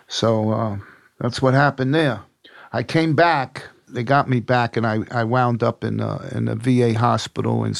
So 0.08 0.50
uh, 0.50 0.78
that's 1.18 1.42
what 1.42 1.54
happened 1.54 1.94
there. 1.94 2.20
I 2.72 2.82
came 2.82 3.14
back. 3.14 3.64
They 3.92 4.02
got 4.02 4.28
me 4.28 4.40
back, 4.40 4.76
and 4.76 4.86
I, 4.86 5.00
I 5.10 5.24
wound 5.24 5.62
up 5.62 5.84
in 5.84 6.00
uh, 6.00 6.28
in 6.32 6.48
a 6.48 6.54
VA 6.54 6.98
hospital 6.98 7.64
in 7.64 7.74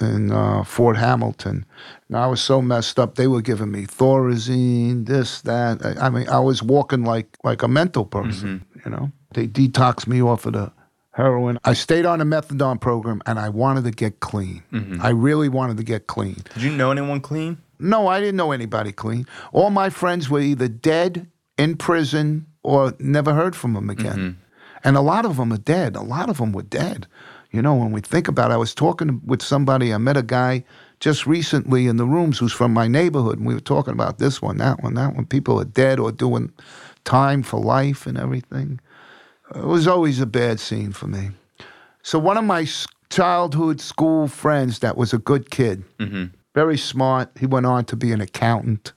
in 0.00 0.32
uh, 0.32 0.64
Fort 0.64 0.96
Hamilton. 0.96 1.64
And 2.08 2.16
I 2.16 2.26
was 2.26 2.40
so 2.40 2.60
messed 2.62 2.98
up. 2.98 3.14
They 3.14 3.26
were 3.26 3.42
giving 3.42 3.70
me 3.70 3.86
Thorazine, 3.86 5.06
this, 5.06 5.42
that. 5.42 5.84
I, 5.84 6.06
I 6.06 6.10
mean, 6.10 6.28
I 6.28 6.40
was 6.40 6.62
walking 6.62 7.04
like 7.04 7.36
like 7.44 7.62
a 7.62 7.68
mental 7.68 8.04
person. 8.04 8.64
You 8.84 8.90
know, 8.90 9.12
they 9.34 9.46
detoxed 9.46 10.06
me 10.06 10.22
off 10.22 10.46
of 10.46 10.54
the 10.54 10.72
heroin. 11.12 11.58
I 11.64 11.74
stayed 11.74 12.06
on 12.06 12.20
a 12.20 12.24
methadone 12.24 12.80
program, 12.80 13.20
and 13.26 13.38
I 13.38 13.48
wanted 13.48 13.84
to 13.84 13.90
get 13.90 14.20
clean. 14.20 14.62
I 15.02 15.10
really 15.10 15.48
wanted 15.48 15.76
to 15.76 15.84
get 15.84 16.06
clean. 16.06 16.36
Did 16.54 16.62
you 16.62 16.70
know 16.72 16.90
anyone 16.90 17.20
clean? 17.20 17.58
No, 17.78 18.08
I 18.08 18.20
didn't 18.20 18.36
know 18.36 18.52
anybody 18.52 18.92
clean. 18.92 19.26
All 19.52 19.70
my 19.70 19.88
friends 19.90 20.28
were 20.28 20.40
either 20.40 20.68
dead, 20.68 21.28
in 21.58 21.76
prison, 21.76 22.46
or 22.62 22.94
never 22.98 23.34
heard 23.34 23.54
from 23.56 23.72
them 23.74 23.88
again. 23.90 24.38
And 24.84 24.96
a 24.96 25.00
lot 25.00 25.24
of 25.24 25.36
them 25.36 25.52
are 25.52 25.58
dead. 25.58 25.96
A 25.96 26.02
lot 26.02 26.28
of 26.30 26.38
them 26.38 26.52
were 26.52 26.62
dead. 26.62 27.06
You 27.50 27.62
know, 27.62 27.74
when 27.74 27.92
we 27.92 28.00
think 28.00 28.28
about 28.28 28.50
it, 28.50 28.54
I 28.54 28.58
was 28.58 28.74
talking 28.74 29.20
with 29.26 29.42
somebody, 29.42 29.92
I 29.92 29.98
met 29.98 30.16
a 30.16 30.22
guy 30.22 30.64
just 31.00 31.26
recently 31.26 31.86
in 31.86 31.96
the 31.96 32.04
rooms 32.04 32.38
who's 32.38 32.52
from 32.52 32.72
my 32.72 32.86
neighborhood, 32.86 33.38
and 33.38 33.46
we 33.46 33.54
were 33.54 33.60
talking 33.60 33.92
about 33.92 34.18
this 34.18 34.40
one, 34.40 34.58
that 34.58 34.82
one, 34.82 34.94
that 34.94 35.14
one. 35.16 35.26
People 35.26 35.60
are 35.60 35.64
dead 35.64 35.98
or 35.98 36.12
doing 36.12 36.52
time 37.04 37.42
for 37.42 37.58
life 37.58 38.06
and 38.06 38.16
everything. 38.18 38.78
It 39.54 39.64
was 39.64 39.88
always 39.88 40.20
a 40.20 40.26
bad 40.26 40.60
scene 40.60 40.92
for 40.92 41.06
me. 41.08 41.30
So 42.02 42.18
one 42.18 42.36
of 42.36 42.44
my 42.44 42.66
childhood 43.08 43.80
school 43.80 44.28
friends 44.28 44.78
that 44.78 44.96
was 44.96 45.12
a 45.12 45.18
good 45.18 45.50
kid, 45.50 45.82
very 46.54 46.78
smart. 46.78 47.30
He 47.38 47.46
went 47.46 47.66
on 47.66 47.84
to 47.86 47.96
be 47.96 48.12
an 48.12 48.20
accountant. 48.20 48.92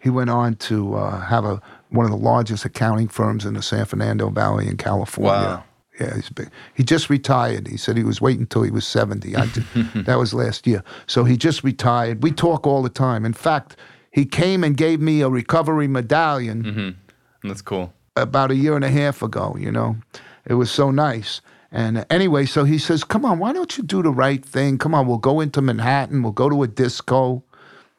He 0.00 0.10
went 0.10 0.30
on 0.30 0.56
to 0.56 0.94
uh, 0.96 1.20
have 1.20 1.44
a 1.44 1.62
one 1.90 2.04
of 2.04 2.10
the 2.10 2.16
largest 2.16 2.64
accounting 2.64 3.08
firms 3.08 3.44
in 3.44 3.54
the 3.54 3.62
San 3.62 3.84
Fernando 3.84 4.28
Valley 4.30 4.66
in 4.68 4.76
California. 4.76 5.30
Wow. 5.32 5.64
Yeah, 6.00 6.14
he's 6.14 6.28
big. 6.28 6.50
He 6.74 6.82
just 6.82 7.08
retired. 7.08 7.66
He 7.68 7.78
said 7.78 7.96
he 7.96 8.04
was 8.04 8.20
waiting 8.20 8.42
until 8.42 8.62
he 8.62 8.70
was 8.70 8.86
70. 8.86 9.34
I 9.34 9.46
did- 9.46 9.64
that 10.06 10.18
was 10.18 10.34
last 10.34 10.66
year. 10.66 10.82
So 11.06 11.24
he 11.24 11.36
just 11.38 11.64
retired. 11.64 12.22
We 12.22 12.32
talk 12.32 12.66
all 12.66 12.82
the 12.82 12.90
time. 12.90 13.24
In 13.24 13.32
fact, 13.32 13.76
he 14.10 14.26
came 14.26 14.62
and 14.62 14.76
gave 14.76 15.00
me 15.00 15.20
a 15.22 15.28
recovery 15.30 15.88
medallion 15.88 16.62
Mm-hmm. 16.64 17.48
That's 17.48 17.62
cool. 17.62 17.92
about 18.14 18.50
a 18.50 18.56
year 18.56 18.76
and 18.76 18.84
a 18.84 18.90
half 18.90 19.22
ago, 19.22 19.56
you 19.58 19.70
know. 19.72 19.96
It 20.44 20.54
was 20.54 20.70
so 20.70 20.90
nice. 20.90 21.40
And 21.72 22.04
anyway, 22.10 22.44
so 22.46 22.64
he 22.64 22.78
says, 22.78 23.02
Come 23.04 23.24
on, 23.24 23.38
why 23.38 23.52
don't 23.52 23.76
you 23.78 23.84
do 23.84 24.02
the 24.02 24.10
right 24.10 24.44
thing? 24.44 24.78
Come 24.78 24.94
on, 24.94 25.06
we'll 25.06 25.18
go 25.18 25.40
into 25.40 25.60
Manhattan, 25.62 26.22
we'll 26.22 26.32
go 26.32 26.48
to 26.48 26.62
a 26.62 26.66
disco. 26.68 27.42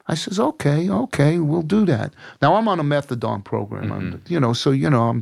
I 0.08 0.16
says, 0.16 0.40
okay, 0.40 0.90
okay, 0.90 1.40
we'll 1.40 1.62
do 1.62 1.86
that. 1.86 2.14
Now 2.42 2.56
I'm 2.56 2.68
on 2.68 2.80
a 2.80 2.84
methadone 2.84 3.44
program, 3.44 3.92
I'm, 3.92 4.22
you 4.28 4.40
know, 4.40 4.54
so 4.54 4.72
you 4.72 4.90
know 4.90 5.10
I'm, 5.10 5.22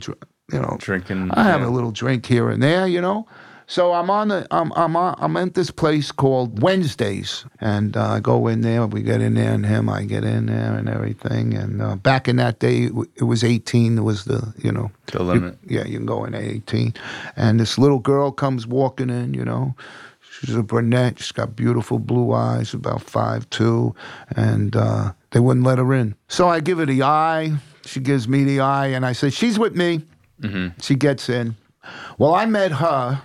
you 0.51 0.59
know, 0.61 0.77
Drinking. 0.79 1.31
I 1.31 1.43
have 1.43 1.61
yeah. 1.61 1.67
a 1.67 1.69
little 1.69 1.91
drink 1.91 2.25
here 2.25 2.49
and 2.49 2.61
there, 2.61 2.87
you 2.87 3.01
know. 3.01 3.27
So 3.67 3.93
I'm 3.93 4.11
on 4.11 4.27
the 4.27 4.47
I'm 4.51 4.71
I'm 4.73 4.95
on, 4.95 5.15
I'm 5.17 5.35
at 5.37 5.55
this 5.55 5.71
place 5.71 6.11
called 6.11 6.61
Wednesdays, 6.61 7.45
and 7.59 7.97
uh, 7.97 8.11
I 8.11 8.19
go 8.19 8.47
in 8.47 8.61
there. 8.61 8.85
We 8.85 9.01
get 9.01 9.21
in 9.21 9.33
there, 9.33 9.53
and 9.53 9.65
him, 9.65 9.89
I 9.89 10.03
get 10.03 10.23
in 10.23 10.45
there, 10.45 10.75
and 10.75 10.87
everything. 10.87 11.55
And 11.55 11.81
uh, 11.81 11.95
back 11.95 12.27
in 12.27 12.35
that 12.35 12.59
day, 12.59 12.89
it, 13.15 13.23
was 13.23 13.43
18. 13.43 13.97
It 13.97 14.01
Was 14.01 14.25
the 14.25 14.53
you 14.63 14.71
know 14.71 14.91
The 15.07 15.23
limit. 15.23 15.57
yeah, 15.65 15.83
you 15.83 15.97
can 15.97 16.05
go 16.05 16.25
in 16.25 16.35
at 16.35 16.43
18. 16.43 16.93
And 17.35 17.59
this 17.59 17.79
little 17.79 17.99
girl 17.99 18.31
comes 18.31 18.67
walking 18.67 19.09
in, 19.09 19.33
you 19.33 19.43
know. 19.43 19.75
She's 20.45 20.55
a 20.55 20.63
brunette. 20.63 21.19
She's 21.19 21.31
got 21.31 21.55
beautiful 21.55 21.99
blue 21.99 22.33
eyes, 22.33 22.73
about 22.73 23.01
five 23.01 23.49
two, 23.49 23.95
and 24.35 24.75
uh, 24.75 25.13
they 25.31 25.39
wouldn't 25.39 25.65
let 25.65 25.77
her 25.79 25.93
in. 25.93 26.15
So 26.27 26.47
I 26.47 26.59
give 26.59 26.77
her 26.77 26.85
the 26.85 27.03
eye. 27.03 27.53
She 27.85 27.99
gives 27.99 28.27
me 28.27 28.43
the 28.43 28.59
eye, 28.59 28.87
and 28.87 29.05
I 29.05 29.13
say, 29.13 29.29
"She's 29.29 29.57
with 29.57 29.75
me." 29.75 30.01
She 30.81 30.95
gets 30.95 31.29
in. 31.29 31.55
Well, 32.17 32.35
I 32.35 32.45
met 32.45 32.73
her 32.73 33.21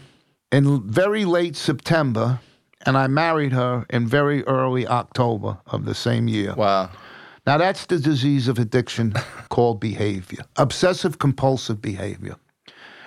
in 0.53 0.83
very 0.89 1.25
late 1.25 1.57
September, 1.57 2.41
and 2.87 2.97
I 2.97 3.07
married 3.07 3.53
her 3.53 3.85
in 3.91 4.07
very 4.07 4.43
early 4.45 4.87
October 4.87 5.59
of 5.67 5.85
the 5.85 5.95
same 5.95 6.29
year. 6.29 6.55
Wow. 6.55 6.91
Now, 7.47 7.59
that's 7.59 7.87
the 7.87 7.99
disease 7.99 8.49
of 8.49 8.59
addiction 8.59 9.13
called 9.49 9.81
behavior, 9.81 10.45
obsessive 10.57 11.19
compulsive 11.19 11.83
behavior. 11.83 12.37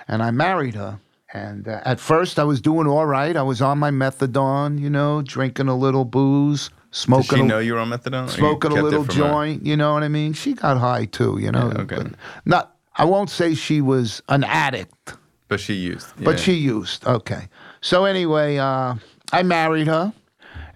And 0.06 0.22
I 0.22 0.30
married 0.30 0.74
her. 0.74 0.98
And 1.34 1.66
uh, 1.66 1.80
at 1.84 1.98
first, 1.98 2.38
I 2.38 2.44
was 2.44 2.60
doing 2.60 2.86
all 2.86 3.06
right. 3.06 3.36
I 3.36 3.42
was 3.42 3.60
on 3.60 3.78
my 3.78 3.90
methadone, 3.90 4.80
you 4.80 4.88
know, 4.88 5.20
drinking 5.20 5.66
a 5.66 5.76
little 5.76 6.04
booze, 6.04 6.70
smoking. 6.92 7.28
Did 7.28 7.36
she 7.36 7.40
a, 7.42 7.44
know 7.44 7.58
you 7.58 7.74
were 7.74 7.80
on 7.80 7.90
methadone? 7.90 8.30
smoking 8.30 8.70
a 8.70 8.74
little 8.80 9.04
from 9.04 9.16
her? 9.16 9.20
joint. 9.20 9.66
You 9.66 9.76
know 9.76 9.92
what 9.94 10.04
I 10.04 10.08
mean? 10.08 10.32
She 10.32 10.52
got 10.54 10.78
high 10.78 11.06
too, 11.06 11.38
you 11.40 11.50
know. 11.50 11.72
Yeah, 11.74 11.82
okay. 11.82 12.10
not. 12.44 12.76
I 12.96 13.04
won't 13.04 13.28
say 13.30 13.54
she 13.56 13.80
was 13.80 14.22
an 14.28 14.44
addict, 14.44 15.14
But 15.48 15.58
she 15.58 15.74
used. 15.74 16.06
but 16.22 16.38
she 16.38 16.52
used. 16.52 17.04
Okay. 17.04 17.48
So 17.80 18.04
anyway, 18.04 18.58
uh, 18.58 18.94
I 19.32 19.42
married 19.42 19.88
her, 19.88 20.12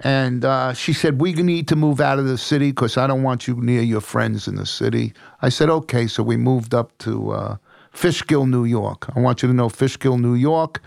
and 0.01 0.45
uh, 0.45 0.73
she 0.73 0.93
said 0.93 1.21
we 1.21 1.35
need 1.35 1.69
to 1.69 1.77
move 1.77 2.01
out 2.01 2.19
of 2.19 2.27
the 2.27 2.37
city 2.37 2.73
because 2.73 2.97
I 2.97 3.07
don't 3.07 3.23
want 3.23 3.47
you 3.47 3.55
near 3.61 3.83
your 3.83 4.01
friends 4.01 4.49
in 4.49 4.57
the 4.57 4.67
city. 4.67 5.13
I 5.43 5.51
said 5.51 5.71
okay. 5.71 6.09
So 6.09 6.25
we 6.25 6.37
moved 6.37 6.75
up 6.75 6.99
to 6.99 7.31
uh, 7.31 7.57
Fishkill, 8.03 8.47
New 8.47 8.65
York. 8.65 9.09
I 9.17 9.19
want 9.19 9.43
you 9.43 9.49
to 9.49 9.55
know 9.55 9.69
Fishkill, 9.69 10.19
New 10.19 10.35
York, 10.35 10.81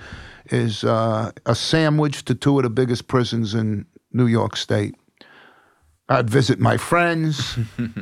is 0.46 0.86
uh, 0.86 1.32
a 1.46 1.54
sandwich 1.54 2.24
to 2.24 2.34
two 2.34 2.58
of 2.58 2.64
the 2.64 2.70
biggest 2.70 3.10
prisons 3.10 3.54
in 3.54 3.86
New 4.14 4.28
York 4.28 4.56
State. 4.56 4.96
I'd 6.08 6.30
visit 6.30 6.60
my 6.60 6.78
friends. 6.78 7.58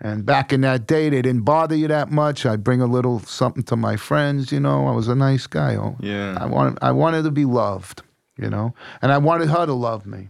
And 0.00 0.24
back 0.24 0.52
in 0.52 0.60
that 0.60 0.86
day, 0.86 1.08
they 1.10 1.22
didn't 1.22 1.42
bother 1.42 1.74
you 1.74 1.88
that 1.88 2.08
much. 2.08 2.46
I'd 2.46 2.62
bring 2.62 2.80
a 2.80 2.86
little 2.86 3.18
something 3.18 3.64
to 3.64 3.74
my 3.74 3.96
friends. 3.96 4.52
You 4.52 4.60
know, 4.60 4.86
I 4.86 4.92
was 4.92 5.08
a 5.08 5.16
nice 5.16 5.48
guy. 5.48 5.74
Oh, 5.74 5.96
Yeah. 5.98 6.38
I 6.40 6.46
wanted, 6.46 6.78
I 6.80 6.92
wanted 6.92 7.22
to 7.24 7.32
be 7.32 7.44
loved. 7.44 8.02
You 8.36 8.48
know, 8.48 8.74
and 9.02 9.10
I 9.10 9.18
wanted 9.18 9.48
her 9.48 9.66
to 9.66 9.72
love 9.72 10.06
me. 10.06 10.28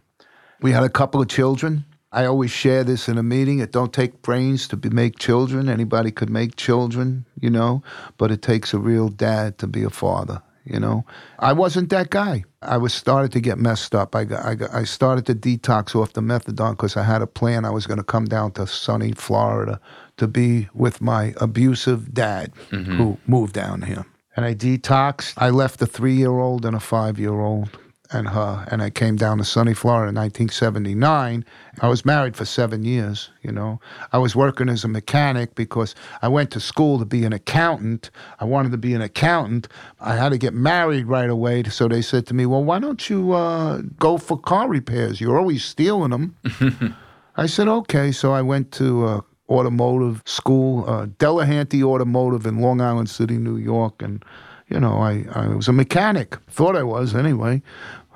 We 0.63 0.73
had 0.73 0.85
a 0.85 0.89
couple 0.89 1.21
of 1.21 1.29
children. 1.29 1.85
I 2.11 2.25
always 2.25 2.51
share 2.51 2.85
this 2.85 3.09
in 3.09 3.19
a 3.19 3.23
meeting. 3.23 3.59
It 3.59 3.73
don't 3.73 3.93
take 3.93 4.23
brains 4.23 4.67
to 4.69 4.77
be, 4.77 4.89
make 4.89 5.19
children. 5.19 5.69
Anybody 5.69 6.11
could 6.11 6.31
make 6.31 6.57
children, 6.57 7.27
you 7.39 7.51
know, 7.51 7.83
but 8.17 8.31
it 8.31 8.41
takes 8.41 8.73
a 8.73 8.79
real 8.79 9.09
dad 9.09 9.59
to 9.59 9.67
be 9.67 9.83
a 9.83 9.91
father. 9.91 10.43
You 10.65 10.79
know, 10.79 11.07
I 11.39 11.55
wasn't 11.55 11.89
that 11.91 12.11
guy. 12.11 12.45
I 12.61 12.77
was 12.77 12.93
started 12.93 13.33
to 13.33 13.41
get 13.41 13.59
messed 13.59 13.95
up. 13.95 14.15
I 14.15 14.25
got, 14.25 14.45
I, 14.45 14.55
got, 14.55 14.75
I 14.75 14.85
started 14.85 15.25
to 15.27 15.35
detox 15.35 15.95
off 15.95 16.13
the 16.13 16.21
methadone 16.21 16.73
because 16.73 16.95
I 16.95 17.05
had 17.05 17.23
a 17.23 17.27
plan. 17.27 17.65
I 17.65 17.71
was 17.71 17.87
going 17.87 17.97
to 17.97 18.05
come 18.05 18.27
down 18.27 18.53
to 18.53 18.67
sunny 18.67 19.13
Florida 19.13 19.81
to 20.19 20.29
be 20.29 20.69
with 20.75 21.01
my 21.01 21.33
abusive 21.39 22.13
dad 22.13 22.53
mm-hmm. 22.71 22.97
who 22.97 23.17
moved 23.27 23.55
down 23.55 23.81
here. 23.81 24.05
And 24.37 24.45
I 24.45 24.55
detoxed. 24.55 25.35
I 25.39 25.49
left 25.49 25.81
a 25.81 25.87
three 25.87 26.15
year 26.15 26.39
old 26.39 26.67
and 26.67 26.77
a 26.77 26.81
five 26.81 27.19
year 27.19 27.41
old 27.41 27.71
and 28.11 28.29
her, 28.29 28.67
and 28.71 28.83
I 28.83 28.91
came 28.91 29.17
down 29.17 29.39
to 29.39 29.45
sunny 29.45 29.75
Florida 29.75 30.09
in 30.09 30.15
1979. 30.15 31.45
I 31.81 31.89
was 31.89 32.05
married 32.05 32.37
for 32.37 32.45
seven 32.45 32.85
years, 32.85 33.31
you 33.43 33.53
know. 33.53 33.81
I 34.13 34.19
was 34.19 34.35
working 34.35 34.69
as 34.69 34.83
a 34.85 34.89
mechanic 34.89 35.55
because 35.55 35.95
I 36.23 36.29
went 36.29 36.51
to 36.53 36.61
school 36.61 36.99
to 36.99 37.05
be 37.05 37.25
an 37.25 37.33
accountant. 37.33 38.11
I 38.41 38.45
wanted 38.45 38.73
to 38.73 38.79
be 38.79 38.95
an 38.95 39.03
accountant. 39.03 39.69
I 40.01 40.17
had 40.17 40.31
to 40.31 40.39
get 40.39 40.55
married 40.55 41.07
right 41.07 41.29
away, 41.29 41.65
so 41.65 41.87
they 41.87 42.03
said 42.03 42.27
to 42.29 42.35
me, 42.35 42.47
Well, 42.47 42.65
why 42.65 42.79
don't 42.79 43.11
you 43.11 43.33
uh, 43.33 43.83
go 43.99 44.17
for 44.17 44.39
car 44.39 44.69
repairs? 44.69 45.21
You're 45.21 45.39
always 45.39 45.65
stealing 45.65 46.11
them. 46.11 46.97
I 47.37 47.47
said, 47.47 47.69
Okay. 47.69 48.11
So 48.13 48.33
I 48.33 48.43
went 48.43 48.73
to 48.73 49.05
uh, 49.05 49.21
automotive 49.51 50.23
school, 50.25 50.89
uh, 50.89 51.07
Delahanty 51.07 51.83
Automotive 51.83 52.47
in 52.47 52.59
Long 52.59 52.81
Island 52.81 53.11
City, 53.11 53.37
New 53.37 53.57
York, 53.57 54.03
and 54.03 54.25
you 54.69 54.79
know, 54.81 54.99
I, 54.99 55.25
I 55.33 55.49
was 55.49 55.69
a 55.69 55.73
mechanic. 55.73 56.37
Thought 56.51 56.77
I 56.77 56.83
was 56.83 57.15
anyway. 57.15 57.63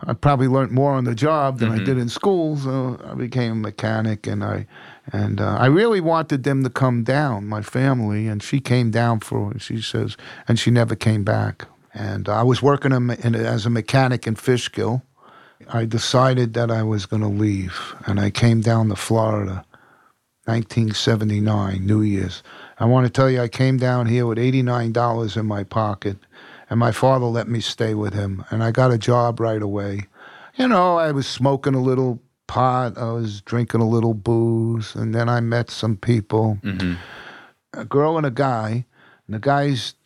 I 0.05 0.15
probably 0.15 0.49
learned 0.49 0.73
more 0.73 0.93
on 0.93 1.05
the 1.05 1.15
job 1.15 1.61
than 1.61 1.71
I 1.71 1.79
did 1.79 1.97
in 1.97 2.09
school, 2.09 2.57
so 2.57 3.01
I 3.05 3.15
became 3.15 3.53
a 3.53 3.55
mechanic, 3.55 4.27
and 4.27 4.43
I 4.43 4.67
and 5.13 5.41
uh, 5.41 5.57
I 5.59 5.67
really 5.67 6.01
wanted 6.01 6.43
them 6.43 6.65
to 6.65 6.71
come 6.71 7.05
down, 7.05 7.47
my 7.47 7.63
family, 7.63 8.27
and 8.27 8.43
she 8.43 8.59
came 8.59 8.91
down 8.91 9.21
for. 9.21 9.57
She 9.59 9.81
says, 9.81 10.17
and 10.49 10.59
she 10.59 10.71
never 10.73 10.97
came 10.97 11.23
back. 11.23 11.67
And 11.95 12.29
I 12.29 12.43
was 12.43 12.63
working 12.63 12.93
in, 12.93 13.11
in, 13.11 13.35
as 13.35 13.65
a 13.65 13.71
mechanic 13.71 14.27
in 14.27 14.35
Fishkill. 14.35 15.03
I 15.69 15.85
decided 15.85 16.55
that 16.55 16.71
I 16.71 16.83
was 16.83 17.07
going 17.07 17.23
to 17.23 17.29
leave, 17.29 17.95
and 18.07 18.19
I 18.19 18.31
came 18.31 18.61
down 18.61 18.89
to 18.89 18.97
Florida. 18.97 19.65
1979, 20.47 21.87
New 21.87 22.03
Year's. 22.03 22.43
I 22.81 22.85
want 22.85 23.07
to 23.07 23.13
tell 23.13 23.31
you, 23.31 23.41
I 23.41 23.47
came 23.47 23.77
down 23.77 24.07
here 24.07 24.27
with 24.27 24.39
$89 24.39 25.37
in 25.37 25.47
my 25.47 25.63
pocket, 25.63 26.17
and 26.73 26.79
my 26.79 26.91
father 26.91 27.27
let 27.27 27.49
me 27.49 27.61
stay 27.61 27.93
with 27.93 28.15
him, 28.15 28.47
and 28.51 28.65
I 28.65 28.71
got 28.71 28.91
a 28.91 28.97
job 28.97 29.41
right 29.41 29.61
away. 29.61 30.07
You 30.55 30.69
know, 30.69 30.97
I 30.97 31.13
was 31.13 31.27
smoking 31.27 31.75
a 31.75 31.83
little 31.83 32.23
pot, 32.47 32.97
I 32.97 33.13
was 33.13 33.43
drinking 33.43 33.83
a 33.83 33.87
little 33.89 34.15
booze, 34.15 34.95
and 34.95 35.15
then 35.15 35.29
I 35.29 35.41
met 35.41 35.71
some 35.71 35.99
people 35.99 36.59
a 37.75 37.85
girl 37.85 38.17
and 38.17 38.25
a 38.25 38.31
guy, 38.31 38.87
and 39.27 39.35
the 39.35 39.39
guy's 39.39 39.97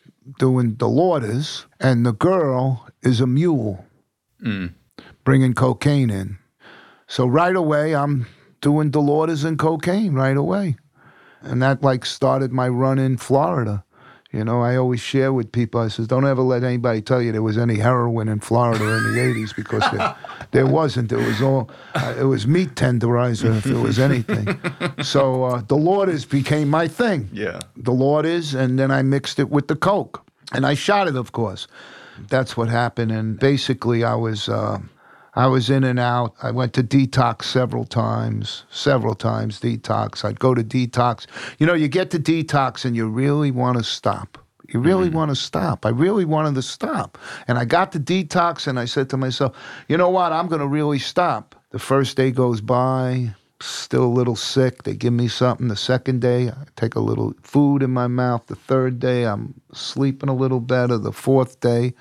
doing 0.41 0.75
Dilaudid, 0.75 1.67
and 1.79 2.05
the 2.05 2.13
girl 2.13 2.89
is 3.01 3.21
a 3.21 3.29
mule 3.29 3.85
Mm. 4.43 4.75
bringing 5.23 5.55
cocaine 5.55 6.11
in. 6.11 6.39
So 7.07 7.29
right 7.29 7.55
away, 7.55 7.95
I'm 7.95 8.27
doing 8.61 8.91
the 8.91 8.99
Dilaudid 8.99 9.45
and 9.45 9.57
cocaine 9.57 10.15
right 10.15 10.37
away. 10.37 10.79
And 11.43 11.63
that 11.63 11.85
like 11.85 12.05
started 12.05 12.53
my 12.53 12.69
run 12.69 12.99
in 12.99 13.19
Florida. 13.19 13.85
You 14.33 14.45
know, 14.45 14.61
I 14.61 14.77
always 14.77 15.01
share 15.01 15.33
with 15.33 15.53
people, 15.53 15.81
I 15.81 15.89
says, 15.89 16.09
don't 16.09 16.27
ever 16.27 16.43
let 16.43 16.65
anybody 16.65 17.01
tell 17.01 17.23
you 17.23 17.31
there 17.33 17.43
was 17.43 17.57
any 17.57 17.77
heroin 17.77 18.29
in 18.29 18.41
Florida 18.41 18.85
in 18.85 19.15
the 19.15 19.21
80s 19.21 19.55
because 19.55 19.83
there, 19.93 20.17
there 20.51 20.67
wasn't. 20.67 21.13
It 21.13 21.17
was 21.17 21.41
all, 21.41 21.71
uh, 21.95 22.15
it 22.19 22.25
was 22.25 22.47
meat 22.47 22.75
tenderizer 22.75 23.57
if 23.57 23.65
there 23.65 23.79
was 23.79 23.99
anything. 23.99 24.59
So 25.03 25.45
uh, 25.45 25.63
Dilaudid 25.63 26.29
became 26.31 26.69
my 26.69 26.89
thing. 26.89 27.29
Yeah. 27.33 27.61
The 27.77 27.93
Lord 27.93 28.25
is, 28.27 28.55
and 28.55 28.79
then 28.79 28.91
I 28.91 29.03
mixed 29.03 29.39
it 29.39 29.51
with 29.51 29.69
the 29.69 29.77
Coke. 29.77 30.25
And 30.53 30.67
I 30.67 30.75
shot 30.75 31.07
it, 31.07 31.17
of 31.17 31.33
course. 31.33 31.69
That's 32.29 32.57
what 32.57 32.69
happened. 32.69 33.13
And 33.13 33.39
basically, 33.39 34.03
I 34.03 34.15
was. 34.15 34.49
Uh, 34.49 34.79
I 35.37 35.47
was 35.47 35.69
in 35.69 35.85
and 35.85 35.99
out. 35.99 36.35
I 36.43 36.51
went 36.51 36.73
to 36.75 36.83
detox 36.83 37.45
several 37.45 37.85
times, 37.85 38.65
several 38.71 39.15
times 39.15 39.61
detox. 39.61 40.25
I'd 40.25 40.41
go 40.41 40.55
to 40.55 40.65
detox. 40.65 41.27
You 41.59 41.67
know, 41.67 41.75
you 41.75 41.89
get 41.89 42.11
to 42.13 42.19
detox 42.19 42.87
and 42.87 42.97
you 42.97 43.07
really 43.07 43.51
want 43.51 43.77
to 43.77 43.85
stop. 43.85 44.39
You 44.69 44.81
really 44.81 45.09
mm-hmm. 45.09 45.17
want 45.17 45.31
to 45.31 45.37
stop. 45.37 45.87
I 45.87 45.91
really 45.91 46.25
wanted 46.25 46.55
to 46.55 46.63
stop. 46.63 47.19
And 47.47 47.59
I 47.59 47.65
got 47.65 47.93
to 47.93 48.01
detox 48.01 48.67
and 48.67 48.81
I 48.81 48.87
said 48.87 49.11
to 49.11 49.17
myself, 49.17 49.57
you 49.89 49.97
know 49.97 50.09
what? 50.09 50.33
I'm 50.33 50.49
going 50.49 50.61
to 50.61 50.67
really 50.67 50.99
stop. 50.99 51.55
The 51.71 51.79
first 51.79 52.17
day 52.17 52.31
goes 52.31 52.61
by, 52.61 53.35
still 53.61 54.05
a 54.05 54.07
little 54.07 54.37
sick. 54.37 54.83
They 54.83 54.95
give 54.95 55.13
me 55.13 55.29
something. 55.29 55.69
The 55.69 55.77
second 55.77 56.21
day, 56.21 56.49
I 56.49 56.65
take 56.77 56.95
a 56.95 57.01
little 57.01 57.35
food 57.43 57.83
in 57.83 57.91
my 57.91 58.07
mouth. 58.07 58.47
The 58.47 58.57
third 58.57 58.99
day, 58.99 59.25
I'm 59.25 59.55
sleeping 59.73 60.29
a 60.29 60.35
little 60.35 60.61
better. 60.61 60.99
The 60.99 61.13
fourth 61.13 61.61
day, 61.61 61.95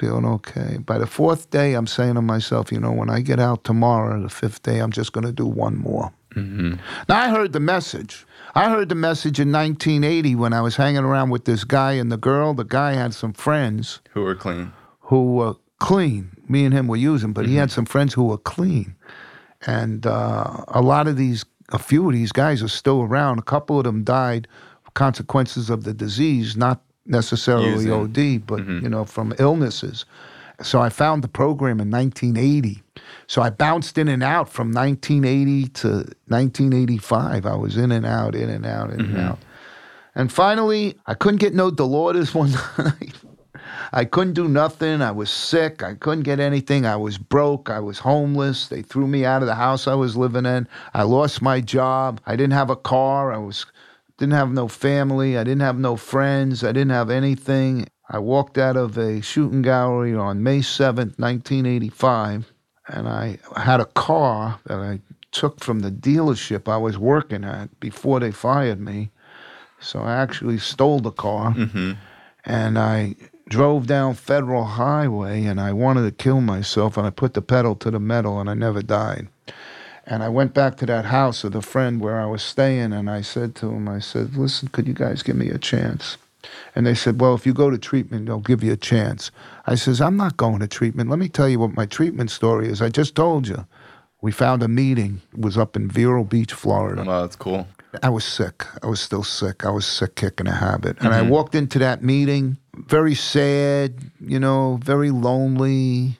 feeling 0.00 0.24
okay. 0.24 0.78
By 0.78 0.98
the 0.98 1.06
fourth 1.06 1.50
day, 1.50 1.74
I'm 1.74 1.86
saying 1.86 2.14
to 2.14 2.22
myself, 2.22 2.72
you 2.72 2.80
know, 2.80 2.90
when 2.92 3.10
I 3.10 3.20
get 3.20 3.38
out 3.38 3.62
tomorrow, 3.64 4.20
the 4.22 4.28
fifth 4.30 4.62
day, 4.62 4.78
I'm 4.78 4.90
just 4.90 5.12
going 5.12 5.26
to 5.26 5.32
do 5.32 5.46
one 5.46 5.76
more. 5.76 6.12
Now, 6.36 6.78
I 7.08 7.28
heard 7.28 7.52
the 7.52 7.60
message. 7.60 8.24
I 8.54 8.70
heard 8.70 8.88
the 8.88 8.94
message 8.94 9.40
in 9.40 9.50
1980 9.52 10.36
when 10.36 10.52
I 10.52 10.60
was 10.60 10.76
hanging 10.76 11.02
around 11.04 11.30
with 11.30 11.44
this 11.44 11.64
guy 11.64 11.92
and 11.92 12.10
the 12.10 12.16
girl. 12.16 12.54
The 12.54 12.64
guy 12.64 12.92
had 12.94 13.12
some 13.14 13.32
friends 13.32 14.00
Who 14.14 14.22
were 14.22 14.36
clean. 14.36 14.72
who 15.00 15.34
were 15.34 15.54
clean. 15.80 16.30
Me 16.48 16.64
and 16.64 16.72
him 16.72 16.86
were 16.86 16.96
using, 16.96 17.32
but 17.32 17.46
he 17.46 17.56
had 17.56 17.70
some 17.72 17.84
friends 17.84 18.14
who 18.14 18.24
were 18.24 18.38
clean. 18.38 18.94
And 19.66 20.06
uh, 20.06 20.64
a 20.68 20.80
lot 20.80 21.08
of 21.08 21.16
these, 21.16 21.44
a 21.72 21.78
few 21.78 22.06
of 22.08 22.12
these 22.14 22.32
guys 22.32 22.62
are 22.62 22.68
still 22.68 23.02
around. 23.02 23.38
A 23.40 23.42
couple 23.42 23.78
of 23.78 23.84
them 23.84 24.04
died 24.04 24.46
consequences 24.94 25.68
of 25.70 25.84
the 25.84 25.92
disease, 25.94 26.56
not 26.56 26.80
necessarily. 27.06 27.90
OD, 27.90 28.46
but 28.46 28.60
mm-hmm. 28.60 28.80
you 28.82 28.88
know 28.88 29.04
from 29.04 29.34
illnesses. 29.38 30.04
So 30.62 30.80
I 30.80 30.90
found 30.90 31.24
the 31.24 31.28
program 31.28 31.80
in 31.80 31.90
1980. 31.90 32.82
So 33.26 33.40
I 33.40 33.48
bounced 33.50 33.96
in 33.96 34.08
and 34.08 34.22
out 34.22 34.50
from 34.50 34.72
1980 34.72 35.68
to 35.68 35.88
1985. 36.28 37.46
I 37.46 37.54
was 37.54 37.76
in 37.76 37.92
and 37.92 38.04
out, 38.04 38.34
in 38.34 38.50
and 38.50 38.66
out, 38.66 38.90
in 38.90 39.00
and 39.00 39.08
mm-hmm. 39.08 39.20
out. 39.20 39.38
And 40.14 40.30
finally, 40.30 40.98
I 41.06 41.14
couldn't 41.14 41.38
get 41.38 41.54
no 41.54 41.70
Dilaudid 41.70 42.34
one 42.34 42.52
night. 42.76 43.14
I 43.92 44.04
couldn't 44.04 44.34
do 44.34 44.48
nothing. 44.48 45.02
I 45.02 45.10
was 45.10 45.30
sick. 45.30 45.82
I 45.82 45.94
couldn't 45.94 46.22
get 46.22 46.40
anything. 46.40 46.86
I 46.86 46.96
was 46.96 47.18
broke. 47.18 47.70
I 47.70 47.80
was 47.80 47.98
homeless. 47.98 48.68
They 48.68 48.82
threw 48.82 49.06
me 49.06 49.24
out 49.24 49.42
of 49.42 49.46
the 49.46 49.54
house 49.54 49.86
I 49.86 49.94
was 49.94 50.16
living 50.16 50.46
in. 50.46 50.68
I 50.94 51.02
lost 51.02 51.42
my 51.42 51.60
job. 51.60 52.20
I 52.26 52.36
didn't 52.36 52.52
have 52.52 52.70
a 52.70 52.76
car. 52.76 53.32
I 53.32 53.38
was 53.38 53.66
didn't 54.20 54.34
have 54.34 54.52
no 54.52 54.68
family. 54.68 55.38
I 55.38 55.44
didn't 55.44 55.62
have 55.62 55.78
no 55.78 55.96
friends. 55.96 56.62
I 56.62 56.72
didn't 56.72 56.90
have 56.90 57.08
anything. 57.08 57.88
I 58.10 58.18
walked 58.18 58.58
out 58.58 58.76
of 58.76 58.98
a 58.98 59.22
shooting 59.22 59.62
gallery 59.62 60.14
on 60.14 60.42
May 60.42 60.58
7th, 60.58 61.18
1985, 61.18 62.52
and 62.88 63.08
I 63.08 63.38
had 63.56 63.80
a 63.80 63.86
car 63.86 64.60
that 64.66 64.78
I 64.78 65.00
took 65.32 65.60
from 65.60 65.80
the 65.80 65.90
dealership 65.90 66.68
I 66.68 66.76
was 66.76 66.98
working 66.98 67.44
at 67.44 67.80
before 67.80 68.20
they 68.20 68.30
fired 68.30 68.78
me. 68.78 69.10
So 69.80 70.00
I 70.00 70.16
actually 70.16 70.58
stole 70.58 71.00
the 71.00 71.12
car 71.12 71.54
mm-hmm. 71.54 71.92
and 72.44 72.78
I 72.78 73.14
drove 73.48 73.86
down 73.86 74.14
Federal 74.14 74.64
Highway 74.64 75.44
and 75.44 75.58
I 75.58 75.72
wanted 75.72 76.02
to 76.02 76.22
kill 76.22 76.42
myself 76.42 76.98
and 76.98 77.06
I 77.06 77.10
put 77.10 77.32
the 77.32 77.40
pedal 77.40 77.74
to 77.76 77.90
the 77.90 78.00
metal 78.00 78.38
and 78.38 78.50
I 78.50 78.54
never 78.54 78.82
died. 78.82 79.28
And 80.10 80.24
I 80.24 80.28
went 80.28 80.54
back 80.54 80.76
to 80.78 80.86
that 80.86 81.04
house 81.06 81.44
of 81.44 81.52
the 81.52 81.62
friend 81.62 82.00
where 82.00 82.20
I 82.20 82.26
was 82.26 82.42
staying 82.42 82.92
and 82.92 83.08
I 83.08 83.20
said 83.20 83.54
to 83.56 83.70
him, 83.70 83.88
I 83.88 84.00
said, 84.00 84.34
listen, 84.34 84.68
could 84.68 84.88
you 84.88 84.92
guys 84.92 85.22
give 85.22 85.36
me 85.36 85.50
a 85.50 85.56
chance? 85.56 86.18
And 86.74 86.84
they 86.84 86.96
said, 86.96 87.20
well, 87.20 87.34
if 87.34 87.46
you 87.46 87.54
go 87.54 87.70
to 87.70 87.78
treatment, 87.78 88.26
they'll 88.26 88.40
give 88.40 88.64
you 88.64 88.72
a 88.72 88.76
chance. 88.76 89.30
I 89.68 89.76
says, 89.76 90.00
I'm 90.00 90.16
not 90.16 90.36
going 90.36 90.58
to 90.58 90.66
treatment. 90.66 91.10
Let 91.10 91.20
me 91.20 91.28
tell 91.28 91.48
you 91.48 91.60
what 91.60 91.74
my 91.74 91.86
treatment 91.86 92.32
story 92.32 92.68
is. 92.68 92.82
I 92.82 92.88
just 92.88 93.14
told 93.14 93.46
you. 93.46 93.66
We 94.20 94.32
found 94.32 94.62
a 94.62 94.68
meeting. 94.68 95.22
It 95.32 95.40
was 95.40 95.56
up 95.56 95.76
in 95.76 95.88
Vero 95.88 96.24
Beach, 96.24 96.52
Florida. 96.52 97.04
Wow, 97.04 97.22
that's 97.22 97.36
cool. 97.36 97.66
I 98.02 98.10
was 98.10 98.24
sick. 98.24 98.66
I 98.82 98.86
was 98.86 99.00
still 99.00 99.22
sick. 99.22 99.64
I 99.64 99.70
was 99.70 99.86
sick 99.86 100.16
kicking 100.16 100.46
a 100.46 100.54
habit. 100.54 100.98
And 101.00 101.14
I 101.14 101.20
mm-hmm. 101.20 101.30
walked 101.30 101.54
into 101.54 101.78
that 101.78 102.02
meeting 102.02 102.58
very 102.74 103.14
sad, 103.14 103.94
you 104.20 104.38
know, 104.38 104.78
very 104.82 105.10
lonely, 105.10 106.18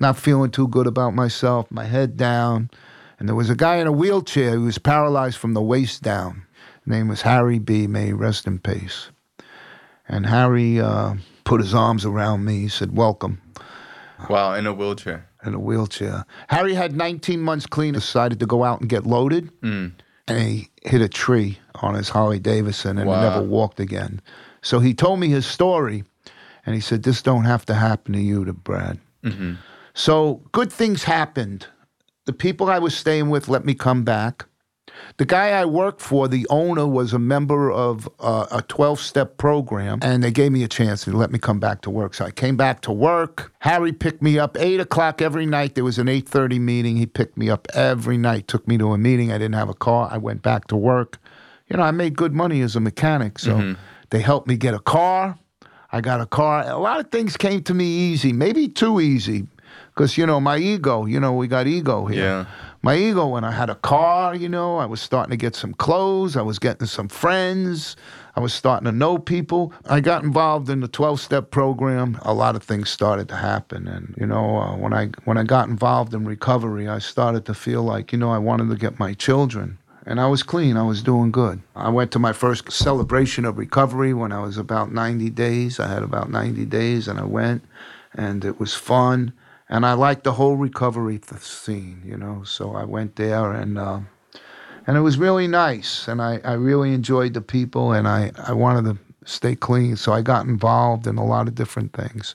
not 0.00 0.16
feeling 0.16 0.50
too 0.50 0.68
good 0.68 0.86
about 0.86 1.14
myself, 1.14 1.70
my 1.70 1.84
head 1.84 2.16
down. 2.16 2.70
And 3.18 3.28
there 3.28 3.34
was 3.36 3.48
a 3.50 3.54
guy 3.56 3.76
in 3.76 3.86
a 3.86 3.92
wheelchair 3.92 4.52
who 4.52 4.64
was 4.64 4.78
paralyzed 4.78 5.38
from 5.38 5.54
the 5.54 5.62
waist 5.62 6.02
down. 6.02 6.42
His 6.84 6.86
name 6.86 7.08
was 7.08 7.22
Harry 7.22 7.58
B. 7.58 7.86
May 7.86 8.12
rest 8.12 8.46
in 8.46 8.58
peace. 8.58 9.10
And 10.08 10.26
Harry 10.26 10.80
uh, 10.80 11.14
put 11.44 11.60
his 11.60 11.74
arms 11.74 12.04
around 12.04 12.44
me. 12.44 12.60
He 12.60 12.68
said, 12.68 12.96
Welcome 12.96 13.40
Wow, 14.30 14.54
in 14.54 14.66
a 14.66 14.72
wheelchair. 14.72 15.28
in 15.44 15.54
a 15.54 15.58
wheelchair. 15.58 16.24
Harry 16.48 16.74
had 16.74 16.94
19 16.96 17.40
months 17.40 17.66
clean, 17.66 17.94
decided 17.94 18.38
to 18.40 18.46
go 18.46 18.64
out 18.64 18.80
and 18.80 18.88
get 18.88 19.06
loaded, 19.06 19.50
and 19.62 19.92
he 20.28 20.70
hit 20.84 21.00
a 21.02 21.08
tree 21.08 21.58
on 21.82 21.94
his 21.94 22.08
Harley 22.10 22.38
Davidson 22.38 22.98
and 22.98 23.08
Wow. 23.08 23.20
never 23.20 23.42
walked 23.42 23.78
again. 23.80 24.20
So 24.62 24.78
he 24.80 24.94
told 24.94 25.20
me 25.20 25.28
his 25.28 25.46
story, 25.46 26.04
and 26.64 26.74
he 26.74 26.80
said, 26.80 27.02
"This 27.02 27.20
don't 27.22 27.44
have 27.44 27.64
to 27.66 27.74
happen 27.74 28.12
to 28.14 28.20
you, 28.20 28.44
to 28.44 28.52
Brad." 28.52 28.98
So 29.94 30.42
good 30.52 30.72
things 30.72 31.04
happened. 31.04 31.66
The 32.26 32.32
people 32.32 32.68
I 32.68 32.78
was 32.78 32.96
staying 32.96 33.30
with 33.30 33.48
let 33.48 33.64
me 33.64 33.74
come 33.74 34.04
back. 34.04 34.46
The 35.18 35.24
guy 35.24 35.50
I 35.50 35.64
worked 35.64 36.00
for, 36.00 36.26
the 36.28 36.46
owner, 36.50 36.86
was 36.86 37.12
a 37.12 37.18
member 37.18 37.70
of 37.70 38.08
uh, 38.18 38.46
a 38.50 38.62
12 38.62 39.00
step 39.00 39.36
program, 39.36 39.98
and 40.02 40.22
they 40.22 40.30
gave 40.30 40.52
me 40.52 40.62
a 40.62 40.68
chance 40.68 41.04
to 41.04 41.12
let 41.16 41.30
me 41.30 41.38
come 41.38 41.60
back 41.60 41.82
to 41.82 41.90
work. 41.90 42.14
So 42.14 42.24
I 42.24 42.30
came 42.30 42.56
back 42.56 42.80
to 42.82 42.92
work. 42.92 43.52
Harry 43.60 43.92
picked 43.92 44.22
me 44.22 44.38
up 44.38 44.56
8 44.58 44.80
o'clock 44.80 45.22
every 45.22 45.46
night. 45.46 45.74
There 45.74 45.84
was 45.84 45.98
an 45.98 46.06
8.30 46.06 46.60
meeting. 46.60 46.96
He 46.96 47.06
picked 47.06 47.36
me 47.36 47.50
up 47.50 47.68
every 47.74 48.16
night, 48.16 48.48
took 48.48 48.66
me 48.66 48.78
to 48.78 48.92
a 48.92 48.98
meeting. 48.98 49.30
I 49.32 49.38
didn't 49.38 49.54
have 49.54 49.68
a 49.68 49.74
car. 49.74 50.08
I 50.10 50.18
went 50.18 50.42
back 50.42 50.66
to 50.68 50.76
work. 50.76 51.18
You 51.68 51.76
know, 51.76 51.82
I 51.82 51.90
made 51.90 52.16
good 52.16 52.34
money 52.34 52.60
as 52.62 52.76
a 52.76 52.80
mechanic, 52.80 53.38
so 53.38 53.76
they 54.10 54.20
helped 54.20 54.46
me 54.46 54.56
get 54.56 54.72
a 54.74 54.78
car. 54.78 55.38
I 55.92 56.00
got 56.00 56.20
a 56.20 56.26
car. 56.26 56.62
A 56.68 56.78
lot 56.78 57.00
of 57.00 57.10
things 57.10 57.36
came 57.36 57.62
to 57.64 57.74
me 57.74 57.84
easy, 57.86 58.32
maybe 58.32 58.68
too 58.68 59.00
easy, 59.00 59.46
because, 59.96 60.18
you 60.18 60.26
know, 60.26 60.38
my 60.38 60.58
ego, 60.58 61.06
you 61.06 61.18
know, 61.18 61.32
we 61.32 61.48
got 61.48 61.66
ego 61.66 62.04
here 62.04 62.22
Yeah. 62.22 62.44
my 62.82 62.96
ego 62.96 63.26
when 63.26 63.44
I 63.44 63.50
had 63.50 63.70
a 63.70 63.74
car, 63.74 64.34
you 64.34 64.48
know, 64.48 64.76
I 64.76 64.84
was 64.84 65.00
starting 65.00 65.30
to 65.30 65.36
get 65.38 65.56
some 65.56 65.72
clothes, 65.72 66.36
I 66.36 66.42
was 66.42 66.58
getting 66.58 66.86
some 66.86 67.08
friends, 67.08 67.96
I 68.36 68.40
was 68.40 68.52
starting 68.52 68.84
to 68.84 68.92
know 68.92 69.16
people. 69.16 69.72
I 69.88 70.00
got 70.00 70.22
involved 70.22 70.68
in 70.68 70.80
the 70.80 70.88
12-step 70.88 71.50
program. 71.50 72.18
A 72.22 72.34
lot 72.34 72.54
of 72.54 72.62
things 72.62 72.90
started 72.90 73.26
to 73.30 73.36
happen 73.36 73.88
and 73.88 74.14
you 74.20 74.26
know, 74.26 74.58
uh, 74.58 74.76
when 74.76 74.92
I 74.92 75.06
when 75.24 75.38
I 75.38 75.44
got 75.44 75.68
involved 75.68 76.12
in 76.12 76.26
recovery, 76.26 76.86
I 76.86 76.98
started 76.98 77.46
to 77.46 77.54
feel 77.54 77.82
like, 77.82 78.12
you 78.12 78.18
know, 78.18 78.30
I 78.30 78.38
wanted 78.38 78.68
to 78.68 78.76
get 78.76 78.98
my 78.98 79.14
children 79.14 79.78
and 80.04 80.20
I 80.20 80.26
was 80.26 80.42
clean. 80.42 80.76
I 80.76 80.82
was 80.82 81.02
doing 81.02 81.32
good. 81.32 81.62
I 81.74 81.88
went 81.88 82.10
to 82.12 82.18
my 82.18 82.34
first 82.34 82.70
celebration 82.70 83.46
of 83.46 83.56
recovery 83.56 84.12
when 84.12 84.30
I 84.30 84.40
was 84.42 84.58
about 84.58 84.92
90 84.92 85.30
days. 85.30 85.80
I 85.80 85.88
had 85.88 86.02
about 86.02 86.30
90 86.30 86.66
days 86.66 87.08
and 87.08 87.18
I 87.18 87.24
went 87.24 87.64
and 88.14 88.44
it 88.44 88.60
was 88.60 88.74
fun. 88.74 89.32
And 89.68 89.84
I 89.84 89.94
liked 89.94 90.24
the 90.24 90.32
whole 90.32 90.56
recovery 90.56 91.20
scene, 91.38 92.02
you 92.04 92.16
know. 92.16 92.44
So 92.44 92.74
I 92.74 92.84
went 92.84 93.16
there 93.16 93.52
and 93.52 93.78
uh, 93.78 94.00
and 94.86 94.96
it 94.96 95.00
was 95.00 95.18
really 95.18 95.48
nice. 95.48 96.06
And 96.06 96.22
I, 96.22 96.40
I 96.44 96.52
really 96.52 96.92
enjoyed 96.92 97.34
the 97.34 97.40
people 97.40 97.92
and 97.92 98.06
I, 98.06 98.30
I 98.36 98.52
wanted 98.52 98.84
to 98.84 98.98
stay 99.28 99.56
clean. 99.56 99.96
So 99.96 100.12
I 100.12 100.22
got 100.22 100.46
involved 100.46 101.06
in 101.06 101.18
a 101.18 101.24
lot 101.24 101.48
of 101.48 101.54
different 101.56 101.92
things. 101.92 102.34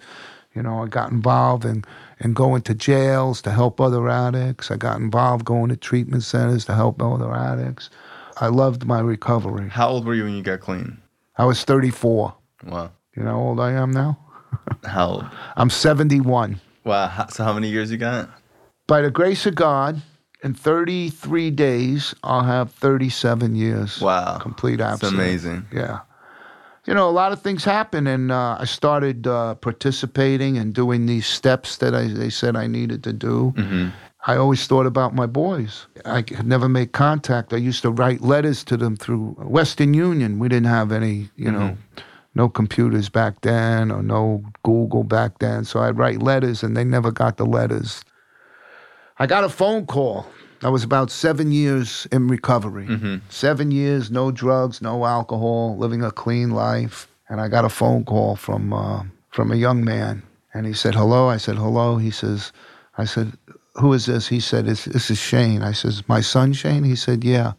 You 0.54 0.62
know, 0.62 0.84
I 0.84 0.88
got 0.88 1.12
involved 1.12 1.64
in, 1.64 1.86
in 2.20 2.34
going 2.34 2.64
to 2.64 2.74
jails 2.74 3.42
to 3.44 3.52
help 3.52 3.80
other 3.80 4.10
addicts. 4.10 4.70
I 4.70 4.76
got 4.76 5.00
involved 5.00 5.46
going 5.46 5.70
to 5.70 5.78
treatment 5.78 6.24
centers 6.24 6.66
to 6.66 6.76
help 6.76 7.02
other 7.02 7.34
addicts. 7.34 7.90
I 8.38 8.48
loved 8.48 8.86
my 8.86 9.00
recovery. 9.00 9.70
How 9.70 9.90
old 9.90 10.06
were 10.06 10.14
you 10.14 10.26
when 10.26 10.34
you 10.34 10.44
got 10.44 10.60
clean? 10.60 10.98
I 11.38 11.46
was 11.46 11.64
34. 11.64 12.36
Wow. 12.66 12.92
You 13.16 13.24
know 13.24 13.32
how 13.32 13.40
old 13.40 13.60
I 13.62 13.72
am 13.72 13.92
now? 13.92 14.18
How 14.84 15.08
old? 15.08 15.26
I'm 15.56 15.70
71. 15.70 16.60
Wow. 16.84 17.28
So 17.30 17.44
how 17.44 17.54
many 17.54 17.70
years 17.70 17.92
you 17.92 17.98
got? 17.98 18.30
By 18.88 19.02
the 19.02 19.12
grace 19.12 19.46
of 19.46 19.56
God, 19.56 20.02
in 20.44 20.54
33 20.54 21.52
days, 21.52 22.16
I'll 22.24 22.44
have 22.44 22.72
37 22.72 23.56
years. 23.56 24.02
Wow. 24.02 24.38
Complete 24.40 24.78
That's 24.78 25.04
abstinence. 25.04 25.14
amazing. 25.14 25.68
Yeah. 25.72 26.00
You 26.86 26.96
know, 26.96 27.08
a 27.08 27.12
lot 27.12 27.32
of 27.32 27.42
things 27.44 27.64
happen, 27.64 28.08
and 28.08 28.32
uh, 28.32 28.58
I 28.60 28.66
started 28.66 29.28
uh, 29.28 29.54
participating 29.56 30.58
and 30.58 30.74
doing 30.74 31.06
these 31.06 31.28
steps 31.28 31.78
that 31.78 31.94
I, 31.94 32.08
they 32.08 32.32
said 32.32 32.56
I 32.56 32.66
needed 32.66 33.04
to 33.04 33.14
do. 33.14 33.54
I 34.26 34.36
always 34.36 34.66
thought 34.68 34.86
about 34.88 35.14
my 35.16 35.26
boys. 35.26 35.88
I 36.06 36.24
could 36.24 36.46
never 36.46 36.68
make 36.70 36.92
contact. 36.92 37.54
I 37.54 37.58
used 37.58 37.82
to 37.84 37.92
write 37.92 38.22
letters 38.22 38.64
to 38.66 38.78
them 38.78 38.96
through 38.96 39.32
Western 39.38 39.94
Union. 39.94 40.40
We 40.40 40.48
didn't 40.50 40.70
have 40.70 40.92
any, 40.92 41.30
you 41.36 41.52
know, 41.52 41.78
no 42.36 42.50
computers 42.50 43.10
back 43.10 43.42
then 43.42 43.92
or 43.92 44.02
no 44.02 44.44
Google 44.64 45.04
back 45.04 45.40
then. 45.40 45.66
So 45.66 45.80
I'd 45.82 45.98
write 45.98 46.22
letters, 46.22 46.64
and 46.64 46.76
they 46.76 46.84
never 46.84 47.12
got 47.12 47.38
the 47.38 47.46
letters. 47.46 48.04
I 49.20 49.28
got 49.28 49.44
a 49.44 49.50
phone 49.50 49.86
call. 49.86 50.26
I 50.64 50.70
was 50.70 50.84
about 50.84 51.10
seven 51.12 51.52
years 51.52 52.08
in 52.12 52.28
recovery. 52.28 52.86
Seven 53.30 53.72
years, 53.72 54.12
no 54.12 54.32
drugs, 54.32 54.82
no 54.82 55.06
alcohol, 55.06 55.78
living 55.78 56.04
a 56.04 56.12
clean 56.12 56.52
life. 56.52 57.08
And 57.30 57.42
I 57.42 57.48
got 57.48 57.66
a 57.66 57.70
phone 57.70 58.04
call 58.06 58.36
from 58.36 58.74
uh, 58.74 59.04
from 59.32 59.52
a 59.52 59.56
young 59.56 59.84
man, 59.84 60.22
and 60.54 60.66
he 60.66 60.74
said, 60.74 60.94
"Hello." 60.96 61.30
I 61.30 61.38
said, 61.38 61.56
"Hello." 61.56 61.98
He 61.98 62.12
says, 62.12 62.52
"I 62.98 63.06
said, 63.06 63.32
who 63.76 63.94
is 63.94 64.06
this?" 64.06 64.28
He 64.28 64.40
said, 64.40 64.66
"This 64.66 64.86
this 64.86 65.10
is 65.10 65.18
Shane." 65.18 65.62
I 65.62 65.72
says, 65.72 66.04
"My 66.08 66.22
son 66.22 66.54
Shane." 66.54 66.84
He 66.84 66.96
said, 66.96 67.24
"Yeah." 67.24 67.54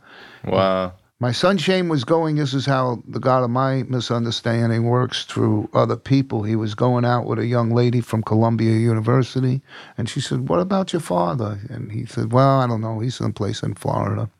Wow. 0.44 0.92
My 1.22 1.30
son 1.30 1.56
Shane 1.56 1.88
was 1.88 2.02
going, 2.02 2.34
this 2.34 2.52
is 2.52 2.66
how 2.66 3.00
the 3.06 3.20
God 3.20 3.44
of 3.44 3.50
my 3.50 3.84
misunderstanding 3.84 4.82
works 4.82 5.24
through 5.24 5.70
other 5.72 5.94
people. 5.94 6.42
He 6.42 6.56
was 6.56 6.74
going 6.74 7.04
out 7.04 7.26
with 7.26 7.38
a 7.38 7.46
young 7.46 7.70
lady 7.70 8.00
from 8.00 8.24
Columbia 8.24 8.72
University, 8.72 9.62
and 9.96 10.08
she 10.08 10.20
said, 10.20 10.48
What 10.48 10.58
about 10.58 10.92
your 10.92 10.98
father? 10.98 11.60
And 11.70 11.92
he 11.92 12.06
said, 12.06 12.32
Well, 12.32 12.58
I 12.58 12.66
don't 12.66 12.80
know. 12.80 12.98
He's 12.98 13.14
someplace 13.14 13.62
in 13.62 13.74
Florida. 13.74 14.30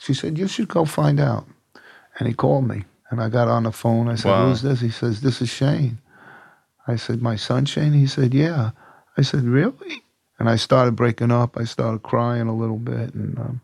She 0.00 0.12
said, 0.12 0.36
You 0.36 0.48
should 0.48 0.68
go 0.68 0.84
find 0.84 1.18
out. 1.18 1.46
And 2.18 2.28
he 2.28 2.34
called 2.34 2.68
me, 2.68 2.84
and 3.08 3.22
I 3.22 3.30
got 3.30 3.48
on 3.48 3.62
the 3.62 3.72
phone. 3.72 4.10
I 4.10 4.16
said, 4.16 4.28
Wow. 4.28 4.50
Who's 4.50 4.60
this? 4.60 4.82
He 4.82 4.90
says, 4.90 5.22
This 5.22 5.40
is 5.40 5.48
Shane. 5.48 5.96
I 6.86 6.96
said, 6.96 7.22
My 7.22 7.36
son 7.36 7.64
Shane? 7.64 7.94
He 7.94 8.06
said, 8.06 8.34
Yeah. 8.34 8.72
I 9.16 9.22
said, 9.22 9.44
Really? 9.44 10.02
And 10.38 10.50
I 10.50 10.56
started 10.56 10.94
breaking 10.94 11.30
up. 11.30 11.56
I 11.56 11.64
started 11.64 12.02
crying 12.02 12.48
a 12.48 12.54
little 12.54 12.76
bit, 12.76 13.14
and 13.14 13.38
um, 13.38 13.60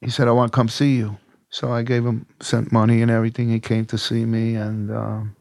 he 0.00 0.10
said, 0.10 0.26
I 0.26 0.32
want 0.32 0.50
to 0.50 0.56
come 0.56 0.68
see 0.68 0.96
you. 0.96 1.18
So 1.52 1.70
I 1.70 1.82
gave 1.82 2.06
him, 2.06 2.24
sent 2.40 2.72
money 2.72 3.02
and 3.02 3.10
everything. 3.10 3.50
He 3.50 3.60
came 3.60 3.84
to 3.86 3.98
see 3.98 4.24
me, 4.24 4.54
and 4.54 4.90
um, 4.90 5.36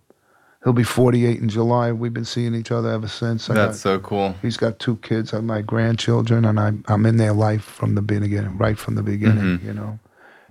he'll 0.62 0.74
be 0.74 0.84
48 0.84 1.40
in 1.40 1.48
July. 1.48 1.94
We've 1.94 2.14
been 2.14 2.26
seeing 2.26 2.54
each 2.54 2.70
other 2.70 2.92
ever 2.92 3.08
since. 3.08 3.50
I 3.50 3.54
That's 3.54 3.78
got, 3.78 3.82
so 3.82 4.00
cool. 4.00 4.36
he's 4.42 4.58
got 4.58 4.78
two 4.78 4.98
kids, 4.98 5.32
I'm 5.32 5.48
my 5.48 5.62
grandchildren, 5.62 6.44
and 6.44 6.60
I'm, 6.60 6.84
I'm 6.90 7.06
in 7.06 7.16
their 7.16 7.32
life 7.32 7.64
from 7.64 7.96
the 7.96 8.02
beginning, 8.02 8.58
right 8.58 8.78
from 8.78 8.96
the 8.96 9.04
beginning, 9.04 9.58
mm-hmm. 9.58 9.66
you 9.66 9.74
know. 9.74 10.00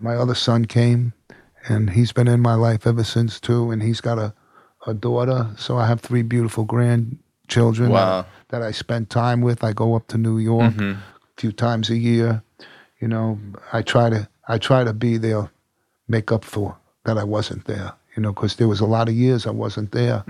My 0.00 0.16
other 0.16 0.34
son 0.34 0.64
came, 0.64 1.12
and 1.68 1.90
he's 1.90 2.10
been 2.10 2.26
in 2.26 2.40
my 2.40 2.54
life 2.54 2.86
ever 2.86 3.04
since, 3.04 3.38
too, 3.38 3.70
and 3.70 3.82
he's 3.82 4.00
got 4.00 4.18
a, 4.18 4.32
a 4.86 4.94
daughter. 4.94 5.50
So 5.58 5.76
I 5.76 5.86
have 5.86 6.00
three 6.00 6.22
beautiful 6.22 6.64
grandchildren 6.64 7.90
Wow. 7.90 8.22
that, 8.22 8.28
that 8.48 8.62
I 8.62 8.70
spend 8.70 9.10
time 9.10 9.42
with. 9.42 9.62
I 9.62 9.74
go 9.74 9.94
up 9.94 10.08
to 10.08 10.16
New 10.16 10.38
York 10.38 10.72
mm-hmm. 10.72 10.92
a 10.92 11.02
few 11.36 11.52
times 11.52 11.90
a 11.90 11.98
year. 11.98 12.42
You 12.98 13.08
know, 13.08 13.38
I 13.74 13.82
try 13.82 14.08
to 14.08 14.26
I 14.50 14.58
try 14.58 14.84
to 14.84 14.92
be 14.92 15.16
there, 15.16 15.50
make 16.08 16.32
up 16.32 16.44
for 16.44 16.76
that 17.04 17.16
I 17.16 17.24
wasn't 17.24 17.64
there. 17.66 17.92
You 18.16 18.22
know, 18.22 18.32
because 18.32 18.56
there 18.56 18.66
was 18.68 18.80
a 18.80 18.86
lot 18.86 19.08
of 19.08 19.14
years 19.14 19.46
I 19.46 19.50
wasn't 19.52 19.92
there, 19.92 20.24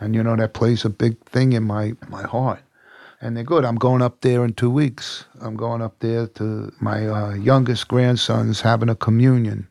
and 0.00 0.14
you 0.14 0.22
know 0.22 0.36
that 0.36 0.52
plays 0.52 0.84
a 0.84 0.90
big 0.90 1.18
thing 1.24 1.54
in 1.54 1.62
my 1.62 1.94
my 2.08 2.22
heart. 2.22 2.60
And 3.22 3.36
they're 3.36 3.44
good. 3.44 3.64
I'm 3.64 3.76
going 3.78 4.02
up 4.02 4.20
there 4.20 4.44
in 4.44 4.52
two 4.52 4.68
weeks. 4.70 5.24
I'm 5.40 5.56
going 5.56 5.80
up 5.80 5.98
there 6.00 6.26
to 6.38 6.72
my 6.80 7.06
uh, 7.06 7.34
youngest 7.34 7.88
grandson's 7.88 8.60
having 8.60 8.90
a 8.90 8.94
communion. 8.96 9.66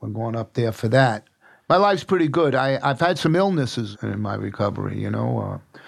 We're 0.00 0.10
going 0.10 0.36
up 0.36 0.54
there 0.54 0.72
for 0.72 0.88
that. 0.88 1.22
My 1.68 1.76
life's 1.76 2.04
pretty 2.04 2.28
good. 2.28 2.54
I, 2.54 2.78
I've 2.82 3.00
had 3.00 3.18
some 3.18 3.36
illnesses 3.36 3.96
in 4.02 4.20
my 4.20 4.34
recovery, 4.34 5.00
you 5.00 5.10
know. 5.10 5.30
Uh, 5.40 5.78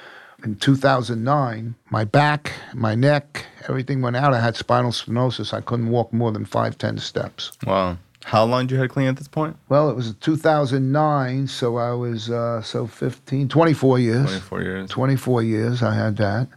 in 0.45 0.57
2009, 0.57 1.75
my 1.91 2.05
back, 2.05 2.53
my 2.75 2.95
neck, 2.95 3.47
everything 3.69 4.01
went 4.01 4.17
out. 4.17 4.35
I 4.35 4.41
had 4.41 4.57
spinal 4.57 4.93
stenosis. 4.93 5.53
I 5.53 5.61
couldn't 5.61 5.89
walk 5.89 6.13
more 6.13 6.31
than 6.33 6.45
five, 6.45 6.79
ten 6.79 6.99
steps. 6.99 7.53
Wow. 7.67 7.99
How 8.25 8.45
long 8.45 8.67
did 8.67 8.75
you 8.75 8.81
head 8.81 8.91
clean 8.91 9.09
at 9.09 9.17
this 9.17 9.29
point? 9.29 9.57
Well, 9.69 9.89
it 9.89 9.97
was 9.97 10.15
2009, 10.15 11.47
so 11.47 11.77
I 11.77 11.93
was 11.93 12.31
uh, 12.31 12.61
so 12.63 12.87
15, 12.87 13.49
24 13.49 13.99
years. 13.99 14.27
24 14.27 14.63
years. 14.63 14.91
24 14.91 15.43
years 15.43 15.83
I 15.83 15.95
had 15.95 16.17
that. 16.19 16.49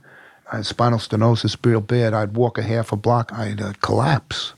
I 0.52 0.58
had 0.58 0.66
spinal 0.66 1.00
stenosis 1.00 1.58
real 1.66 1.80
bad. 1.80 2.14
I'd 2.14 2.36
walk 2.36 2.58
a 2.58 2.62
half 2.64 2.92
a 2.92 2.98
block, 2.98 3.32
I'd 3.34 3.62
uh, 3.62 3.74
collapse. 3.82 4.54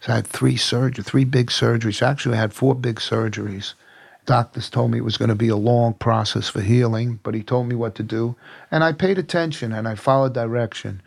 So 0.00 0.12
I 0.12 0.16
had 0.16 0.26
three 0.26 0.56
surgery, 0.56 1.04
three 1.04 1.24
big 1.24 1.48
surgeries. 1.48 2.02
Actually, 2.02 2.36
I 2.36 2.40
had 2.40 2.52
four 2.52 2.74
big 2.74 2.96
surgeries. 2.96 3.74
Doctors 4.28 4.68
told 4.68 4.90
me 4.90 4.98
it 4.98 5.04
was 5.04 5.16
going 5.16 5.30
to 5.30 5.34
be 5.34 5.48
a 5.48 5.56
long 5.56 5.94
process 5.94 6.50
for 6.50 6.60
healing, 6.60 7.18
but 7.22 7.32
he 7.32 7.42
told 7.42 7.66
me 7.66 7.74
what 7.74 7.94
to 7.94 8.02
do. 8.02 8.36
And 8.70 8.84
I 8.84 8.92
paid 8.92 9.16
attention 9.16 9.72
and 9.72 9.88
I 9.88 9.94
followed 9.94 10.34
direction. 10.34 11.00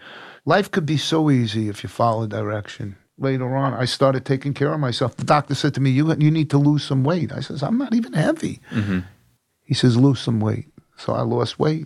Life 0.43 0.71
could 0.71 0.87
be 0.87 0.97
so 0.97 1.29
easy 1.29 1.69
if 1.69 1.83
you 1.83 1.87
follow 1.87 2.25
direction. 2.25 2.95
Later 3.19 3.55
on, 3.55 3.75
I 3.75 3.85
started 3.85 4.25
taking 4.25 4.55
care 4.55 4.73
of 4.73 4.79
myself. 4.79 5.15
The 5.17 5.23
doctor 5.23 5.53
said 5.53 5.75
to 5.75 5.79
me, 5.79 5.91
You, 5.91 6.11
you 6.15 6.31
need 6.31 6.49
to 6.49 6.57
lose 6.57 6.83
some 6.83 7.03
weight. 7.03 7.31
I 7.31 7.41
says, 7.41 7.61
I'm 7.61 7.77
not 7.77 7.93
even 7.93 8.13
heavy. 8.13 8.59
Mm-hmm. 8.71 9.01
He 9.65 9.75
says, 9.75 9.97
Lose 9.97 10.19
some 10.19 10.39
weight. 10.39 10.69
So 10.97 11.13
I 11.13 11.21
lost 11.21 11.59
weight. 11.59 11.85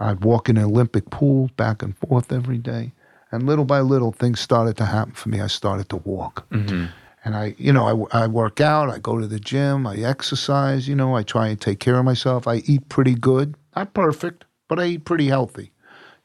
I'd 0.00 0.24
walk 0.24 0.48
in 0.48 0.56
an 0.56 0.64
Olympic 0.64 1.10
pool 1.10 1.48
back 1.56 1.80
and 1.80 1.96
forth 1.96 2.32
every 2.32 2.58
day. 2.58 2.92
And 3.30 3.46
little 3.46 3.64
by 3.64 3.82
little, 3.82 4.10
things 4.10 4.40
started 4.40 4.76
to 4.78 4.86
happen 4.86 5.14
for 5.14 5.28
me. 5.28 5.40
I 5.40 5.46
started 5.46 5.88
to 5.90 5.98
walk. 5.98 6.44
Mm-hmm. 6.50 6.86
And 7.26 7.34
I, 7.34 7.56
you 7.58 7.72
know, 7.72 8.08
I, 8.12 8.22
I 8.22 8.26
work 8.28 8.60
out, 8.60 8.88
I 8.88 8.98
go 8.98 9.18
to 9.18 9.26
the 9.26 9.40
gym, 9.40 9.84
I 9.84 9.96
exercise, 9.96 10.86
you 10.86 10.94
know, 10.94 11.16
I 11.16 11.24
try 11.24 11.48
and 11.48 11.60
take 11.60 11.80
care 11.80 11.98
of 11.98 12.04
myself. 12.04 12.46
I 12.46 12.62
eat 12.66 12.88
pretty 12.88 13.16
good. 13.16 13.56
Not 13.74 13.94
perfect, 13.94 14.44
but 14.68 14.78
I 14.78 14.84
eat 14.86 15.06
pretty 15.06 15.26
healthy, 15.26 15.72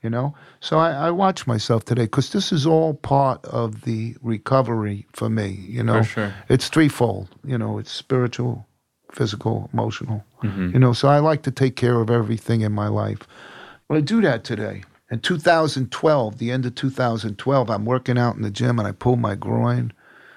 you 0.03 0.11
know? 0.11 0.35
So 0.59 0.77
I, 0.77 0.91
I 0.91 1.09
watch 1.09 1.47
myself 1.47 1.85
today 1.85 2.03
because 2.03 2.33
this 2.33 2.51
is 2.51 2.67
all 2.67 2.93
part 2.93 3.43
of 3.45 3.81
the 3.81 4.15
recovery 4.21 5.07
for 5.11 5.27
me, 5.27 5.65
you 5.67 5.81
know? 5.81 6.03
Sure. 6.03 6.31
It's 6.49 6.69
threefold, 6.69 7.29
you 7.43 7.57
know, 7.57 7.79
it's 7.79 7.91
spiritual, 7.91 8.67
physical, 9.11 9.71
emotional, 9.73 10.23
mm-hmm. 10.43 10.69
you 10.69 10.77
know? 10.77 10.93
So 10.93 11.07
I 11.07 11.17
like 11.17 11.41
to 11.43 11.51
take 11.51 11.75
care 11.75 11.99
of 11.99 12.11
everything 12.11 12.61
in 12.61 12.73
my 12.73 12.89
life. 12.89 13.27
But 13.87 13.97
I 13.97 14.01
do 14.01 14.21
that 14.21 14.43
today. 14.43 14.83
In 15.09 15.19
2012, 15.19 16.37
the 16.37 16.51
end 16.51 16.67
of 16.67 16.75
2012, 16.75 17.71
I'm 17.71 17.85
working 17.85 18.19
out 18.19 18.35
in 18.35 18.43
the 18.43 18.51
gym 18.51 18.77
and 18.77 18.87
I 18.87 18.91
pull 18.91 19.15
my 19.15 19.33
groin. 19.33 19.93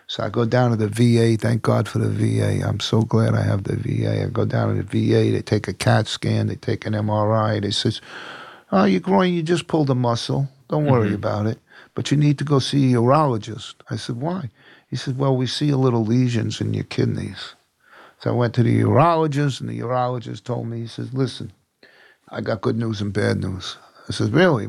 So 0.07 0.23
I 0.23 0.29
go 0.29 0.45
down 0.45 0.71
to 0.71 0.77
the 0.77 0.89
VA. 0.89 1.37
Thank 1.41 1.63
God 1.63 1.89
for 1.89 1.99
the 1.99 2.09
VA. 2.09 2.67
I'm 2.67 2.81
so 2.81 3.03
glad 3.03 3.35
I 3.35 3.43
have 3.43 3.65
the 3.65 3.77
VA. 3.77 4.25
I 4.25 4.27
go 4.29 4.45
down 4.45 4.75
to 4.75 4.83
the 4.83 4.83
VA. 4.83 5.33
They 5.33 5.43
take 5.43 5.67
a 5.67 5.73
CAT 5.73 6.07
scan. 6.07 6.47
They 6.47 6.57
take 6.57 6.85
an 6.87 6.93
MRI. 6.93 7.63
They 7.63 7.71
says, 7.71 8.01
"Oh, 8.71 8.85
your 8.85 9.01
groin, 9.01 9.33
you 9.33 9.43
just 9.43 9.67
pulled 9.67 9.91
a 9.91 9.95
muscle. 9.95 10.49
Don't 10.69 10.87
worry 10.87 11.09
mm-hmm. 11.09 11.17
about 11.17 11.47
it. 11.47 11.59
But 11.95 12.11
you 12.11 12.17
need 12.17 12.39
to 12.39 12.45
go 12.45 12.59
see 12.59 12.93
a 12.93 12.99
urologist." 12.99 13.75
I 13.91 13.97
said, 13.97 14.21
"Why?" 14.21 14.51
He 14.89 14.97
said, 14.97 15.19
"Well, 15.19 15.37
we 15.37 15.47
see 15.47 15.71
a 15.71 15.79
little 15.79 16.05
lesions 16.05 16.61
in 16.61 16.75
your 16.75 16.85
kidneys." 16.85 17.55
So 18.21 18.31
I 18.31 18.35
went 18.35 18.55
to 18.55 18.63
the 18.63 18.81
urologist, 18.81 19.61
and 19.61 19.69
the 19.69 19.81
urologist 19.81 20.45
told 20.45 20.67
me, 20.67 20.81
he 20.81 20.87
says, 20.87 21.15
"Listen, 21.15 21.53
I 22.29 22.43
got 22.43 22.61
good 22.61 22.77
news 22.77 23.01
and 23.01 23.13
bad 23.13 23.41
news." 23.41 23.77
I 24.09 24.13
said, 24.13 24.35
"Really? 24.35 24.69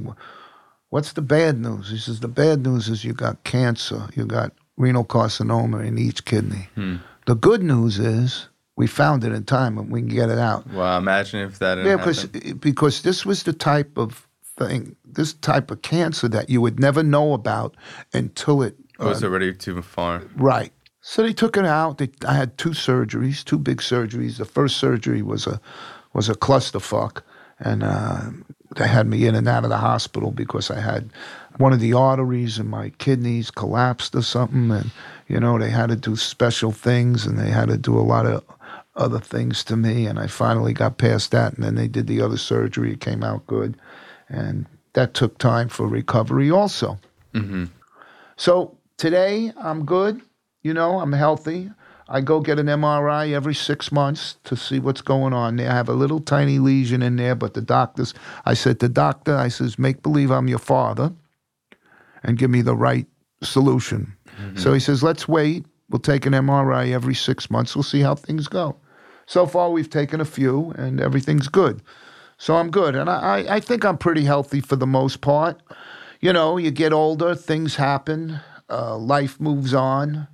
What's 0.89 1.11
the 1.11 1.21
bad 1.21 1.59
news?" 1.59 1.89
He 1.89 1.97
says, 1.97 2.21
"The 2.21 2.29
bad 2.29 2.65
news 2.65 2.88
is 2.88 3.03
you 3.03 3.13
got 3.13 3.43
cancer. 3.43 4.07
You 4.15 4.25
got 4.25 4.53
renal 4.78 5.05
carcinoma 5.05 5.86
in 5.86 5.97
each 5.97 6.26
kidney. 6.26 6.69
Hmm. 6.76 6.97
The 7.26 7.36
good 7.36 7.63
news 7.63 7.99
is 7.99 8.49
we 8.76 8.88
found 8.88 9.23
it 9.23 9.32
in 9.32 9.43
time 9.45 9.78
and 9.78 9.89
we 9.89 10.01
can 10.01 10.09
get 10.09 10.30
it 10.30 10.39
out." 10.39 10.67
Wow. 10.67 10.97
Imagine 10.97 11.41
if 11.41 11.59
that 11.59 11.76
didn't 11.76 11.89
Yeah, 11.89 11.97
because 11.97 12.26
eh, 12.26 12.53
because 12.53 13.01
this 13.01 13.26
was 13.26 13.43
the 13.43 13.53
type 13.53 13.97
of 13.97 14.28
thing, 14.57 14.95
this 15.03 15.34
type 15.34 15.71
of 15.71 15.82
cancer 15.82 16.28
that 16.30 16.49
you 16.49 16.61
would 16.61 16.80
never 16.80 17.03
know 17.03 17.34
about 17.34 17.76
until 18.13 18.61
it 18.61 18.76
oh, 18.99 19.05
It 19.05 19.09
was 19.09 19.23
uh, 19.23 19.28
already 19.28 19.53
too 19.53 19.82
far. 19.82 20.21
Right. 20.36 20.71
So 21.01 21.21
they 21.21 21.34
took 21.34 21.55
it 21.55 21.65
out. 21.65 21.99
They, 21.99 22.09
I 22.28 22.34
had 22.34 22.57
two 22.57 22.71
surgeries, 22.71 23.43
two 23.43 23.59
big 23.59 23.78
surgeries. 23.78 24.38
The 24.38 24.45
first 24.45 24.78
surgery 24.78 25.21
was 25.21 25.45
a 25.45 25.61
was 26.13 26.30
a 26.30 26.34
clusterfuck, 26.34 27.21
and 27.59 27.84
uh, 27.84 28.32
they 28.76 28.88
had 28.88 29.05
me 29.05 29.28
in 29.28 29.36
and 29.36 29.47
out 29.47 29.63
of 29.63 29.69
the 29.69 29.78
hospital 29.78 30.32
because 30.32 30.71
I 30.71 30.80
had 30.80 31.11
one 31.58 31.74
of 31.74 31.80
the 31.80 31.93
arteries 31.93 32.60
in 32.60 32.68
my 32.68 32.89
kidneys 32.97 33.51
collapsed 33.51 34.16
or 34.16 34.22
something, 34.22 34.72
and 34.72 34.91
you 35.28 35.39
know 35.39 35.58
they 35.58 35.70
had 35.70 35.89
to 35.89 35.95
do 35.95 36.16
special 36.16 36.72
things, 36.72 37.26
and 37.26 37.39
they 37.39 37.49
had 37.49 37.70
to 37.70 37.78
do 37.78 37.97
a 37.97 38.01
lot 38.01 38.26
of 38.26 38.43
other 38.95 39.20
things 39.20 39.64
to 39.66 39.76
me, 39.76 40.06
and 40.06 40.20
I 40.20 40.28
finally 40.28 40.74
got 40.74 40.97
past 40.97 41.32
that, 41.32 41.53
and 41.53 41.64
then 41.64 41.76
they 41.76 41.88
did 41.88 42.08
the 42.08 42.22
other 42.22 42.38
surgery. 42.38 42.93
It 42.93 43.01
came 43.01 43.24
out 43.24 43.47
good, 43.47 43.78
and 44.30 44.66
that 44.93 45.14
took 45.14 45.38
time 45.38 45.70
for 45.70 45.88
recovery 45.88 46.49
also. 46.49 46.99
Mm-hmm. 47.34 47.66
So 48.38 48.78
today 48.97 49.51
I'm 49.58 49.86
good. 49.86 50.22
You 50.64 50.74
know, 50.74 50.99
I'm 50.99 51.14
healthy. 51.14 51.72
I 52.08 52.22
go 52.22 52.39
get 52.39 52.60
an 52.60 52.68
MRI 52.68 53.34
every 53.34 53.56
six 53.56 53.91
months 53.91 54.38
to 54.43 54.56
see 54.56 54.80
what's 54.80 55.01
going 55.01 55.34
on 55.34 55.56
there. 55.56 55.72
I 55.72 55.74
have 55.74 55.89
a 55.89 55.93
little 55.93 56.20
tiny 56.20 56.60
lesion 56.60 57.01
in 57.01 57.16
there, 57.16 57.34
but 57.34 57.56
the 57.56 57.62
doctors, 57.62 58.14
I 58.45 58.53
said 58.53 58.80
to 58.80 58.89
doctor, 58.89 59.36
I 59.36 59.47
says, 59.47 59.80
make 59.80 60.03
believe 60.03 60.32
I'm 60.32 60.47
your 60.47 60.60
father 60.60 61.14
and 62.26 62.38
give 62.38 62.49
me 62.51 62.61
the 62.61 62.76
right 62.76 63.07
solution. 63.41 64.13
So 64.57 64.73
he 64.73 64.80
says, 64.82 65.01
let's 65.01 65.28
wait. 65.28 65.65
We'll 65.89 65.99
take 65.99 66.26
an 66.26 66.34
MRI 66.34 66.91
every 66.91 67.15
six 67.15 67.49
months. 67.49 67.76
We'll 67.76 67.84
see 67.84 68.01
how 68.01 68.15
things 68.15 68.47
go. 68.49 68.76
So 69.28 69.45
far, 69.45 69.69
we've 69.71 69.89
taken 69.89 70.19
a 70.19 70.26
few 70.26 70.71
and 70.78 70.99
everything's 70.99 71.47
good. 71.47 71.82
So 72.38 72.55
I'm 72.55 72.69
good. 72.69 72.95
And 72.95 73.09
I, 73.09 73.45
I 73.47 73.59
think 73.59 73.86
I'm 73.86 73.97
pretty 73.97 74.26
healthy 74.26 74.59
for 74.59 74.76
the 74.76 74.88
most 74.88 75.21
part. 75.21 75.61
You 76.19 76.34
know, 76.34 76.57
you 76.57 76.71
get 76.71 76.91
older, 76.91 77.36
things 77.36 77.76
happen, 77.76 78.39
uh, 78.69 78.97
life 78.97 79.39
moves 79.39 79.73
on. 79.73 80.28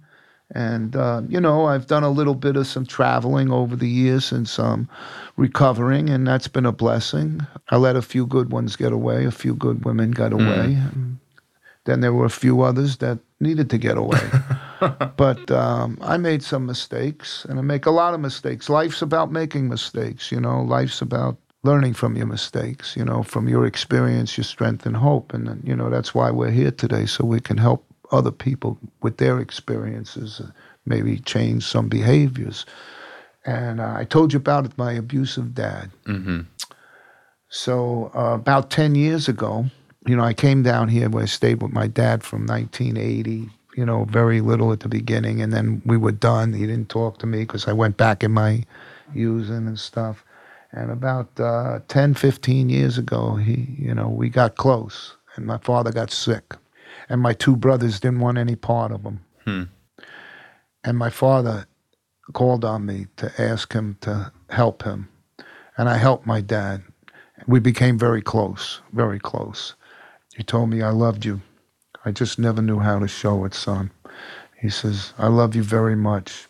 And, 0.54 0.96
uh, 0.96 1.22
you 1.30 1.40
know, 1.40 1.66
I've 1.66 1.88
done 1.88 2.04
a 2.04 2.10
little 2.10 2.36
bit 2.36 2.56
of 2.58 2.68
some 2.68 2.86
traveling 2.86 3.52
over 3.52 3.76
the 3.76 3.88
years 3.88 4.32
and 4.34 4.50
some 4.50 4.90
recovering, 5.38 6.10
and 6.10 6.28
that's 6.28 6.50
been 6.50 6.66
a 6.66 6.74
blessing. 6.74 7.46
I 7.70 7.78
let 7.78 7.96
a 7.96 8.02
few 8.02 8.26
good 8.26 8.52
ones 8.52 8.76
get 8.76 8.92
away, 8.92 9.24
a 9.26 9.32
few 9.32 9.56
good 9.56 9.86
women 9.86 10.12
got 10.12 10.34
away. 10.34 10.74
And 10.94 11.20
then 11.86 12.02
there 12.02 12.14
were 12.14 12.26
a 12.26 12.30
few 12.30 12.62
others 12.62 12.98
that 12.98 13.20
needed 13.40 13.70
to 13.72 13.78
get 13.78 13.98
away. 13.98 14.22
but 15.18 15.50
um, 15.52 15.98
I 16.02 16.18
made 16.18 16.44
some 16.44 16.66
mistakes, 16.66 17.46
and 17.46 17.60
I 17.60 17.62
make 17.62 17.86
a 17.86 17.92
lot 17.92 18.14
of 18.14 18.20
mistakes. 18.20 18.70
Life's 18.70 19.02
about 19.02 19.32
making 19.32 19.68
mistakes, 19.68 20.32
you 20.32 20.40
know, 20.40 20.62
life's 20.62 21.02
about 21.02 21.38
learning 21.64 21.94
from 21.94 22.16
your 22.16 22.26
mistakes, 22.26 22.96
you 22.98 23.06
know, 23.06 23.24
from 23.24 23.48
your 23.48 23.66
experience, 23.66 24.38
your 24.38 24.44
strength 24.44 24.86
and 24.86 24.98
hope. 24.98 25.34
And, 25.34 25.62
you 25.64 25.76
know, 25.76 25.90
that's 25.90 26.14
why 26.16 26.32
we're 26.32 26.52
here 26.52 26.72
today, 26.72 27.06
so 27.06 27.26
we 27.26 27.40
can 27.40 27.58
help 27.58 27.86
other 28.12 28.32
people 28.32 28.78
with 29.02 29.18
their 29.18 29.40
experiences, 29.40 30.42
uh, 30.42 30.52
maybe 30.86 31.20
change 31.20 31.64
some 31.64 31.88
behaviors. 31.88 32.66
And 33.46 33.80
uh, 33.80 33.94
I 33.96 34.06
told 34.06 34.34
you 34.34 34.38
about 34.38 34.78
my 34.78 34.94
abusive 34.94 35.54
dad. 35.54 35.92
Mm-hmm. 36.06 36.42
So 37.50 38.12
uh, 38.16 38.36
about 38.36 38.70
10 38.70 38.96
years 38.96 39.28
ago, 39.28 39.66
you 40.08 40.16
know, 40.16 40.24
I 40.24 40.34
came 40.34 40.64
down 40.64 40.90
here 40.90 41.10
where 41.10 41.24
I 41.24 41.28
stayed 41.28 41.62
with 41.62 41.72
my 41.72 41.88
dad 41.88 42.24
from 42.24 42.46
1980, 42.46 43.50
you 43.76 43.86
know, 43.86 44.06
very 44.06 44.42
little 44.42 44.72
at 44.72 44.80
the 44.80 44.90
beginning. 44.90 45.42
And 45.42 45.54
then 45.54 45.82
we 45.86 45.98
were 45.98 46.12
done. 46.12 46.54
He 46.54 46.66
didn't 46.66 46.90
talk 46.90 47.20
to 47.20 47.28
me 47.28 47.40
because 47.40 47.68
I 47.68 47.74
went 47.74 47.98
back 47.98 48.24
in 48.24 48.32
my 48.32 48.66
using 49.14 49.68
and 49.68 49.80
stuff. 49.80 50.24
And 50.72 50.90
about 50.90 51.40
uh, 51.40 51.80
10, 51.88 52.16
15 52.16 52.70
years 52.70 52.98
ago, 52.98 53.36
he, 53.36 53.76
you 53.78 53.94
know, 53.94 54.08
we 54.08 54.30
got 54.30 54.56
close. 54.56 55.18
And 55.36 55.46
my 55.46 55.58
father 55.58 55.92
got 55.92 56.12
sick. 56.12 56.56
And 57.10 57.22
my 57.22 57.34
two 57.34 57.56
brothers 57.56 58.00
didn't 58.00 58.22
want 58.22 58.38
any 58.38 58.56
part 58.56 58.92
of 58.92 59.04
him. 59.04 59.20
Hmm. 59.46 59.64
And 60.84 60.98
my 60.98 61.10
father 61.10 61.68
called 62.34 62.66
on 62.66 62.86
me 62.86 63.08
to 63.18 63.32
ask 63.38 63.74
him 63.74 63.98
to 64.02 64.32
help 64.50 64.84
him. 64.84 65.10
And 65.78 65.90
I 65.90 65.98
helped 65.98 66.26
my 66.26 66.42
dad. 66.42 66.82
We 67.48 67.60
became 67.60 67.98
very 68.00 68.22
close, 68.22 68.82
very 68.94 69.20
close. 69.20 69.76
He 70.36 70.44
told 70.44 70.70
me, 70.70 70.82
I 70.82 70.90
loved 70.92 71.26
you. 71.26 71.42
I 72.06 72.12
just 72.12 72.40
never 72.40 72.62
knew 72.62 72.80
how 72.80 73.00
to 73.00 73.08
show 73.08 73.46
it, 73.46 73.54
son. 73.54 73.92
He 74.60 74.70
says, 74.70 75.14
I 75.18 75.28
love 75.28 75.56
you 75.56 75.64
very 75.64 75.96
much, 75.96 76.48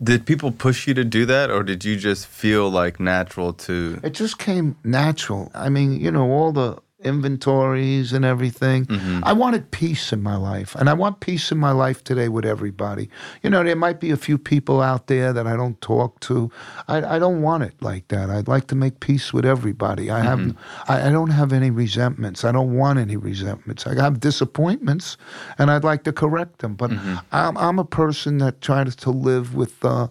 Did 0.00 0.26
people 0.26 0.52
push 0.52 0.86
you 0.86 0.94
to 0.94 1.04
do 1.04 1.26
that, 1.26 1.50
or 1.50 1.64
did 1.64 1.84
you 1.84 1.96
just 1.96 2.26
feel 2.26 2.70
like 2.70 3.00
natural 3.00 3.52
to? 3.54 3.98
It 4.04 4.14
just 4.14 4.38
came 4.38 4.76
natural. 4.84 5.50
I 5.54 5.68
mean, 5.70 6.00
you 6.00 6.12
know, 6.12 6.30
all 6.30 6.52
the 6.52 6.78
inventories 7.00 8.12
and 8.12 8.24
everything. 8.24 8.86
Mm-hmm. 8.86 9.20
I 9.24 9.32
wanted 9.32 9.70
peace 9.70 10.12
in 10.12 10.22
my 10.22 10.36
life, 10.36 10.74
and 10.74 10.88
I 10.88 10.94
want 10.94 11.20
peace 11.20 11.52
in 11.52 11.58
my 11.58 11.70
life 11.72 12.02
today 12.04 12.28
with 12.28 12.44
everybody. 12.44 13.08
You 13.42 13.50
know, 13.50 13.62
there 13.62 13.76
might 13.76 14.00
be 14.00 14.10
a 14.10 14.16
few 14.16 14.38
people 14.38 14.80
out 14.80 15.06
there 15.06 15.32
that 15.32 15.46
I 15.46 15.56
don't 15.56 15.80
talk 15.80 16.18
to. 16.20 16.50
I, 16.88 17.16
I 17.16 17.18
don't 17.18 17.42
want 17.42 17.62
it 17.64 17.74
like 17.80 18.08
that. 18.08 18.30
I'd 18.30 18.48
like 18.48 18.66
to 18.68 18.74
make 18.74 19.00
peace 19.00 19.32
with 19.32 19.44
everybody. 19.44 20.10
I 20.10 20.20
have, 20.20 20.38
Mm-hmm. 20.38 20.92
I, 20.92 21.08
I 21.08 21.10
don't 21.10 21.30
have 21.30 21.52
any 21.52 21.70
resentments. 21.70 22.44
I 22.44 22.52
don't 22.52 22.76
want 22.76 22.98
any 22.98 23.16
resentments. 23.16 23.86
I 23.86 23.94
have 24.00 24.20
disappointments, 24.20 25.16
and 25.58 25.70
I'd 25.70 25.84
like 25.84 26.04
to 26.04 26.12
correct 26.12 26.58
them. 26.60 26.74
But 26.74 26.90
Mm-hmm. 26.90 27.16
I'm, 27.32 27.56
I'm 27.58 27.78
a 27.78 27.84
person 27.84 28.38
that 28.38 28.60
tries 28.60 28.94
to 28.96 29.10
live 29.10 29.54
with. 29.54 29.84
Uh, 29.84 30.08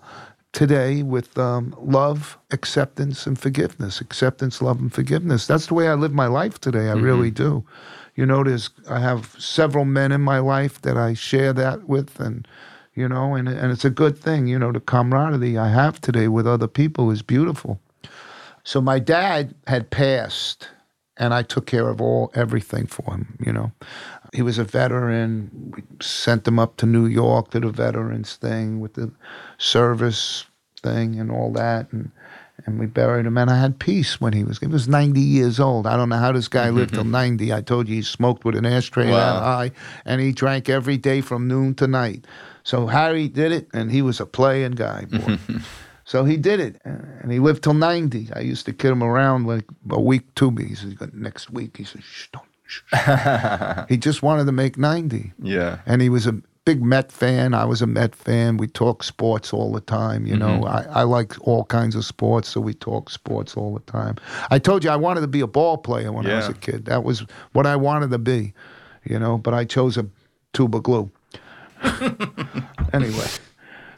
today 0.53 1.03
with 1.03 1.37
um, 1.37 1.75
love, 1.79 2.37
acceptance, 2.51 3.27
and 3.27 3.37
forgiveness. 3.37 4.01
Acceptance, 4.01 4.61
love, 4.61 4.79
and 4.79 4.93
forgiveness. 4.93 5.47
That's 5.47 5.67
the 5.67 5.73
way 5.73 5.87
I 5.87 5.93
live 5.93 6.13
my 6.13 6.27
life 6.27 6.59
today. 6.59 6.89
I 6.89 6.93
really 6.93 7.31
do. 7.31 7.63
You 8.15 8.25
notice 8.25 8.69
I 8.89 8.99
have 8.99 9.35
several 9.37 9.85
men 9.85 10.11
in 10.11 10.21
my 10.21 10.39
life 10.39 10.81
that 10.81 10.97
I 10.97 11.13
share 11.13 11.53
that 11.53 11.87
with, 11.87 12.19
and 12.19 12.47
you 12.95 13.07
know, 13.07 13.35
and 13.35 13.47
and 13.47 13.71
it's 13.71 13.85
a 13.85 13.91
good 13.91 14.17
thing. 14.17 14.47
You 14.47 14.57
know, 14.57 14.71
the 14.71 14.79
camaraderie 14.79 15.57
I 15.57 15.69
have 15.69 16.01
today 16.01 16.27
with 16.27 16.47
other 16.47 16.67
people 16.67 17.11
is 17.11 17.21
beautiful. 17.21 17.79
So 18.63 18.81
my 18.81 18.99
dad 18.99 19.53
had 19.67 19.91
passed, 19.91 20.67
and 21.19 21.33
I 21.33 21.43
took 21.43 21.65
care 21.65 21.89
of 21.89 22.01
all 22.01 22.31
everything 22.35 22.87
for 22.87 23.13
him. 23.13 23.37
You 23.45 23.53
know, 23.53 23.71
he 24.33 24.41
was 24.41 24.57
a 24.57 24.63
veteran. 24.63 25.73
We 25.75 25.83
sent 26.01 26.47
him 26.47 26.59
up 26.59 26.77
to 26.77 26.85
New 26.85 27.05
York 27.05 27.51
to 27.51 27.59
the 27.59 27.71
veterans 27.71 28.35
thing 28.35 28.79
with 28.79 28.93
the 28.93 29.11
service 29.57 30.45
thing 30.81 31.19
and 31.19 31.31
all 31.31 31.51
that, 31.53 31.91
and 31.91 32.11
and 32.65 32.79
we 32.79 32.85
buried 32.85 33.25
him. 33.25 33.37
And 33.37 33.49
I 33.49 33.59
had 33.59 33.79
peace 33.79 34.19
when 34.19 34.33
he 34.33 34.43
was 34.43 34.59
he 34.59 34.67
was 34.67 34.87
ninety 34.87 35.21
years 35.21 35.59
old. 35.59 35.87
I 35.87 35.97
don't 35.97 36.09
know 36.09 36.17
how 36.17 36.31
this 36.31 36.47
guy 36.47 36.69
lived 36.69 36.91
mm-hmm. 36.91 37.01
till 37.01 37.11
ninety. 37.11 37.53
I 37.53 37.61
told 37.61 37.87
you 37.87 37.95
he 37.95 38.01
smoked 38.01 38.45
with 38.45 38.55
an 38.55 38.65
ashtray 38.65 39.09
Wow. 39.09 39.17
that 39.17 39.43
high, 39.43 39.71
and 40.05 40.21
he 40.21 40.31
drank 40.31 40.69
every 40.69 40.97
day 40.97 41.21
from 41.21 41.47
noon 41.47 41.73
to 41.75 41.87
night. 41.87 42.25
So 42.63 42.87
Harry 42.87 43.27
did 43.29 43.51
it, 43.51 43.67
and 43.73 43.91
he 43.91 44.01
was 44.01 44.19
a 44.19 44.25
playing 44.25 44.73
guy, 44.73 45.05
boy. 45.05 45.37
So 46.07 46.23
he 46.23 46.37
did 46.37 46.61
it, 46.61 46.81
and 46.85 47.29
he 47.29 47.39
lived 47.39 47.63
till 47.63 47.73
90. 47.73 48.29
I 48.33 48.39
used 48.39 48.65
to 48.67 48.71
kid 48.71 48.91
him 48.91 49.03
around 49.03 49.45
like 49.45 49.65
a 49.91 49.99
week 49.99 50.33
to 50.35 50.51
me. 50.51 50.67
He 50.67 50.75
said, 50.75 51.13
next 51.13 51.49
week. 51.49 51.75
He 51.75 51.83
said, 51.83 52.01
shh, 52.01 52.27
don't. 52.31 52.45
Shh. 52.65 53.85
he 53.89 53.97
just 53.97 54.23
wanted 54.23 54.45
to 54.45 54.53
make 54.53 54.77
90. 54.77 55.33
Yeah. 55.43 55.79
And 55.85 56.01
he 56.01 56.07
was 56.07 56.25
a 56.25 56.31
big 56.63 56.81
Met 56.81 57.11
fan. 57.11 57.53
I 57.53 57.65
was 57.65 57.81
a 57.81 57.87
Met 57.87 58.15
fan. 58.15 58.55
We 58.55 58.67
talk 58.67 59.03
sports 59.03 59.51
all 59.51 59.73
the 59.73 59.81
time. 59.81 60.25
You 60.25 60.37
know, 60.37 60.61
Mm-hmm. 60.61 60.91
I, 60.97 61.01
I 61.01 61.03
like 61.03 61.35
all 61.45 61.65
kinds 61.65 61.93
of 61.93 62.05
sports, 62.05 62.47
so 62.47 62.61
we 62.61 62.73
talk 62.73 63.09
sports 63.09 63.57
all 63.57 63.73
the 63.73 63.91
time. 63.91 64.15
I 64.49 64.59
told 64.59 64.85
you 64.85 64.89
I 64.89 64.95
wanted 64.95 65.21
to 65.21 65.27
be 65.27 65.41
a 65.41 65.47
ball 65.47 65.77
player 65.77 66.13
when 66.13 66.25
I 66.25 66.35
was 66.37 66.47
a 66.47 66.53
kid. 66.53 66.85
That 66.85 67.03
was 67.03 67.25
what 67.51 67.65
I 67.65 67.75
wanted 67.75 68.11
to 68.11 68.17
be, 68.17 68.53
you 69.03 69.19
know, 69.19 69.37
but 69.37 69.53
I 69.53 69.65
chose 69.65 69.97
a 69.97 70.05
tube 70.53 70.73
of 70.73 70.83
glue. 70.83 71.11
anyway. 72.93 73.27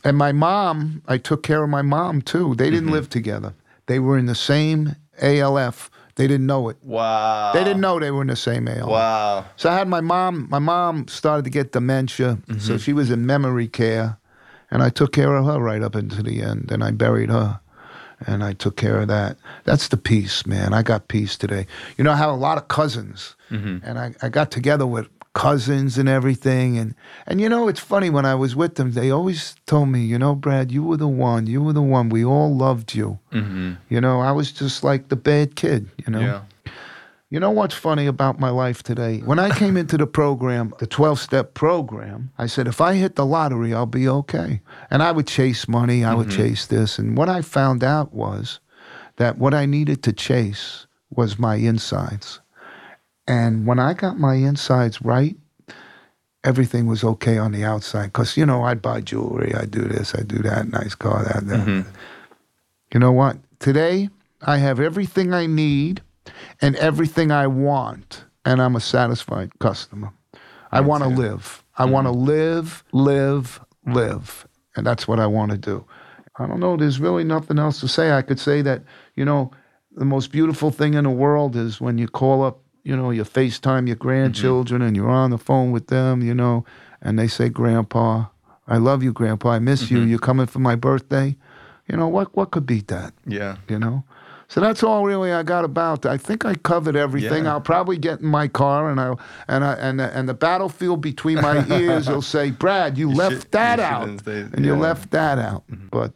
And 0.03 0.17
my 0.17 0.31
mom, 0.31 1.01
I 1.07 1.17
took 1.17 1.43
care 1.43 1.63
of 1.63 1.69
my 1.69 1.81
mom 1.81 2.21
too. 2.21 2.55
They 2.55 2.65
Mm-hmm. 2.65 2.73
didn't 2.75 2.91
live 2.91 3.09
together. 3.09 3.53
They 3.87 3.99
were 3.99 4.17
in 4.17 4.25
the 4.27 4.35
same 4.35 4.95
ALF. 5.21 5.89
They 6.15 6.27
didn't 6.27 6.45
know 6.47 6.69
it. 6.69 6.77
Wow. 6.83 7.53
They 7.53 7.63
didn't 7.63 7.81
know 7.81 7.99
they 7.99 8.11
were 8.11 8.21
in 8.21 8.27
the 8.27 8.35
same 8.35 8.67
ALF. 8.67 8.89
Wow. 8.89 9.45
So 9.55 9.69
I 9.69 9.75
had 9.77 9.87
my 9.87 10.01
mom. 10.01 10.47
My 10.49 10.59
mom 10.59 11.07
started 11.07 11.43
to 11.45 11.49
get 11.49 11.71
dementia, 11.71 12.37
so 12.59 12.77
she 12.77 12.91
was 12.93 13.09
in 13.09 13.25
memory 13.25 13.67
care, 13.67 14.17
and 14.69 14.83
I 14.83 14.89
took 14.89 15.13
care 15.13 15.35
of 15.35 15.45
her 15.45 15.59
right 15.59 15.81
up 15.81 15.95
into 15.95 16.21
the 16.21 16.41
end. 16.41 16.71
And 16.71 16.83
I 16.83 16.91
buried 16.91 17.29
her, 17.29 17.59
and 18.27 18.43
I 18.43 18.51
took 18.53 18.75
care 18.75 18.99
of 19.01 19.07
that. 19.07 19.37
That's 19.63 19.87
the 19.87 19.97
peace, 19.97 20.45
man. 20.45 20.73
I 20.73 20.83
got 20.83 21.07
peace 21.07 21.37
today. 21.37 21.65
You 21.97 22.03
know, 22.03 22.11
I 22.11 22.17
have 22.17 22.29
a 22.31 22.35
lot 22.35 22.57
of 22.57 22.67
cousins, 22.67 23.35
and 23.49 23.97
I, 23.97 24.13
I 24.21 24.27
got 24.29 24.51
together 24.51 24.85
with 24.85 25.07
cousins 25.33 25.97
and 25.97 26.09
everything. 26.09 26.77
And 26.77 26.95
and 27.25 27.39
you 27.41 27.49
know, 27.49 27.67
it's 27.67 27.79
funny 27.79 28.09
when 28.09 28.25
I 28.25 28.35
was 28.35 28.55
with 28.55 28.75
them, 28.75 28.91
they 28.91 29.11
always 29.11 29.55
told 29.65 29.89
me, 29.89 30.01
you 30.01 30.17
know, 30.17 30.35
Brad, 30.35 30.71
you 30.71 30.83
were 30.83 30.97
the 30.97 31.07
one. 31.07 31.47
You 31.47 31.61
were 31.61 31.73
the 31.73 31.81
one. 31.81 32.09
We 32.09 32.25
all 32.25 32.55
loved 32.55 32.93
you. 32.93 33.19
Mm-hmm. 33.31 33.73
You 33.89 34.01
know, 34.01 34.19
I 34.21 34.31
was 34.31 34.51
just 34.51 34.83
like 34.83 35.09
the 35.09 35.15
bad 35.15 35.55
kid. 35.55 35.89
You 36.05 36.13
know. 36.13 36.19
Yeah. 36.19 36.41
You 37.31 37.39
know 37.39 37.51
what's 37.51 37.75
funny 37.75 38.07
about 38.07 38.39
my 38.39 38.49
life 38.49 38.81
today? 38.81 39.19
When 39.19 39.37
I 39.37 39.55
came 39.55 39.77
into 39.77 39.97
the 39.97 40.07
program, 40.21 40.73
the 40.79 40.87
12 40.87 41.19
step 41.19 41.53
program, 41.53 42.31
I 42.39 42.47
said, 42.47 42.67
if 42.67 42.81
I 42.81 42.95
hit 42.95 43.15
the 43.15 43.25
lottery, 43.25 43.71
I'll 43.71 43.85
be 43.85 44.07
okay. 44.07 44.61
And 44.89 45.03
I 45.03 45.11
would 45.11 45.27
chase 45.27 45.67
money, 45.67 46.03
I 46.03 46.15
would 46.15 46.31
chase 46.31 46.65
this. 46.65 46.97
And 46.97 47.15
what 47.15 47.29
I 47.29 47.43
found 47.43 47.83
out 47.83 48.13
was 48.15 48.59
that 49.17 49.37
what 49.37 49.53
I 49.53 49.67
needed 49.67 50.01
to 50.03 50.13
chase 50.13 50.87
was 51.11 51.37
my 51.37 51.55
insides. 51.55 52.39
And 53.29 53.67
when 53.67 53.77
I 53.77 53.93
got 53.93 54.17
my 54.17 54.33
insides 54.33 55.01
right, 55.03 55.37
everything 56.43 56.87
was 56.87 57.03
okay 57.03 57.37
on 57.37 57.51
the 57.51 57.63
outside. 57.63 58.07
Because, 58.07 58.35
you 58.35 58.45
know, 58.45 58.63
I'd 58.63 58.81
buy 58.81 59.01
jewelry, 59.01 59.53
I'd 59.53 59.69
do 59.69 59.83
this, 59.83 60.15
I'd 60.15 60.27
do 60.27 60.39
that, 60.39 60.67
nice 60.67 60.95
car, 60.95 61.23
that, 61.23 61.45
that. 61.47 61.59
Mm-hmm. 61.59 61.89
You 62.91 62.99
know 62.99 63.11
what? 63.11 63.37
Today, 63.59 64.09
I 64.41 64.57
have 64.57 64.79
everything 64.79 65.31
I 65.31 65.45
need 65.45 66.01
and 66.59 66.75
everything 66.77 67.31
I 67.31 67.45
want, 67.45 68.23
and 68.45 68.59
I'm 68.59 68.75
a 68.75 68.79
satisfied 68.79 69.59
customer. 69.59 70.11
I 70.71 70.81
want 70.81 71.03
to 71.03 71.09
live. 71.09 71.63
I 71.77 71.83
mm-hmm. 71.83 71.91
want 71.93 72.07
to 72.07 72.11
live, 72.11 72.83
live, 72.93 73.59
live. 73.85 74.47
And 74.75 74.87
that's 74.87 75.07
what 75.07 75.19
I 75.19 75.27
want 75.27 75.51
to 75.51 75.57
do. 75.57 75.85
I 76.37 76.47
don't 76.47 76.59
know. 76.59 76.77
There's 76.77 76.99
really 76.99 77.25
nothing 77.25 77.59
else 77.59 77.79
to 77.81 77.87
say. 77.87 78.11
I 78.11 78.23
could 78.23 78.39
say 78.39 78.63
that, 78.63 78.81
you 79.15 79.25
know, 79.25 79.51
the 79.91 80.05
most 80.05 80.31
beautiful 80.31 80.71
thing 80.71 80.95
in 80.95 81.03
the 81.03 81.11
world 81.11 81.55
is 81.55 81.79
when 81.79 81.99
you 81.99 82.07
call 82.07 82.43
up, 82.43 82.61
you 82.83 82.95
know, 82.95 83.11
you 83.11 83.23
FaceTime 83.23 83.87
your 83.87 83.95
mm-hmm. 83.95 84.07
grandchildren 84.07 84.81
and 84.81 84.95
you're 84.95 85.09
on 85.09 85.31
the 85.31 85.37
phone 85.37 85.71
with 85.71 85.87
them, 85.87 86.21
you 86.21 86.33
know, 86.33 86.65
and 87.01 87.17
they 87.17 87.27
say, 87.27 87.49
Grandpa, 87.49 88.25
I 88.67 88.77
love 88.77 89.03
you, 89.03 89.13
Grandpa. 89.13 89.51
I 89.51 89.59
miss 89.59 89.89
you. 89.89 89.99
Mm-hmm. 89.99 90.09
You're 90.09 90.19
coming 90.19 90.45
for 90.45 90.59
my 90.59 90.75
birthday. 90.75 91.35
You 91.87 91.97
know, 91.97 92.07
what, 92.07 92.35
what 92.35 92.51
could 92.51 92.65
beat 92.65 92.87
that? 92.87 93.13
Yeah. 93.25 93.57
you 93.67 93.79
know. 93.79 94.03
So 94.49 94.61
that's 94.61 94.81
all 94.81 95.05
really 95.05 95.31
I 95.31 95.43
got 95.43 95.63
about. 95.63 96.07
I 96.07 96.17
think 96.17 96.43
I 96.43 96.55
covered 96.55 96.95
everything. 96.95 97.45
Yeah. 97.45 97.53
I'll 97.53 97.61
probably 97.61 97.97
get 97.97 98.19
in 98.19 98.25
my 98.25 98.47
car 98.47 98.89
and 98.89 98.99
I 98.99 99.13
and 99.47 99.63
I 99.63 99.73
and 99.73 99.99
the, 99.99 100.17
and 100.17 100.27
the 100.27 100.33
battlefield 100.33 101.01
between 101.01 101.39
my 101.39 101.63
ears 101.79 102.09
will 102.09 102.23
say, 102.23 102.49
"Brad, 102.49 102.97
you, 102.97 103.11
left 103.11 103.33
should- 103.33 103.51
that 103.51 103.77
you 103.77 103.85
out, 103.85 104.25
say- 104.25 104.47
and 104.51 104.65
you 104.65 104.75
left 104.75 105.11
that 105.11 105.37
out." 105.37 105.67
Mm-hmm. 105.67 105.89
But 105.91 106.13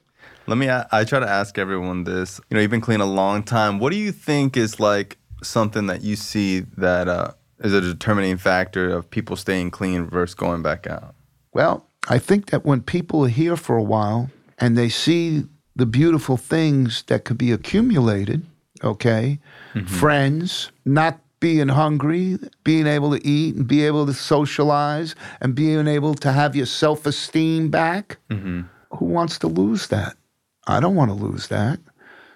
Let 0.47 0.57
me. 0.57 0.68
I 0.68 1.03
try 1.03 1.20
to 1.20 1.30
ask 1.30 1.59
everyone 1.59 2.05
this. 2.05 2.41
You 2.49 2.55
know, 2.55 2.61
you've 2.61 2.72
been 2.72 2.82
clean 2.82 3.01
a 3.01 3.05
long 3.05 3.43
time. 3.43 3.78
What 3.78 3.91
do 3.91 3.99
you 3.99 4.11
think 4.11 4.57
is 4.57 4.80
like 4.80 5.20
something 5.44 5.88
that 5.88 6.02
you 6.02 6.16
see 6.16 6.62
that 6.78 7.08
uh, 7.08 7.32
is 7.60 7.74
a 7.74 7.82
determining 7.82 8.38
factor 8.38 8.89
of 8.89 9.10
people 9.10 9.36
staying 9.36 9.72
clean 9.72 10.08
versus 10.08 10.36
going 10.36 10.62
back 10.62 10.88
out? 10.88 11.16
well, 11.54 11.86
I 12.10 12.20
think 12.20 12.48
that 12.48 12.66
when 12.66 12.82
people 12.82 13.26
are 13.26 13.30
here 13.30 13.56
for 13.56 13.78
a 13.78 13.84
while 13.84 14.30
and 14.58 14.78
they 14.78 14.89
see 14.89 15.46
the 15.76 15.86
beautiful 15.86 16.36
things 16.38 17.04
that 17.08 17.24
could 17.24 17.38
be 17.38 17.52
accumulated, 17.52 18.46
okay, 18.84 19.39
friends, 19.86 20.72
not 20.84 21.20
being 21.39 21.70
hungry, 21.70 22.39
being 22.64 22.88
able 22.88 23.12
to 23.12 23.26
eat 23.28 23.56
and 23.56 23.68
be 23.68 23.86
able 23.86 24.06
to 24.06 24.14
socialize 24.14 25.16
and 25.41 25.56
being 25.56 25.88
able 25.88 26.14
to 26.16 26.32
have 26.32 26.56
your 26.56 26.66
self 26.66 27.06
esteem 27.06 27.70
back. 27.70 28.18
Who 28.98 29.06
wants 29.06 29.39
to 29.39 29.48
lose 29.48 29.88
that? 29.88 30.16
I 30.68 30.80
don't 30.80 30.96
want 30.96 31.10
to 31.10 31.16
lose 31.16 31.48
that. 31.48 31.80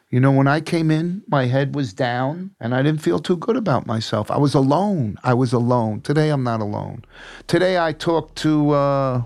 You 0.09 0.21
know, 0.21 0.31
when 0.31 0.47
I 0.47 0.61
came 0.61 0.89
in, 0.89 1.21
my 1.27 1.47
head 1.47 1.75
was 1.75 1.93
down 1.93 2.51
and 2.61 2.73
I 2.73 2.81
didn't 2.81 3.01
feel 3.01 3.19
too 3.19 3.35
good 3.35 3.57
about 3.57 3.85
myself. 3.85 4.31
I 4.31 4.37
was 4.37 4.53
alone. 4.53 5.17
I 5.23 5.33
was 5.33 5.51
alone. 5.51 5.99
Today, 6.01 6.29
I'm 6.29 6.43
not 6.43 6.61
alone. 6.61 7.03
Today, 7.47 7.77
I 7.77 7.91
talked 7.91 8.37
to 8.37 8.69
uh, 8.71 9.23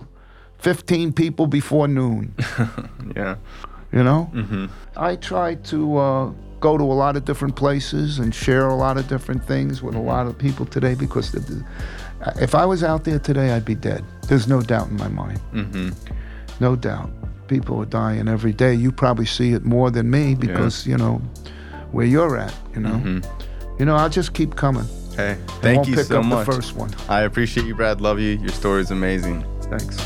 15 0.58 1.14
people 1.14 1.46
before 1.48 1.88
noon. 1.88 2.34
Yeah. 3.16 3.36
You 3.92 4.04
know, 4.04 4.32
Mm-hmm. 4.34 4.66
I 4.96 5.18
try 5.18 5.56
to 5.56 5.98
uh, 5.98 6.32
go 6.62 6.78
to 6.78 6.84
a 6.84 6.96
lot 7.04 7.16
of 7.18 7.26
different 7.26 7.56
places 7.58 8.20
and 8.20 8.34
share 8.34 8.66
a 8.68 8.76
lot 8.76 8.98
of 8.98 9.08
different 9.10 9.44
things 9.44 9.84
with 9.84 9.96
a 9.96 10.00
lot 10.00 10.28
of 10.28 10.38
people 10.38 10.66
today 10.66 10.96
because 10.96 11.32
the, 11.32 11.40
the- 11.42 11.66
if 12.42 12.56
I 12.56 12.66
was 12.66 12.84
out 12.84 13.04
there 13.04 13.20
today, 13.20 13.52
I'd 13.52 13.66
be 13.66 13.76
dead. 13.76 14.04
There's 14.30 14.48
no 14.48 14.62
doubt 14.62 14.88
in 14.90 14.96
my 14.98 15.10
mind. 15.10 15.42
Mm-hmm. 15.54 15.90
No 16.60 16.76
doubt. 16.76 17.10
People 17.52 17.82
are 17.82 17.86
dying 17.86 18.30
every 18.30 18.54
day. 18.54 18.74
You 18.74 18.94
probably 18.94 19.26
see 19.26 19.52
it 19.52 19.66
more 19.66 19.92
than 19.92 20.10
me 20.10 20.36
because, 20.36 20.88
you 20.88 20.96
know, 20.96 21.16
where 21.92 22.06
you're 22.06 22.38
at, 22.38 22.56
you 22.74 22.80
know. 22.80 22.92
Mm-hmm. 22.92 23.78
You 23.78 23.84
know, 23.84 23.98
I'll 23.98 24.08
just 24.08 24.34
keep 24.34 24.56
coming. 24.56 24.86
Hey, 25.18 25.38
thank 25.60 25.86
you 25.86 25.98
so 25.98 26.20
up 26.20 26.26
much. 26.28 26.46
the 26.46 26.54
first 26.54 26.78
one. 26.78 26.92
I 27.10 27.24
appreciate 27.24 27.66
you, 27.66 27.76
Brad. 27.76 28.00
Love 28.00 28.22
you. 28.22 28.38
Your 28.38 28.52
story 28.52 28.80
is 28.80 28.92
amazing. 28.92 29.44
Thanks. 29.64 29.98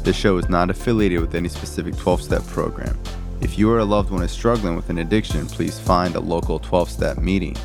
This 0.00 0.16
show 0.16 0.38
is 0.38 0.48
not 0.48 0.70
affiliated 0.70 1.20
with 1.20 1.36
any 1.36 1.48
specific 1.48 1.96
12 1.96 2.20
step 2.20 2.44
program. 2.46 2.98
If 3.40 3.60
you 3.60 3.70
or 3.70 3.78
a 3.78 3.84
loved 3.84 4.10
one 4.10 4.24
is 4.24 4.32
struggling 4.32 4.74
with 4.74 4.90
an 4.90 4.98
addiction, 4.98 5.46
please 5.46 5.78
find 5.78 6.16
a 6.16 6.20
local 6.20 6.58
12 6.58 6.90
step 6.90 7.18
meeting. 7.18 7.56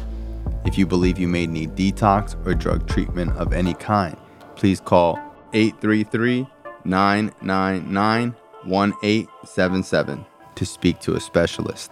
If 0.63 0.77
you 0.77 0.85
believe 0.85 1.17
you 1.17 1.27
may 1.27 1.47
need 1.47 1.71
detox 1.71 2.35
or 2.45 2.53
drug 2.53 2.87
treatment 2.87 3.35
of 3.37 3.51
any 3.51 3.73
kind, 3.73 4.15
please 4.55 4.79
call 4.79 5.17
833 5.53 6.47
999 6.85 8.35
1877 8.65 10.25
to 10.55 10.65
speak 10.65 10.99
to 10.99 11.15
a 11.15 11.19
specialist. 11.19 11.91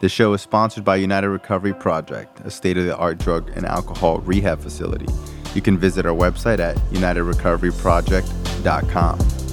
The 0.00 0.08
show 0.08 0.32
is 0.32 0.40
sponsored 0.42 0.84
by 0.84 0.96
United 0.96 1.28
Recovery 1.28 1.74
Project, 1.74 2.40
a 2.40 2.50
state 2.50 2.76
of 2.78 2.84
the 2.84 2.96
art 2.96 3.18
drug 3.18 3.50
and 3.56 3.64
alcohol 3.66 4.18
rehab 4.20 4.60
facility. 4.60 5.06
You 5.54 5.62
can 5.62 5.76
visit 5.76 6.06
our 6.06 6.14
website 6.14 6.60
at 6.60 6.76
unitedrecoveryproject.com. 6.92 9.47